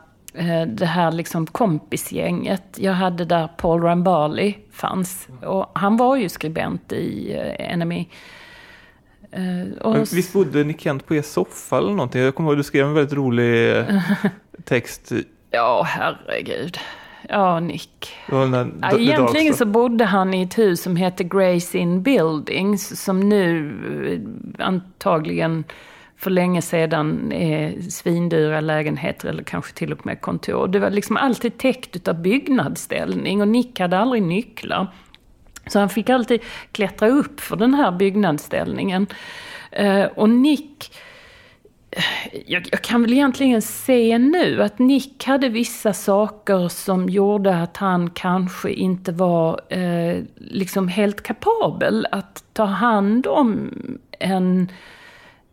det 0.67 0.87
här 0.87 1.13
liksom 1.13 1.47
kompisgänget. 1.47 2.63
Jag 2.77 2.93
hade 2.93 3.25
där 3.25 3.49
Paul 3.57 3.83
Rambarley 3.83 4.55
fanns. 4.73 5.29
Och 5.43 5.71
han 5.75 5.97
var 5.97 6.17
ju 6.17 6.29
skribent 6.29 6.93
i. 6.93 7.37
Eh, 9.31 9.79
och 9.81 9.99
Visst 10.13 10.33
bodde 10.33 10.65
Nick 10.65 10.81
Kent 10.81 11.07
på 11.07 11.15
er 11.15 11.23
soffa 11.23 11.79
eller 11.79 11.91
någonting? 11.91 12.23
Jag 12.23 12.35
kommer 12.35 12.51
ihåg 12.51 12.59
att 12.59 12.65
du 12.65 12.65
skrev 12.65 12.87
en 12.87 12.95
väldigt 12.95 13.15
rolig 13.15 13.85
text. 14.65 15.13
Ja, 15.51 15.83
herregud. 15.87 16.79
Ja, 17.29 17.61
Nick. 17.61 18.13
När, 18.29 18.73
Ja, 18.83 18.99
egentligen 18.99 19.55
så 19.55 19.65
bodde 19.67 20.05
han 20.05 20.35
i 20.35 20.43
ett 20.43 20.59
hus 20.59 20.83
som 20.83 20.97
heter 20.97 21.25
Grace 21.25 21.79
In 21.79 22.03
Buildings, 22.03 23.03
som 23.05 23.29
nu 23.29 23.73
eh, 24.59 24.67
antagligen 24.67 25.65
för 26.17 26.31
länge 26.31 26.63
sedan 26.63 27.33
är 27.33 27.91
svindyra 27.91 28.61
lägenheter 28.61 29.29
eller 29.29 29.43
kanske 29.43 29.75
till 29.75 29.93
och 29.93 30.07
med 30.07 30.21
kontor. 30.21 30.69
Det 30.69 30.79
var 30.79 30.91
liksom 30.91 31.17
alltid 31.17 31.59
täckt 31.59 32.09
av 32.09 32.23
byggnadsställning 32.23 33.41
och 33.41 33.49
Nick 33.49 33.81
hade 33.81 33.99
aldrig 33.99 34.23
nycklar. 34.23 34.87
Så 35.67 35.79
han 35.79 35.89
fick 35.89 36.11
alltid 36.11 36.41
klättra 36.73 37.09
upp 37.09 37.41
för 37.41 37.57
den 37.57 37.75
här 37.75 37.93
byggnadsställningen. 37.93 39.07
Eh, 39.71 40.05
och 40.05 40.31
Nick 40.31 40.93
jag, 42.47 42.69
jag, 42.73 42.83
kan 42.83 43.03
väl 43.03 43.13
egentligen 43.13 43.63
se 43.63 44.19
nu 44.19 44.63
att 44.63 44.79
Nick 44.79 45.25
hade 45.25 45.49
vissa 45.49 45.93
saker 45.93 46.69
som 46.69 47.09
gjorde 47.09 47.63
att 47.63 47.77
han 47.77 48.11
kanske 48.11 48.71
inte 48.71 49.13
var 49.13 49.61
eh, 49.69 50.23
liksom 50.37 50.89
helt 50.89 51.23
kapabel 51.23 52.07
att 52.11 52.45
ta 52.53 52.65
hand 52.65 53.27
om 53.27 53.71
en... 54.19 54.69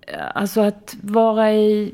Eh, 0.02 0.20
alltså 0.34 0.62
att 0.62 0.96
vara 1.02 1.54
i... 1.54 1.94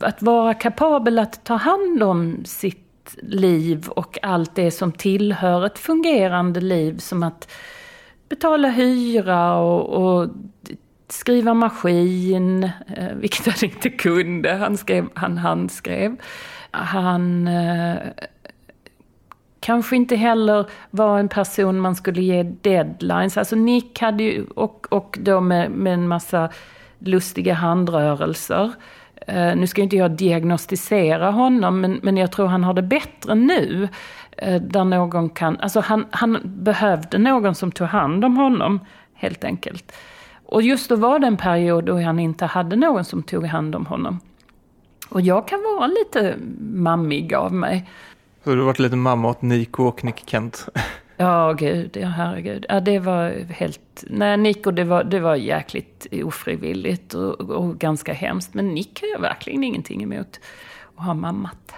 Att 0.00 0.22
vara 0.22 0.54
kapabel 0.54 1.18
att 1.18 1.44
ta 1.44 1.54
hand 1.54 2.02
om 2.02 2.44
sitt 2.44 3.16
liv 3.22 3.88
och 3.88 4.18
allt 4.22 4.54
det 4.54 4.70
som 4.70 4.92
tillhör 4.92 5.66
ett 5.66 5.78
fungerande 5.78 6.60
liv 6.60 6.98
som 6.98 7.22
att 7.22 7.52
betala 8.28 8.68
hyra 8.68 9.56
och, 9.56 9.88
och 9.88 10.28
skriva 11.12 11.54
maskin, 11.54 12.64
eh, 12.96 13.14
vilket 13.14 13.46
han 13.46 13.70
inte 13.70 13.90
kunde. 13.90 14.52
Han, 14.52 14.76
skrev, 14.76 15.08
han 15.14 15.38
handskrev. 15.38 16.16
Han 16.70 17.48
eh, 17.48 17.96
kanske 19.60 19.96
inte 19.96 20.16
heller 20.16 20.66
var 20.90 21.18
en 21.18 21.28
person 21.28 21.80
man 21.80 21.94
skulle 21.94 22.22
ge 22.22 22.42
deadlines. 22.42 23.36
Alltså 23.36 23.56
Nick 23.56 24.00
hade 24.00 24.22
ju, 24.22 24.44
och, 24.44 24.86
och 24.90 25.18
då 25.20 25.40
med, 25.40 25.70
med 25.70 25.94
en 25.94 26.08
massa 26.08 26.50
lustiga 26.98 27.54
handrörelser. 27.54 28.72
Uh, 29.28 29.56
nu 29.56 29.66
ska 29.66 29.82
inte 29.82 29.96
jag 29.96 30.10
diagnostisera 30.10 31.30
honom, 31.30 31.80
men, 31.80 32.00
men 32.02 32.16
jag 32.16 32.32
tror 32.32 32.46
han 32.46 32.64
har 32.64 32.74
det 32.74 32.82
bättre 32.82 33.34
nu. 33.34 33.88
Uh, 34.46 34.56
där 34.60 34.84
någon 34.84 35.30
kan, 35.30 35.60
alltså 35.60 35.80
han, 35.80 36.06
han 36.10 36.40
behövde 36.44 37.18
någon 37.18 37.54
som 37.54 37.72
tog 37.72 37.86
hand 37.86 38.24
om 38.24 38.36
honom, 38.36 38.80
helt 39.14 39.44
enkelt. 39.44 39.92
Och 40.52 40.62
just 40.62 40.88
då 40.88 40.96
var 40.96 41.18
det 41.18 41.26
en 41.26 41.36
period 41.36 41.84
då 41.84 42.00
han 42.00 42.18
inte 42.18 42.46
hade 42.46 42.76
någon 42.76 43.04
som 43.04 43.22
tog 43.22 43.44
hand 43.44 43.74
om 43.74 43.86
honom. 43.86 44.20
Och 45.08 45.20
jag 45.20 45.48
kan 45.48 45.62
vara 45.62 45.86
lite 45.86 46.36
mammig 46.60 47.34
av 47.34 47.52
mig. 47.52 47.90
Så 48.44 48.50
du 48.50 48.58
har 48.58 48.66
varit 48.66 48.78
lite 48.78 48.96
mamma 48.96 49.28
åt 49.28 49.42
Nico 49.42 49.84
och 49.84 50.04
Nick 50.04 50.22
Kent? 50.26 50.68
Ja, 51.16 51.52
gud, 51.52 51.96
ja 52.00 52.08
herregud. 52.08 52.66
Ja, 52.68 52.80
det 52.80 52.98
var 52.98 53.30
helt... 53.52 54.04
Nej, 54.06 54.36
Nico, 54.36 54.70
det 54.70 54.84
var, 54.84 55.04
det 55.04 55.20
var 55.20 55.36
jäkligt 55.36 56.06
ofrivilligt 56.12 57.14
och, 57.14 57.40
och 57.40 57.78
ganska 57.78 58.12
hemskt. 58.12 58.54
Men 58.54 58.68
Nick 58.68 59.00
har 59.02 59.08
jag 59.08 59.20
verkligen 59.20 59.64
ingenting 59.64 60.02
emot 60.02 60.40
att 60.96 61.04
ha 61.04 61.14
mammat. 61.14 61.74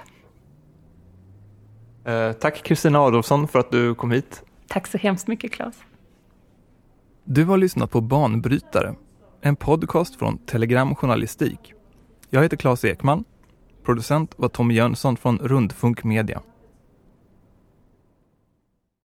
Eh, 2.04 2.32
tack 2.32 2.62
Kristina 2.62 3.00
Adolfsson 3.00 3.48
för 3.48 3.58
att 3.58 3.70
du 3.70 3.94
kom 3.94 4.10
hit. 4.10 4.42
Tack 4.68 4.86
så 4.86 4.98
hemskt 4.98 5.26
mycket, 5.26 5.52
Claes. 5.52 5.76
Du 7.26 7.44
har 7.44 7.56
lyssnat 7.56 7.90
på 7.90 8.00
Banbrytare, 8.00 8.94
en 9.40 9.56
podcast 9.56 10.16
från 10.16 10.38
Telegram 10.38 10.94
Journalistik. 10.94 11.72
Jag 12.30 12.42
heter 12.42 12.56
Claes 12.56 12.84
Ekman. 12.84 13.24
Producent 13.84 14.34
var 14.36 14.48
Tommy 14.48 14.74
Jönsson 14.74 15.16
från 15.16 15.38
Rundfunk 15.38 16.04
Media. 16.04 16.42